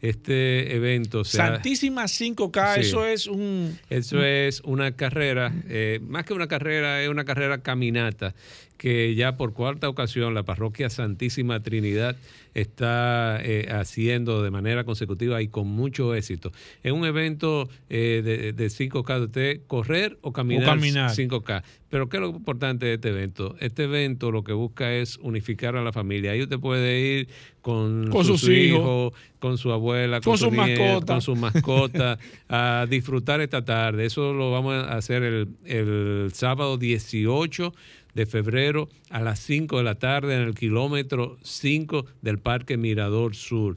Este 0.00 0.74
evento 0.76 1.24
se 1.24 1.40
ha- 1.40 1.46
Santísima 1.54 2.04
5K, 2.06 2.74
Sí. 2.74 2.80
eso 2.80 3.06
es 3.06 3.26
un... 3.26 3.78
Eso 3.88 4.22
es 4.22 4.60
una 4.64 4.92
carrera, 4.96 5.52
eh, 5.68 5.98
más 6.06 6.24
que 6.26 6.34
una 6.34 6.46
carrera, 6.46 7.02
es 7.02 7.08
una 7.08 7.24
carrera 7.24 7.62
caminata 7.62 8.34
que 8.76 9.14
ya 9.14 9.36
por 9.38 9.54
cuarta 9.54 9.88
ocasión 9.88 10.34
la 10.34 10.42
parroquia 10.42 10.90
Santísima 10.90 11.62
Trinidad 11.62 12.16
está 12.52 13.38
eh, 13.42 13.68
haciendo 13.70 14.42
de 14.42 14.50
manera 14.50 14.84
consecutiva 14.84 15.40
y 15.40 15.48
con 15.48 15.68
mucho 15.68 16.14
éxito. 16.14 16.52
Es 16.82 16.92
un 16.92 17.06
evento 17.06 17.68
eh, 17.88 18.20
de, 18.22 18.52
de 18.52 18.66
5K, 18.66 19.18
de 19.20 19.24
usted 19.24 19.60
correr 19.66 20.18
o 20.20 20.32
caminar, 20.32 20.66
caminar. 20.66 21.10
5K. 21.12 21.62
Pero 21.94 22.08
¿qué 22.08 22.16
es 22.16 22.22
lo 22.22 22.30
importante 22.30 22.86
de 22.86 22.94
este 22.94 23.10
evento? 23.10 23.54
Este 23.60 23.84
evento 23.84 24.32
lo 24.32 24.42
que 24.42 24.52
busca 24.52 24.92
es 24.92 25.16
unificar 25.22 25.76
a 25.76 25.82
la 25.84 25.92
familia. 25.92 26.32
Ahí 26.32 26.42
usted 26.42 26.58
puede 26.58 27.00
ir 27.00 27.28
con, 27.62 28.10
Con 28.10 28.24
sus 28.24 28.48
hijos. 28.48 29.12
con 29.38 29.58
su 29.58 29.70
abuela, 29.70 30.20
con, 30.20 30.32
Con 30.32 30.38
su 30.38 30.44
su 30.46 30.50
nieto, 30.50 30.82
mascota. 30.82 31.12
con 31.12 31.22
su 31.22 31.36
mascota, 31.36 32.18
a 32.48 32.88
disfrutar 32.90 33.40
esta 33.40 33.64
tarde. 33.64 34.06
Eso 34.06 34.32
lo 34.32 34.50
vamos 34.50 34.74
a 34.74 34.96
hacer 34.96 35.22
el, 35.22 35.48
el 35.66 36.30
sábado 36.34 36.78
18 36.78 37.72
de 38.14 38.26
febrero 38.26 38.88
a 39.10 39.20
las 39.20 39.38
5 39.38 39.78
de 39.78 39.84
la 39.84 39.94
tarde 39.94 40.34
en 40.34 40.40
el 40.40 40.56
kilómetro 40.56 41.38
5 41.44 42.06
del 42.22 42.40
Parque 42.40 42.76
Mirador 42.76 43.36
Sur. 43.36 43.76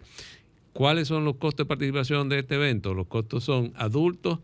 ¿Cuáles 0.74 1.08
son 1.08 1.24
los 1.24 1.36
costos 1.36 1.66
de 1.66 1.70
participación 1.70 2.30
de 2.30 2.40
este 2.40 2.56
evento? 2.56 2.96
Los 2.96 3.06
costos 3.06 3.44
son 3.44 3.74
adultos, 3.76 4.40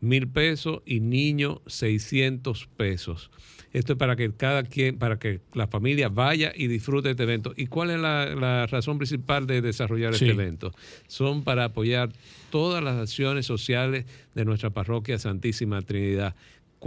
mil 0.00 0.28
pesos 0.28 0.82
y 0.86 1.00
niños, 1.00 1.58
600 1.66 2.68
pesos. 2.76 3.30
Esto 3.72 3.92
es 3.92 3.98
para 3.98 4.16
que 4.16 4.32
cada 4.32 4.62
quien, 4.62 4.98
para 4.98 5.18
que 5.18 5.40
la 5.52 5.66
familia 5.66 6.08
vaya 6.08 6.52
y 6.54 6.66
disfrute 6.66 7.08
de 7.08 7.10
este 7.12 7.24
evento. 7.24 7.52
¿Y 7.56 7.66
cuál 7.66 7.90
es 7.90 7.98
la, 8.00 8.34
la 8.34 8.66
razón 8.66 8.96
principal 8.96 9.46
de 9.46 9.60
desarrollar 9.60 10.14
Sí. 10.14 10.24
este 10.24 10.34
evento? 10.34 10.72
Son 11.08 11.42
para 11.44 11.64
apoyar 11.64 12.10
todas 12.50 12.82
las 12.82 12.96
acciones 12.96 13.44
sociales 13.44 14.06
de 14.34 14.44
nuestra 14.46 14.70
parroquia 14.70 15.18
Santísima 15.18 15.82
Trinidad. 15.82 16.34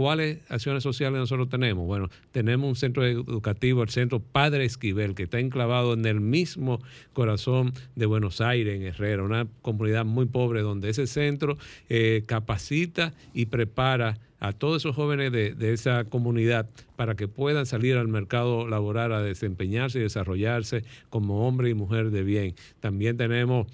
¿Cuáles 0.00 0.38
acciones 0.48 0.82
sociales 0.82 1.20
nosotros 1.20 1.50
tenemos? 1.50 1.86
Bueno, 1.86 2.08
tenemos 2.32 2.66
un 2.66 2.74
centro 2.74 3.04
educativo, 3.04 3.82
el 3.82 3.90
Centro 3.90 4.18
Padre 4.18 4.64
Esquivel, 4.64 5.14
que 5.14 5.24
está 5.24 5.40
enclavado 5.40 5.92
en 5.92 6.06
el 6.06 6.20
mismo 6.22 6.80
corazón 7.12 7.74
de 7.96 8.06
Buenos 8.06 8.40
Aires, 8.40 8.76
en 8.76 8.82
Herrera, 8.86 9.22
una 9.22 9.46
comunidad 9.60 10.06
muy 10.06 10.24
pobre 10.24 10.62
donde 10.62 10.88
ese 10.88 11.06
centro 11.06 11.58
eh, 11.90 12.22
capacita 12.24 13.12
y 13.34 13.44
prepara 13.44 14.16
a 14.38 14.54
todos 14.54 14.80
esos 14.80 14.96
jóvenes 14.96 15.32
de, 15.32 15.52
de 15.52 15.74
esa 15.74 16.04
comunidad 16.06 16.66
para 16.96 17.14
que 17.14 17.28
puedan 17.28 17.66
salir 17.66 17.98
al 17.98 18.08
mercado 18.08 18.66
laboral 18.66 19.12
a 19.12 19.20
desempeñarse 19.20 19.98
y 19.98 20.02
desarrollarse 20.02 20.82
como 21.10 21.46
hombre 21.46 21.68
y 21.68 21.74
mujer 21.74 22.10
de 22.10 22.22
bien. 22.22 22.54
También 22.80 23.18
tenemos 23.18 23.66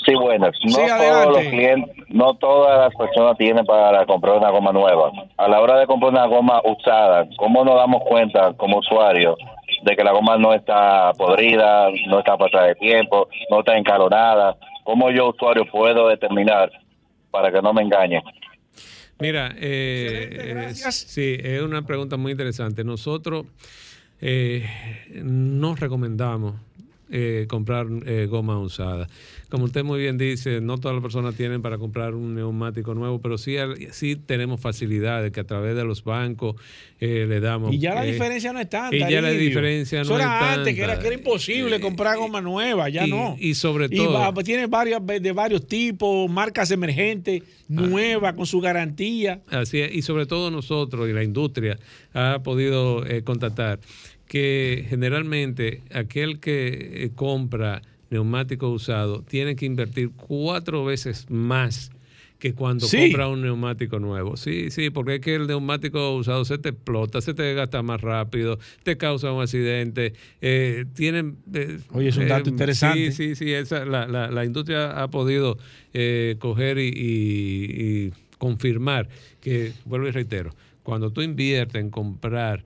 Sí, 0.06 0.14
buenas. 0.16 0.52
No 0.64 0.70
Sí, 0.72 0.82
todos 0.88 1.26
los 1.36 1.44
clientes, 1.46 1.96
no 2.10 2.34
todas 2.36 2.80
las 2.80 2.96
personas 2.96 3.38
tienen 3.38 3.66
para 3.66 4.06
comprar 4.06 4.38
una 4.38 4.50
goma 4.50 4.72
nueva. 4.72 5.12
A 5.38 5.48
la 5.48 5.60
hora 5.60 5.78
de 5.80 5.88
comprar 5.88 6.12
una 6.12 6.26
goma 6.28 6.62
usada, 6.64 7.28
¿cómo 7.38 7.64
nos 7.66 7.76
damos 7.76 8.04
cuenta 8.08 8.54
como 8.54 8.78
usuarios 8.80 9.36
de 9.84 9.96
que 9.96 10.04
la 10.04 10.12
goma 10.12 10.38
no 10.38 10.54
está 10.54 11.12
podrida, 11.18 11.90
no 12.08 12.20
está 12.20 12.38
pasada 12.38 12.68
de 12.68 12.76
tiempo, 12.76 13.28
no 13.50 13.60
está 13.60 13.78
encalonada? 13.78 14.56
¿Cómo 14.90 15.12
yo 15.12 15.30
usuario 15.30 15.68
puedo 15.72 16.08
determinar 16.08 16.72
para 17.30 17.52
que 17.52 17.62
no 17.62 17.72
me 17.74 17.84
engañen? 17.84 18.24
Mira, 19.20 19.54
eh, 19.56 20.66
eh, 20.68 20.74
sí, 20.74 21.38
es 21.40 21.62
una 21.62 21.84
pregunta 21.84 22.18
muy 22.18 22.32
interesante. 22.32 22.84
Nosotros 22.84 23.46
eh, 24.20 24.66
no 25.22 25.76
recomendamos 25.76 26.56
eh, 27.12 27.46
comprar 27.50 27.88
eh, 28.06 28.28
goma 28.30 28.60
usada. 28.60 29.08
Como 29.50 29.66
usted 29.66 29.84
muy 29.84 30.00
bien 30.00 30.18
dice, 30.20 30.62
no 30.62 30.78
todas 30.78 30.94
las 30.96 31.02
personas 31.02 31.34
tienen 31.36 31.62
para 31.64 31.80
comprar 31.80 32.14
un 32.14 32.36
neumático 32.36 32.94
nuevo, 32.94 33.20
pero 33.20 33.38
sí, 33.40 33.56
sí 33.92 34.16
tenemos 34.16 34.62
facilidades 34.62 35.32
que 35.32 35.40
a 35.40 35.44
través 35.44 35.76
de 35.76 35.84
los 35.84 36.04
bancos 36.04 36.56
eh, 37.00 37.26
le 37.28 37.40
damos. 37.40 37.74
Y 37.74 37.80
ya 37.80 37.96
la 37.96 38.06
eh, 38.06 38.12
diferencia 38.12 38.54
no 38.54 38.60
es 38.60 38.70
tanta. 38.70 38.96
Y 38.96 39.00
ya 39.00 39.22
la 39.22 39.32
diferencia 39.32 40.02
Eso 40.02 40.12
no 40.14 40.20
es 40.20 40.26
era 40.26 40.40
tanta. 40.40 40.54
antes, 40.56 40.76
que 40.76 40.82
era, 40.84 41.00
que 41.00 41.08
era 41.08 41.16
imposible 41.16 41.80
comprar 41.80 42.18
goma 42.18 42.42
nueva. 42.42 42.90
Ya 42.90 43.08
y- 43.08 43.10
no. 43.10 43.36
y 43.40 43.56
sobre 43.56 43.86
Y 43.90 43.98
todo- 43.98 44.14
va- 44.14 44.34
tiene 44.44 44.68
varias 44.68 45.02
de 45.06 45.32
varios 45.32 45.66
tipos, 45.68 46.30
marcas 46.30 46.70
emergentes, 46.70 47.42
nuevas, 47.68 48.34
con 48.36 48.46
su 48.46 48.60
garantía. 48.62 49.42
Así 49.50 49.80
es, 49.80 49.94
y 49.96 50.02
sobre 50.04 50.26
todo 50.28 50.52
nosotros 50.52 51.10
y 51.10 51.14
la 51.14 51.24
industria 51.24 51.80
ha 52.14 52.40
podido 52.44 53.06
eh, 53.06 53.24
contactar 53.24 53.80
que 54.30 54.86
generalmente 54.88 55.82
aquel 55.92 56.40
que 56.40 57.04
eh, 57.06 57.12
compra 57.16 57.82
neumático 58.12 58.70
usado, 58.70 59.24
tiene 59.24 59.56
que 59.56 59.66
invertir 59.66 60.12
cuatro 60.16 60.86
veces 60.86 61.26
más 61.30 61.92
que 62.38 62.54
cuando 62.54 62.86
Sí. 62.88 62.98
compra 62.98 63.28
un 63.28 63.42
neumático 63.42 64.00
nuevo. 64.00 64.38
Sí, 64.38 64.70
sí, 64.72 64.92
porque 64.92 65.16
es 65.16 65.22
que 65.22 65.34
el 65.36 65.48
neumático 65.48 66.16
usado 66.16 66.46
se 66.46 66.58
te 66.60 66.70
explota, 66.70 67.22
se 67.22 67.34
te 67.34 67.54
gasta 67.56 67.82
más 67.82 68.00
rápido, 68.02 68.60
te 68.84 68.98
causa 68.98 69.34
un 69.34 69.42
accidente. 69.42 70.14
eh, 70.42 70.86
tienen. 70.94 71.38
eh, 71.54 71.80
Oye, 71.92 72.10
es 72.10 72.18
un 72.18 72.28
dato 72.28 72.50
eh, 72.50 72.54
interesante. 72.54 73.12
Sí, 73.12 73.36
sí, 73.36 73.36
sí. 73.36 73.52
esa- 73.52 73.84
la, 73.84 74.08
la- 74.08 74.30
la 74.32 74.46
industria 74.46 75.02
ha 75.04 75.10
podido 75.10 75.58
eh, 75.94 76.36
coger 76.40 76.78
y, 76.78 76.88
y- 76.88 78.06
y 78.08 78.14
confirmar 78.38 79.10
que, 79.42 79.74
vuelvo 79.86 80.08
y 80.08 80.12
reitero, 80.12 80.52
cuando 80.84 81.12
tú 81.12 81.22
inviertes 81.24 81.82
en 81.82 81.90
comprar 81.90 82.64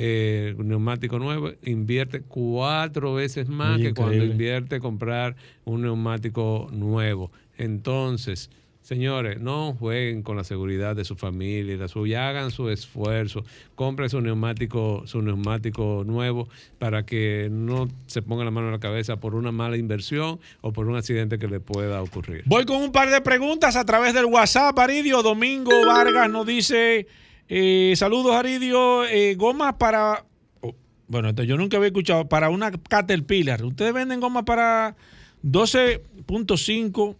eh, 0.00 0.54
un 0.56 0.68
neumático 0.68 1.18
nuevo, 1.18 1.50
invierte 1.64 2.20
cuatro 2.20 3.14
veces 3.14 3.48
más 3.48 3.80
que 3.80 3.94
cuando 3.94 4.24
invierte 4.24 4.76
en 4.76 4.80
comprar 4.80 5.34
un 5.64 5.82
neumático 5.82 6.68
nuevo. 6.70 7.32
Entonces, 7.56 8.48
señores, 8.80 9.40
no 9.40 9.74
jueguen 9.74 10.22
con 10.22 10.36
la 10.36 10.44
seguridad 10.44 10.94
de 10.94 11.04
su 11.04 11.16
familia 11.16 11.74
y 11.74 11.76
la 11.76 11.88
suya, 11.88 12.28
hagan 12.28 12.52
su 12.52 12.68
esfuerzo, 12.68 13.44
compren 13.74 14.08
su 14.08 14.20
neumático, 14.20 15.02
su 15.06 15.20
neumático 15.20 16.04
nuevo 16.06 16.48
para 16.78 17.04
que 17.04 17.48
no 17.50 17.88
se 18.06 18.22
pongan 18.22 18.44
la 18.44 18.52
mano 18.52 18.68
en 18.68 18.74
la 18.74 18.78
cabeza 18.78 19.16
por 19.16 19.34
una 19.34 19.50
mala 19.50 19.78
inversión 19.78 20.38
o 20.60 20.72
por 20.72 20.86
un 20.86 20.94
accidente 20.94 21.40
que 21.40 21.48
le 21.48 21.58
pueda 21.58 22.00
ocurrir. 22.00 22.44
Voy 22.46 22.64
con 22.66 22.76
un 22.76 22.92
par 22.92 23.10
de 23.10 23.20
preguntas 23.20 23.74
a 23.74 23.84
través 23.84 24.14
del 24.14 24.26
WhatsApp, 24.26 24.78
Aridio. 24.78 25.24
Domingo 25.24 25.72
Vargas 25.84 26.30
nos 26.30 26.46
dice, 26.46 27.08
eh, 27.48 27.94
saludos 27.96 28.34
Aridio, 28.34 29.04
eh, 29.04 29.34
gomas 29.36 29.74
para, 29.74 30.24
oh, 30.60 30.74
bueno, 31.06 31.30
yo 31.42 31.56
nunca 31.56 31.76
había 31.76 31.88
escuchado, 31.88 32.28
para 32.28 32.50
una 32.50 32.70
Caterpillar. 32.70 33.64
¿Ustedes 33.64 33.92
venden 33.92 34.20
gomas 34.20 34.44
para 34.44 34.96
12.5, 35.42 37.16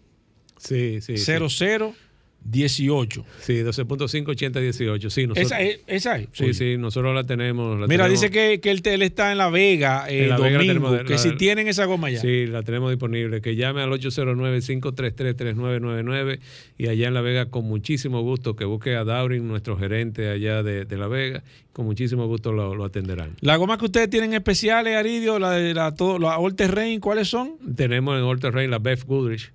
Sí, 0.59 1.01
sí. 1.01 1.17
sí. 1.17 1.25
00, 2.43 2.51
18? 2.51 3.25
Sí, 3.41 3.53
12.5, 3.63 4.29
80, 4.29 4.61
18. 4.61 5.11
Sí, 5.11 5.27
nosotros, 5.27 5.47
Esa 5.47 5.61
es, 5.61 5.81
esa 5.87 6.17
es. 6.19 6.29
sí, 6.33 6.45
Oye. 6.45 6.55
sí, 6.55 6.77
nosotros 6.79 7.15
la 7.15 7.25
tenemos. 7.25 7.79
la 7.79 7.87
Mira, 7.87 8.05
tenemos- 8.05 8.21
dice 8.23 8.31
que, 8.33 8.61
que 8.61 8.71
él, 8.71 8.81
él 8.85 9.03
está 9.03 9.31
en 9.33 9.39
La 9.39 9.51
Vega, 9.51 10.07
eh, 10.09 10.23
En 10.25 10.29
La 10.31 10.37
Vega 10.39 10.53
domingo, 10.59 10.71
tenemos 10.73 10.93
de- 10.99 11.05
que 11.05 11.13
la- 11.13 11.19
si 11.19 11.33
tienen 11.37 11.69
esa 11.69 11.85
goma 11.85 12.11
ya. 12.11 12.21
Sí, 12.21 12.47
la 12.47 12.63
tenemos 12.63 12.91
disponible. 12.91 13.41
Que 13.43 13.55
llame 13.57 13.83
al 13.83 13.93
809-533-3999 13.93 16.39
y 16.79 16.89
allá 16.89 17.09
en 17.09 17.15
La 17.15 17.21
Vega, 17.21 17.47
con 17.51 17.65
muchísimo 17.65 18.23
gusto, 18.23 18.57
que 18.57 18.65
busque 18.65 18.95
a 18.97 19.05
Daurin, 19.05 19.47
nuestro 19.47 19.77
gerente 19.77 20.29
allá 20.31 20.63
de, 20.63 20.85
de 20.85 20.97
La 20.97 21.09
Vega, 21.09 21.43
con 21.73 21.87
muchísimo 21.87 22.27
gusto 22.27 22.53
lo, 22.53 22.75
lo 22.75 22.85
atenderán. 22.85 23.37
La 23.41 23.57
goma 23.57 23.79
que 23.79 23.85
ustedes 23.87 24.11
tienen 24.11 24.35
especiales, 24.35 24.97
Aridio, 24.97 25.39
la 25.39 25.53
de 25.53 25.75
la, 25.75 25.95
todo, 25.95 26.19
la 26.19 26.39
All 26.39 26.55
Terrain, 26.55 27.01
¿cuáles 27.01 27.29
son? 27.29 27.53
Tenemos 27.77 28.17
en 28.17 28.25
All 28.25 28.41
Terrain 28.41 28.71
la 28.71 28.79
Beth 28.79 29.05
Goodrich. 29.05 29.51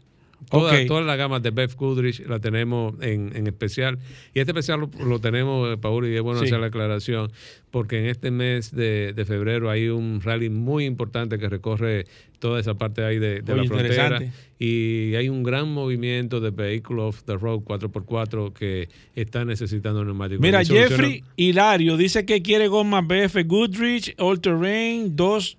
Toda, 0.50 0.74
Ok. 0.74 0.88
toda 0.88 1.02
la 1.02 1.16
gama 1.16 1.40
de 1.40 1.52
Beth 1.52 1.76
Goodrich 1.76 2.26
la 2.28 2.40
tenemos 2.40 2.94
en, 3.02 3.36
en 3.36 3.48
especial. 3.48 4.00
Y 4.34 4.40
este 4.40 4.52
especial 4.52 4.80
lo, 4.80 4.90
lo 5.06 5.20
tenemos, 5.20 5.74
eh, 5.74 5.78
Paul, 5.78 6.08
y 6.08 6.16
es 6.16 6.22
bueno 6.22 6.40
Sí. 6.40 6.46
hacer 6.46 6.60
la 6.60 6.68
aclaración, 6.68 7.32
porque 7.72 8.00
en 8.00 8.06
este 8.08 8.32
mes 8.32 8.72
de, 8.72 9.14
de 9.14 9.26
febrero 9.26 9.70
hay 9.70 9.90
un 9.90 10.22
rally 10.22 10.50
muy 10.50 10.86
importante 10.86 11.38
que 11.40 11.50
recorre 11.50 12.06
toda 12.40 12.60
esa 12.60 12.74
parte 12.74 13.04
ahí 13.06 13.20
de, 13.20 13.42
la 13.42 13.64
frontera. 13.64 14.20
Y 14.60 15.16
hay 15.16 15.30
un 15.30 15.44
gran 15.44 15.70
movimiento 15.72 16.40
de 16.42 16.52
vehículos 16.52 17.16
off 17.16 17.24
the 17.24 17.36
road 17.38 17.62
4x4 17.62 18.54
que 18.54 18.90
están 19.16 19.48
necesitando 19.48 20.04
neumáticos. 20.04 20.42
Mira, 20.42 20.64
Jeffrey 20.64 21.24
Hilario 21.38 21.96
dice 21.98 22.26
que 22.26 22.42
quiere 22.42 22.68
gomas 22.68 23.06
BF 23.08 23.44
Goodrich, 23.46 24.14
All 24.18 24.40
Terrain, 24.42 25.16
2, 25.16 25.58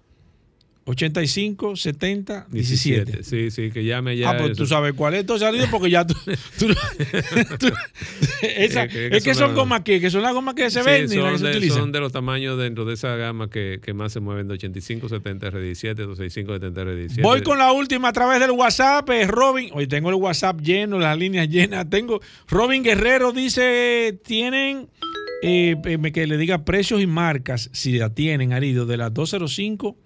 85, 0.86 1.76
70, 1.76 2.46
17. 2.50 3.22
Sí, 3.24 3.50
sí, 3.50 3.70
que 3.70 3.84
llame 3.84 4.16
ya. 4.18 4.30
ah, 4.30 4.36
pues 4.38 4.56
tú 4.56 4.66
sabes 4.66 4.92
cuál 4.92 5.14
es, 5.14 5.20
entonces, 5.20 5.48
porque 5.70 5.88
ya 5.90 6.06
tú. 6.06 6.14
tú- 6.58 6.68
tú- 7.58 7.72
esa- 8.42 8.84
Es 8.84 8.92
que- 8.92 9.08
es 9.16 9.24
que 9.24 9.34
son 9.34 9.54
gomas 9.54 9.80
que, 9.80 9.98
que 10.00 10.10
son 10.10 10.20
las 10.22 10.34
gomas 10.34 10.54
que 10.54 10.70
se 10.70 10.80
Sí, 10.80 10.86
venden 10.86 11.18
y 11.18 11.22
son, 11.22 11.38
se 11.38 11.44
de, 11.44 11.50
utilizan. 11.52 11.78
son 11.78 11.92
de 11.92 12.00
los 12.00 12.12
tamaños 12.12 12.58
dentro 12.58 12.84
de 12.84 12.94
esa 12.94 13.16
gama 13.16 13.48
que, 13.48 13.80
que 13.82 13.94
más 13.94 14.12
se 14.12 14.20
mueven 14.20 14.46
de 14.46 14.54
85, 14.54 15.08
70 15.08 15.50
RD7, 15.50 15.94
265, 15.94 16.52
70 16.52 16.82
RD7. 16.84 17.22
Voy 17.22 17.42
con 17.42 17.56
la 17.58 17.72
última 17.72 18.08
a 18.08 18.12
través 18.12 18.40
del 18.40 18.50
WhatsApp. 18.50 19.08
eh, 19.10 19.26
Robin, 19.26 19.70
hoy 19.72 19.86
tengo 19.86 20.10
el 20.10 20.16
WhatsApp 20.16 20.60
lleno, 20.60 20.98
las 20.98 21.16
líneas 21.18 21.48
llenas. 21.48 21.88
Tengo 21.88 22.20
Robin 22.48 22.82
Guerrero 22.82 23.32
dice: 23.32 24.18
Tienen 24.24 24.88
eh, 25.42 25.76
eh, 25.84 26.12
que 26.12 26.26
le 26.26 26.36
diga 26.36 26.64
precios 26.64 27.00
y 27.00 27.06
marcas, 27.06 27.70
si 27.72 27.92
la 27.98 28.10
tienen, 28.10 28.52
Aridio, 28.52 28.84
de 28.86 28.96
las 28.98 29.12
205 29.14 29.96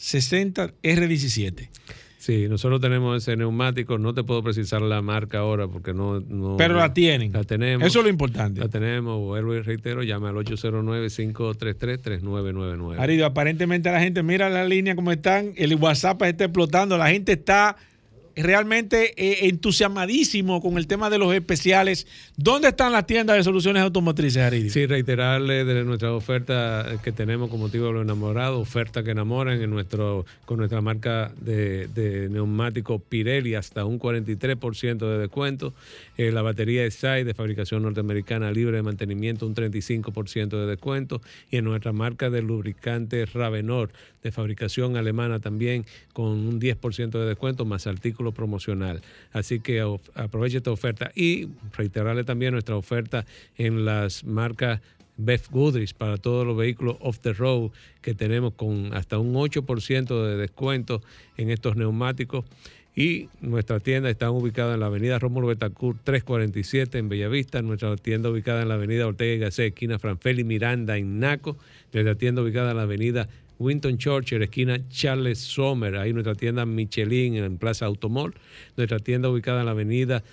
60 0.00 0.72
R17. 0.82 1.68
Sí, 2.16 2.48
nosotros 2.48 2.80
tenemos 2.80 3.22
ese 3.22 3.36
neumático. 3.36 3.98
No 3.98 4.14
te 4.14 4.24
puedo 4.24 4.42
precisar 4.42 4.80
la 4.82 5.02
marca 5.02 5.40
ahora 5.40 5.68
porque 5.68 5.92
no. 5.92 6.20
no 6.20 6.56
Pero 6.56 6.76
la 6.76 6.94
tienen. 6.94 7.32
La 7.32 7.44
tenemos. 7.44 7.86
Eso 7.86 7.98
es 8.00 8.04
lo 8.04 8.10
importante. 8.10 8.60
La 8.60 8.68
tenemos. 8.68 9.18
Vuelvo 9.18 9.54
y 9.54 9.60
reitero. 9.60 10.02
Llama 10.02 10.30
al 10.30 10.36
809-533-3999. 10.36 12.98
Aridio, 12.98 13.26
aparentemente 13.26 13.90
la 13.90 14.00
gente 14.00 14.22
mira 14.22 14.48
la 14.48 14.64
línea 14.64 14.94
como 14.94 15.12
están, 15.12 15.52
el 15.56 15.74
WhatsApp 15.74 16.22
está 16.22 16.44
explotando, 16.44 16.96
la 16.96 17.10
gente 17.10 17.32
está 17.32 17.76
realmente 18.42 19.14
eh, 19.16 19.48
entusiasmadísimo 19.48 20.60
con 20.60 20.78
el 20.78 20.86
tema 20.86 21.10
de 21.10 21.18
los 21.18 21.34
especiales. 21.34 22.06
¿Dónde 22.36 22.68
están 22.68 22.92
las 22.92 23.06
tiendas 23.06 23.36
de 23.36 23.44
soluciones 23.44 23.82
automotrices, 23.82 24.42
Aridio? 24.42 24.70
Sí, 24.70 24.86
reiterarle 24.86 25.64
de 25.64 25.84
nuestra 25.84 26.12
oferta 26.12 26.98
que 27.02 27.12
tenemos 27.12 27.50
con 27.50 27.60
motivo 27.60 27.86
de 27.86 27.92
los 27.92 28.02
enamorados, 28.02 28.60
oferta 28.60 29.02
que 29.02 29.10
enamoran 29.12 29.60
en 29.60 29.70
nuestro, 29.70 30.26
con 30.44 30.58
nuestra 30.58 30.80
marca 30.80 31.32
de, 31.40 31.88
de 31.88 32.28
neumático 32.28 32.98
Pirelli 32.98 33.54
hasta 33.54 33.84
un 33.84 33.98
43% 33.98 34.98
de 34.98 35.18
descuento. 35.18 35.74
Eh, 36.16 36.32
la 36.32 36.42
batería 36.42 36.90
SAI 36.90 37.24
de 37.24 37.34
fabricación 37.34 37.82
norteamericana 37.82 38.52
libre 38.52 38.76
de 38.76 38.82
mantenimiento, 38.82 39.46
un 39.46 39.54
35% 39.54 40.48
de 40.50 40.66
descuento. 40.66 41.22
Y 41.50 41.56
en 41.56 41.64
nuestra 41.64 41.92
marca 41.92 42.30
de 42.30 42.42
lubricante 42.42 43.24
Ravenor 43.26 43.90
de 44.22 44.32
fabricación 44.32 44.96
alemana 44.96 45.40
también 45.40 45.86
con 46.12 46.26
un 46.26 46.60
10% 46.60 47.10
de 47.10 47.26
descuento 47.26 47.64
más 47.64 47.86
promocional. 48.32 49.02
Así 49.32 49.60
que 49.60 49.80
aproveche 50.14 50.58
esta 50.58 50.70
oferta 50.70 51.10
y 51.14 51.48
reiterarle 51.76 52.24
también 52.24 52.52
nuestra 52.52 52.76
oferta 52.76 53.26
en 53.56 53.84
las 53.84 54.24
marcas 54.24 54.80
Beth 55.16 55.50
Goodrich 55.50 55.94
para 55.94 56.16
todos 56.16 56.46
los 56.46 56.56
vehículos 56.56 56.96
off 57.00 57.18
the 57.18 57.32
road 57.32 57.70
que 58.00 58.14
tenemos 58.14 58.54
con 58.54 58.94
hasta 58.94 59.18
un 59.18 59.34
8% 59.34 60.26
de 60.26 60.36
descuento 60.36 61.02
en 61.36 61.50
estos 61.50 61.76
neumáticos. 61.76 62.44
Y 62.96 63.28
nuestra 63.40 63.78
tienda 63.78 64.10
está 64.10 64.30
ubicada 64.30 64.74
en 64.74 64.80
la 64.80 64.86
avenida 64.86 65.18
Rómulo 65.18 65.46
Betancourt 65.46 66.00
347 66.02 66.98
en 66.98 67.08
Bellavista. 67.08 67.62
Nuestra 67.62 67.96
tienda 67.96 68.30
ubicada 68.30 68.62
en 68.62 68.68
la 68.68 68.74
avenida 68.74 69.06
Ortega 69.06 69.32
y 69.32 69.38
Gasset, 69.38 69.68
esquina 69.68 69.98
Franfeli 69.98 70.42
Miranda 70.42 70.98
en 70.98 71.20
Naco. 71.20 71.56
Nuestra 71.92 72.16
tienda 72.16 72.42
ubicada 72.42 72.72
en 72.72 72.76
la 72.78 72.82
avenida 72.82 73.28
Winton 73.60 73.98
Churchill, 73.98 74.42
esquina 74.42 74.80
Charles 74.88 75.38
Sommer. 75.38 75.96
Ahí 75.96 76.14
nuestra 76.14 76.34
tienda 76.34 76.66
Michelin 76.66 77.36
en 77.36 77.58
Plaza 77.58 77.86
Automol. 77.86 78.34
Nuestra 78.76 78.98
tienda 78.98 79.28
ubicada 79.28 79.60
en 79.60 79.66
la 79.66 79.72
avenida 79.72 80.24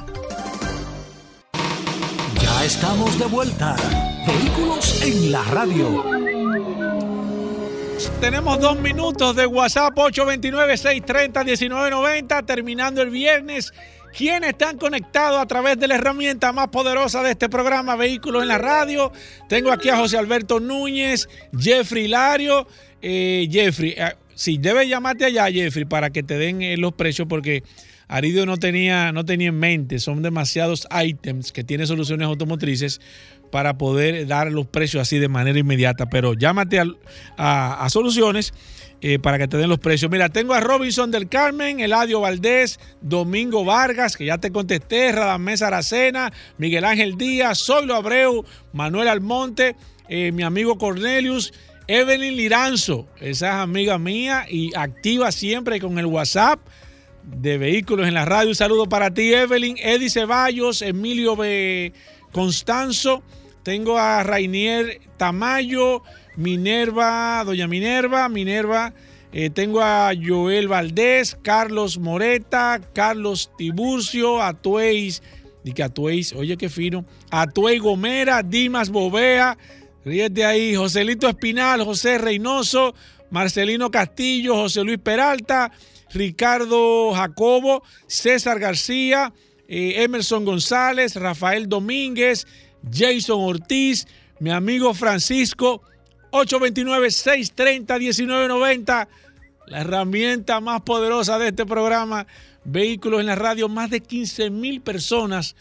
Ya 2.41 2.65
estamos 2.65 3.19
de 3.19 3.27
vuelta. 3.27 3.75
Vehículos 4.27 5.03
en 5.03 5.33
la 5.33 5.43
radio. 5.45 6.05
Tenemos 8.21 8.61
dos 8.61 8.79
minutos 8.79 9.35
de 9.37 9.47
WhatsApp 9.47 9.95
829-630-1990, 9.97 12.47
terminando 12.47 13.03
el 13.03 13.11
viernes. 13.11 13.73
¿Quiénes 14.17 14.51
están 14.51 14.77
conectados 14.77 15.41
a 15.41 15.47
través 15.47 15.79
de 15.79 15.87
la 15.89 15.95
herramienta 15.95 16.53
más 16.53 16.69
poderosa 16.69 17.23
de 17.23 17.31
este 17.33 17.49
programa, 17.49 17.97
Vehículos 17.97 18.43
en 18.43 18.49
la 18.49 18.59
Radio? 18.59 19.13
Tengo 19.49 19.71
aquí 19.73 19.89
a 19.89 19.97
José 19.97 20.19
Alberto 20.19 20.61
Núñez, 20.61 21.29
Jeffrey 21.59 22.05
Hilario. 22.07 22.67
Eh, 23.03 23.49
Jeffrey, 23.51 23.95
eh, 23.97 24.15
sí, 24.35 24.59
debes 24.59 24.89
llamarte 24.89 25.25
allá, 25.25 25.51
Jeffrey, 25.51 25.85
para 25.85 26.11
que 26.11 26.23
te 26.23 26.37
den 26.39 26.61
eh, 26.63 26.77
los 26.77 26.93
precios, 26.93 27.29
porque 27.29 27.63
Aridio 28.09 28.45
no 28.47 28.57
tenía, 28.57 29.13
no 29.13 29.25
tenía 29.25 29.49
en 29.49 29.59
mente, 29.59 30.01
son 30.01 30.23
demasiados 30.23 30.89
ítems 31.05 31.53
que 31.53 31.63
tiene 31.63 31.87
soluciones 31.87 32.27
automotrices 32.27 33.01
para 33.53 33.79
poder 33.79 34.27
dar 34.27 34.51
los 34.51 34.67
precios 34.67 35.01
así 35.03 35.19
de 35.19 35.29
manera 35.29 35.59
inmediata. 35.59 36.07
Pero 36.07 36.35
llámate 36.35 36.81
a- 36.81 37.85
a 37.85 37.89
Soluciones 37.91 38.53
eh, 39.01 39.19
para 39.19 39.39
que 39.39 39.49
te 39.49 39.57
den 39.57 39.69
los 39.69 39.79
precios. 39.79 40.11
Mira, 40.11 40.29
tengo 40.29 40.55
a 40.55 40.61
Robinson 40.61 41.11
del 41.11 41.29
Carmen, 41.29 41.81
Eladio 41.81 42.21
Valdés, 42.21 42.79
Domingo 43.01 43.65
Vargas, 43.65 44.17
que 44.17 44.27
ya 44.27 44.39
te 44.39 44.51
contesté, 44.53 45.13
Radamés 45.13 45.63
Aracena, 45.63 46.33
Miguel 46.59 46.85
Ángel 46.85 47.17
Díaz, 47.17 47.65
Zoilo 47.65 47.95
Abreu, 47.95 48.45
Manuel 48.73 49.09
Almonte, 49.09 49.77
eh, 50.09 50.33
mi 50.33 50.43
amigo 50.43 50.77
Cornelius, 50.77 51.53
Evelyn 51.87 52.37
Liranzo, 52.37 53.09
esa 53.21 53.49
es 53.49 53.55
amiga 53.55 53.99
mía 53.99 54.47
y 54.49 54.71
activa 54.77 55.33
siempre 55.33 55.81
con 55.81 55.99
el 55.99 56.07
WhatsApp 56.07 56.61
de 57.25 57.59
vehículos 57.59 58.07
en 58.07 58.15
la 58.15 58.25
radio. 58.25 58.49
Un 58.49 58.55
saludo 58.55 58.89
para 58.89 59.13
ti, 59.13 59.33
Evelyn, 59.33 59.77
Eddie 59.79 60.11
Ceballos, 60.11 60.83
Emilio 60.83 61.37
B. 61.37 61.93
Constanzo. 62.33 63.23
Tengo 63.63 63.99
a 63.99 64.23
Rainier 64.23 65.01
Tamayo, 65.17 66.03
Minerva, 66.37 67.43
Doña 67.45 67.67
Minerva, 67.67 68.29
Minerva. 68.29 68.93
eh, 69.33 69.49
tengo 69.51 69.81
a 69.81 70.11
Joel 70.21 70.67
Valdés, 70.67 71.37
Carlos 71.43 71.99
Moreta, 71.99 72.81
Carlos 72.93 73.51
Tiburcio, 73.57 74.43
Atueis, 74.43 75.23
y 75.65 75.73
que 75.73 75.83
Atueis, 75.83 76.33
oye 76.33 76.57
qué 76.57 76.69
fino, 76.69 77.05
Atuey 77.31 77.79
Gomera, 77.79 78.43
Dimas 78.43 78.91
Bovea, 78.91 79.57
ríete 80.05 80.45
ahí, 80.45 80.75
Joselito 80.75 81.29
Espinal, 81.29 81.85
José 81.85 82.19
Reynoso, 82.19 82.95
Marcelino 83.31 83.91
Castillo, 83.91 84.57
José 84.57 84.83
Luis 84.83 84.99
Peralta, 84.99 85.71
Ricardo 86.13 87.13
Jacobo, 87.13 87.83
César 88.07 88.59
García, 88.59 89.33
eh, 89.69 90.03
Emerson 90.03 90.45
González, 90.45 91.15
Rafael 91.15 91.69
Domínguez, 91.69 92.47
Jason 92.91 93.39
Ortiz, 93.41 94.07
mi 94.41 94.51
amigo 94.51 94.95
Francisco, 94.95 95.83
829-630-1990, 96.33 99.09
la 99.67 99.81
herramienta 99.81 100.61
más 100.61 100.83
poderosa 100.83 101.39
de 101.39 101.49
este 101.49 101.65
programa, 101.67 102.27
Vehículos 102.65 103.21
en 103.21 103.27
la 103.27 103.37
Radio, 103.37 103.69
más 103.69 103.91
de 103.91 104.01
15 104.01 104.51
mil 104.51 104.83
personas, 104.83 105.57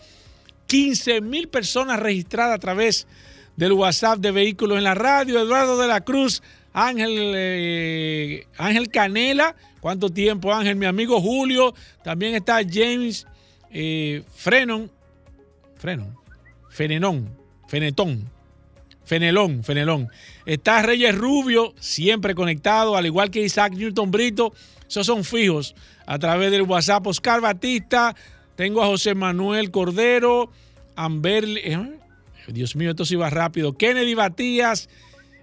15 0.68 1.22
mil 1.22 1.48
personas 1.48 2.00
registradas 2.00 2.56
a 2.56 2.60
través 2.60 3.08
del 3.56 3.74
WhatsApp 3.74 4.20
de 4.20 4.32
Vehículos 4.32 4.78
en 4.78 4.84
la 4.84 4.96
Radio, 4.96 5.40
Eduardo 5.40 5.78
de 5.78 5.88
la 5.88 6.02
Cruz, 6.02 6.44
Ángel, 6.74 7.34
eh, 7.36 8.46
Ángel 8.58 8.90
Canela, 8.90 9.56
¿cuánto 9.80 10.10
tiempo 10.10 10.54
Ángel? 10.54 10.76
Mi 10.76 10.86
amigo 10.86 11.22
Julio, 11.22 11.74
también 12.04 12.36
está 12.36 12.60
James 12.70 13.26
eh, 13.72 14.24
Frenon, 14.36 14.92
Frenon, 15.78 16.16
Fenenón, 16.70 17.30
Fenetón, 17.68 18.30
Fenelón, 19.10 19.64
Fenelón. 19.64 20.10
Está 20.46 20.84
Reyes 20.84 21.18
Rubio, 21.18 21.74
siempre 21.80 22.36
conectado, 22.36 22.96
al 22.96 23.08
igual 23.08 23.32
que 23.32 23.42
Isaac 23.42 23.74
Newton 23.74 24.12
Brito. 24.12 24.54
Esos 24.88 25.08
son 25.08 25.24
fijos 25.24 25.74
a 26.06 26.20
través 26.20 26.52
del 26.52 26.62
WhatsApp. 26.62 27.08
Oscar 27.08 27.42
Batista, 27.42 28.16
tengo 28.56 28.84
a 28.84 28.86
José 28.86 29.16
Manuel 29.16 29.72
Cordero, 29.72 30.52
Amberly, 30.96 31.60
¿eh? 31.64 31.92
Dios 32.50 32.76
mío, 32.76 32.92
esto 32.92 33.04
sí 33.04 33.16
va 33.16 33.32
rápido. 33.32 33.76
Kennedy 33.76 34.14
Batías, 34.14 34.90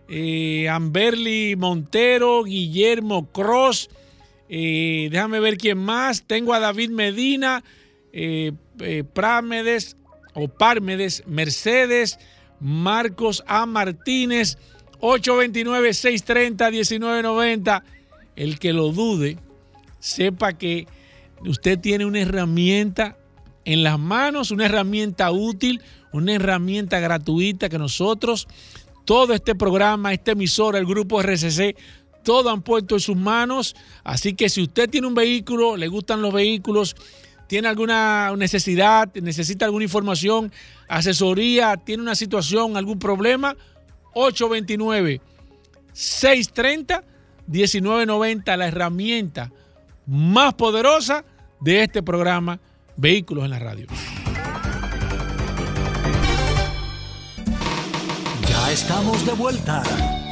eh, 0.08 0.68
Amberly 0.68 1.56
Montero, 1.56 2.44
Guillermo 2.44 3.32
Cross. 3.32 3.90
eh, 4.48 5.08
déjame 5.10 5.40
ver 5.40 5.58
quién 5.58 5.78
más. 5.78 6.22
Tengo 6.24 6.54
a 6.54 6.60
David 6.60 6.90
Medina, 6.90 7.64
Prámedes 9.12 9.96
o 10.34 10.46
Pármedes, 10.46 11.24
Mercedes, 11.26 12.20
Marcos 12.60 13.44
A. 13.46 13.66
Martínez, 13.66 14.58
829-630-1990. 15.00 17.82
El 18.36 18.58
que 18.58 18.72
lo 18.72 18.92
dude, 18.92 19.38
sepa 19.98 20.54
que 20.54 20.86
usted 21.44 21.78
tiene 21.78 22.04
una 22.04 22.20
herramienta 22.20 23.16
en 23.64 23.82
las 23.82 23.98
manos, 23.98 24.50
una 24.50 24.66
herramienta 24.66 25.30
útil, 25.30 25.80
una 26.12 26.34
herramienta 26.34 27.00
gratuita 27.00 27.68
que 27.68 27.78
nosotros, 27.78 28.46
todo 29.04 29.34
este 29.34 29.54
programa, 29.54 30.12
esta 30.12 30.32
emisora, 30.32 30.78
el 30.78 30.86
grupo 30.86 31.22
RCC, 31.22 31.76
todo 32.22 32.50
han 32.50 32.62
puesto 32.62 32.96
en 32.96 33.00
sus 33.00 33.16
manos. 33.16 33.76
Así 34.04 34.34
que 34.34 34.48
si 34.48 34.62
usted 34.62 34.90
tiene 34.90 35.06
un 35.06 35.14
vehículo, 35.14 35.76
le 35.76 35.88
gustan 35.88 36.22
los 36.22 36.32
vehículos, 36.32 36.96
tiene 37.46 37.68
alguna 37.68 38.34
necesidad, 38.36 39.12
necesita 39.14 39.64
alguna 39.64 39.84
información, 39.84 40.52
asesoría, 40.88 41.76
tiene 41.76 42.02
una 42.02 42.14
situación, 42.14 42.76
algún 42.76 42.98
problema, 42.98 43.56
829 44.14 45.20
630 45.92 47.02
1990, 47.46 48.56
la 48.56 48.66
herramienta 48.66 49.52
más 50.06 50.54
poderosa 50.54 51.24
de 51.60 51.82
este 51.82 52.02
programa 52.02 52.58
Vehículos 52.96 53.44
en 53.44 53.50
la 53.50 53.58
Radio. 53.58 53.86
Ya 58.48 58.72
estamos 58.72 59.24
de 59.26 59.32
vuelta. 59.32 59.82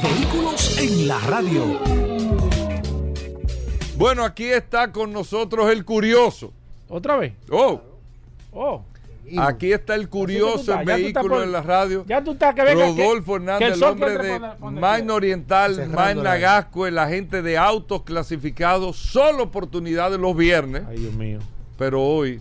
Vehículos 0.01 0.77
en 0.77 1.07
la 1.07 1.19
radio. 1.19 1.79
Bueno, 3.97 4.25
aquí 4.25 4.45
está 4.45 4.91
con 4.91 5.13
nosotros 5.13 5.71
el 5.71 5.85
curioso. 5.85 6.51
¿Otra 6.89 7.17
vez? 7.17 7.33
Oh, 7.49 7.81
Oh. 8.51 8.85
Aquí 9.37 9.71
está 9.73 9.95
el 9.95 10.07
curioso 10.09 10.77
vehículos 10.85 11.27
por- 11.37 11.43
en 11.43 11.51
la 11.51 11.61
radio. 11.61 12.05
Ya 12.07 12.23
tú 12.23 12.31
estás 12.33 12.53
que 12.55 12.63
venga. 12.63 12.85
que- 12.95 13.03
Rodolfo 13.03 13.31
que 13.33 13.37
Hernández, 13.37 13.67
el 13.69 13.73
el 13.75 13.83
hombre 13.83 14.17
de 14.17 14.39
Main. 14.71 15.09
Oriental, 15.11 15.87
Main 15.89 16.17
la- 16.17 16.23
Nagasco, 16.23 16.85
el 16.87 16.97
agente 16.97 17.41
de 17.41 17.57
autos 17.57 18.03
clasificados, 18.03 18.95
solo 18.97 19.43
oportunidades 19.43 20.19
los 20.19 20.35
viernes, 20.35 20.83
Ay, 20.87 20.97
Dios 20.99 21.13
mío. 21.13 21.39
pero 21.77 22.01
hoy 22.01 22.39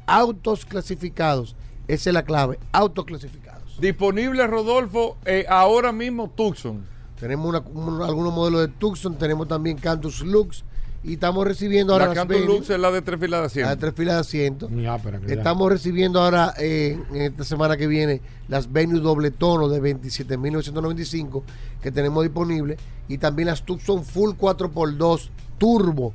autos 0.06 0.64
clasificados. 0.66 1.56
Esa 1.88 2.10
es 2.10 2.14
la 2.14 2.24
clave, 2.24 2.58
autos 2.72 3.04
clasificados. 3.04 3.78
Disponible, 3.80 4.46
Rodolfo, 4.46 5.16
eh, 5.24 5.44
ahora 5.48 5.92
mismo 5.92 6.28
Tucson. 6.30 6.84
Tenemos 7.18 7.46
una- 7.48 7.60
un- 7.60 8.02
algunos 8.02 8.32
modelos 8.34 8.60
de 8.62 8.68
Tucson, 8.68 9.16
tenemos 9.16 9.46
también 9.48 9.76
Cantus 9.78 10.22
Lux 10.22 10.64
y 11.02 11.14
estamos 11.14 11.46
recibiendo 11.46 11.92
ahora 11.92 12.12
La 12.14 12.24
Venue, 12.24 12.46
Lux 12.46 12.70
es 12.70 12.78
la 12.78 12.90
de 12.90 13.02
tres 13.02 13.18
filas 13.20 13.30
de 13.30 13.36
la 13.36 13.40
de 13.40 13.46
asiento. 13.46 13.78
tres 13.78 13.94
filas 13.94 14.14
de 14.16 14.20
asiento. 14.20 14.68
Que 14.68 14.82
ya. 14.82 15.34
Estamos 15.34 15.70
recibiendo 15.70 16.20
ahora 16.22 16.54
eh, 16.58 16.98
en 17.10 17.22
esta 17.22 17.44
semana 17.44 17.76
que 17.76 17.86
viene 17.86 18.20
las 18.48 18.70
Venue 18.72 19.00
doble 19.00 19.30
tono 19.30 19.68
de 19.68 19.80
27.995 19.80 21.42
que 21.82 21.90
tenemos 21.92 22.22
disponibles 22.22 22.78
y 23.08 23.18
también 23.18 23.46
las 23.48 23.62
Tucson 23.64 24.04
Full 24.04 24.32
4x2 24.38 25.30
Turbo, 25.58 26.14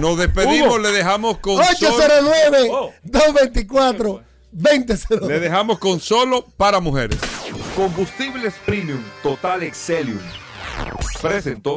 Nos 0.00 0.18
despedimos, 0.18 0.80
le 0.80 0.90
dejamos 0.90 1.38
con 1.38 1.62
solo, 1.62 1.74
809-224-2002. 3.04 5.26
le 5.26 5.40
dejamos 5.40 5.78
con 5.78 6.00
solo 6.00 6.46
para 6.56 6.80
mujeres. 6.80 7.18
Combustibles 7.76 8.54
Premium 8.64 9.02
Total 9.22 9.62
Excelium. 9.62 10.18
Presentó. 11.20 11.76